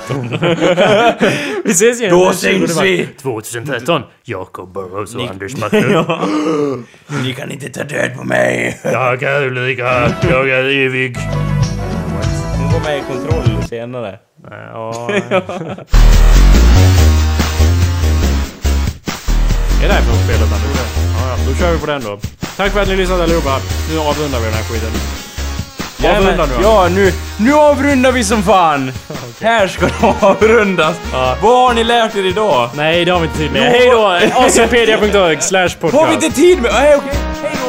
2013. 0.07 0.57
Vi 1.63 1.71
ses 1.71 1.99
igen. 2.01 2.11
Då 2.11 2.31
syns 2.33 2.77
20 2.77 2.83
vi. 2.83 2.97
mars 2.97 3.07
2013. 3.21 4.01
Jakob 4.23 4.73
Burrows 4.73 5.15
och 5.15 5.21
Anders 5.29 5.57
Macke. 5.57 5.77
Ni 7.23 7.33
kan 7.33 7.51
inte 7.51 7.69
ta 7.69 7.83
död 7.83 8.17
på 8.17 8.23
mig. 8.23 8.79
Jag 8.83 9.23
är 9.23 9.45
Ulrika. 9.47 10.09
Jag 10.29 10.49
är 10.49 10.85
evig. 10.85 11.17
Med 12.87 12.97
i 12.97 13.01
kontroll 13.01 13.63
senare. 13.69 14.19
Ja. 14.49 15.09
Är 19.83 19.87
det 19.87 19.93
här 19.93 20.01
från 20.01 20.17
spelet? 20.23 20.49
Ja, 20.51 20.57
ja, 21.29 21.37
då 21.47 21.55
kör 21.55 21.71
vi 21.71 21.79
på 21.79 21.85
den 21.85 22.01
då. 22.03 22.19
Tack 22.57 22.71
för 22.71 22.81
att 22.81 22.87
ni 22.87 22.95
lyssnade 22.95 23.23
allihopa. 23.23 23.59
Nu 23.91 23.99
avrundar 23.99 24.39
vi 24.39 24.45
den 24.45 24.53
här 24.53 24.63
skiten. 24.63 24.89
Avrunda 26.17 26.45
nu. 26.45 26.53
Ja, 26.63 26.89
nu, 26.89 27.13
nu 27.39 27.53
avrundar 27.53 28.11
vi 28.11 28.23
som 28.23 28.43
fan! 28.43 28.91
Här 29.41 29.67
ska 29.67 29.85
det 29.85 30.25
avrundas! 30.25 30.95
Ja. 31.11 31.37
Vad 31.41 31.67
har 31.67 31.73
ni 31.73 31.83
lärt 31.83 32.15
er 32.15 32.25
idag? 32.25 32.69
Nej, 32.75 33.05
det 33.05 33.11
har 33.11 33.19
vi 33.19 33.25
inte 33.25 33.37
tid 33.37 33.51
med. 33.51 33.61
Jo. 33.61 33.69
Hej 33.71 33.89
då! 33.89 35.41
Slash 35.41 35.59
Har 35.61 35.67
vi 35.67 35.75
podcast. 35.91 36.23
inte 36.23 36.35
tid 36.35 36.61
med... 36.61 36.71
Nej, 36.73 36.95
okej. 36.95 37.11
Hej 37.43 37.51
då! 37.61 37.66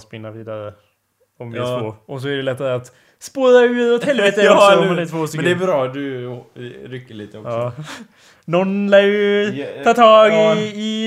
Spinna 0.00 0.30
vidare. 0.30 0.72
Om 1.38 1.50
vi 1.52 1.58
Ja. 1.58 1.76
är 1.76 1.80
två. 1.80 1.94
Och 2.06 2.20
så 2.22 2.28
är 2.28 2.36
det 2.36 2.42
lättare 2.42 2.72
att 2.72 2.92
spåra 3.18 3.60
ur 3.64 3.94
åt 3.94 4.04
helvete 4.04 4.42
Ja, 4.44 4.54
också 4.54 4.80
om 4.80 4.88
man 4.88 4.98
är 4.98 5.06
två 5.06 5.16
Men 5.16 5.28
stycken. 5.28 5.44
det 5.44 5.50
är 5.50 5.54
bra, 5.66 5.88
du 5.88 6.30
rycker 6.88 7.14
lite 7.14 7.38
också. 7.38 7.50
Ja. 7.50 7.72
Någon 8.44 8.90
lär 8.90 9.02
ju 9.02 9.64
ta 9.84 9.94
tag 9.94 10.30
ja. 10.32 10.54
i, 10.56 10.60
i, 10.60 11.06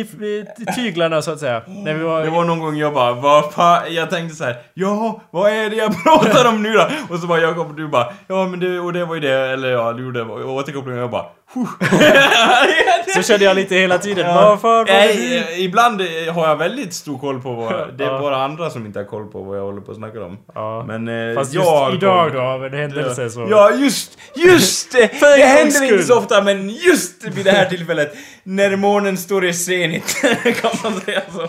i 0.58 0.66
tyglarna 0.76 1.22
så 1.22 1.32
att 1.32 1.40
säga. 1.40 1.62
När 1.68 1.94
vi 1.94 2.04
var, 2.04 2.24
Det 2.24 2.30
var 2.30 2.44
någon 2.46 2.60
gång 2.60 2.76
jag 2.78 2.94
bara, 2.94 3.14
vad 3.14 3.54
fan? 3.54 3.94
Jag 3.94 4.10
tänkte 4.10 4.36
så 4.36 4.44
här, 4.44 4.56
ja, 4.74 5.22
vad 5.32 5.52
är 5.52 5.70
det 5.70 5.76
jag 5.76 6.04
pratar 6.04 6.50
om 6.50 6.64
nu 6.64 6.74
då? 6.74 6.88
Och 7.10 7.20
så 7.20 7.28
bara 7.28 7.40
Jakob 7.40 7.68
och 7.70 7.76
du 7.76 7.88
bara, 7.88 8.14
ja 8.28 8.48
men 8.48 8.60
det, 8.60 8.80
och 8.80 8.94
det 8.94 9.06
var 9.06 9.16
ju 9.16 9.22
det, 9.22 9.34
eller 9.52 9.70
ja, 9.72 9.94
du 9.94 10.04
gjorde 10.04 10.22
återkopplingen 10.24 10.98
och 11.00 11.04
jag 11.04 11.12
bara, 11.12 11.26
så 13.16 13.22
kände 13.24 13.46
jag 13.46 13.56
lite 13.56 13.76
hela 13.76 13.98
tiden. 13.98 14.26
Ja. 14.30 14.34
Vad 14.36 14.62
fan 14.62 14.72
var 14.72 14.86
det 14.86 14.94
Nej, 14.94 15.38
eh, 15.38 15.62
ibland 15.66 16.02
eh, 16.02 16.34
har 16.34 16.48
jag 16.48 16.56
väldigt 16.56 16.94
stor 16.94 17.20
koll 17.20 17.42
på 17.42 17.54
vad... 17.54 17.98
Det 17.98 18.04
är 18.04 18.08
Ja. 18.08 18.20
bara 18.20 18.44
andra 18.44 18.70
som 18.70 18.86
inte 18.86 19.00
har 19.00 19.06
koll 19.06 19.28
på 19.28 19.44
vad 19.44 19.58
jag 19.58 19.64
håller 19.64 19.82
på 19.82 19.92
att 19.92 19.98
snacka 19.98 20.24
om. 20.24 20.38
Ja. 20.56 20.84
Men 20.88 21.30
eh, 21.30 21.36
Fast 21.36 21.54
jag 21.54 21.92
just 21.92 22.04
idag 22.04 22.24
koll. 22.32 22.34
då, 22.38 22.42
av 22.42 22.66
en 22.66 22.74
händelse 22.74 23.30
så... 23.30 23.48
Ja, 23.50 23.72
just, 23.72 24.18
just 24.36 24.92
det! 24.92 25.12
Händer 25.46 25.84
inte 25.84 26.04
så 26.04 26.18
ofta, 26.20 26.42
men 26.42 26.70
just 26.70 27.24
vid 27.24 27.46
det 27.46 27.52
här 27.52 27.66
tillfället, 27.66 28.14
när 28.44 28.76
månen 28.76 29.18
står 29.18 29.46
i 29.46 29.54
zenit, 29.54 30.22
kan 30.62 30.72
man 30.84 31.02
säga 31.02 31.22
så. 31.36 31.48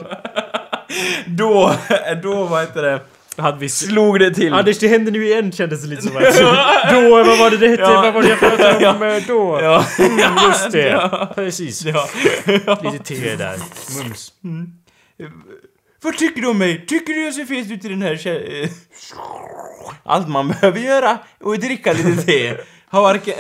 Då, 1.27 1.75
då, 2.23 2.45
vad 2.45 2.61
heter 2.61 2.83
det, 2.83 3.01
Hade 3.37 3.59
vi... 3.59 3.69
slog 3.69 4.19
det 4.21 4.35
till. 4.35 4.53
Anders, 4.53 4.79
det 4.79 4.89
hände 4.89 5.11
nu 5.11 5.25
igen 5.27 5.53
kändes 5.53 5.83
det 5.83 5.89
lite 5.89 6.03
som 6.03 6.17
att... 6.17 6.23
då, 6.91 7.11
vad 7.11 7.39
var 7.39 7.51
det 7.51 7.57
det 7.57 7.69
hette? 7.69 7.83
Ja. 7.83 8.03
Vad 8.03 8.15
var 8.15 8.23
det 8.23 8.29
jag 8.29 8.39
pratade 8.39 8.89
om 8.89 9.23
då? 9.27 9.61
Ja. 9.63 9.87
Mm, 9.99 10.19
just 10.49 10.73
det. 10.73 10.89
Ja. 10.89 11.33
Precis. 11.35 11.85
Ja. 11.85 12.09
Lite 12.83 13.05
te 13.05 13.37
där. 13.37 13.57
Mums. 13.99 14.33
Vad 16.03 16.17
tycker 16.17 16.43
du 16.43 16.49
om 16.49 16.59
mig? 16.59 16.87
Tycker 16.87 17.13
du 17.15 17.25
jag 17.25 17.35
ser 17.35 17.45
fet 17.45 17.71
ut 17.71 17.85
i 17.85 17.89
den 17.89 18.03
här 18.03 18.15
kä- 18.15 18.69
Allt 20.03 20.29
man 20.29 20.49
behöver 20.49 20.81
göra 20.81 21.19
och 21.41 21.59
dricka 21.59 21.93
lite 21.93 22.23
te. 22.23 22.57
Har 22.89 23.03
varken... 23.03 23.35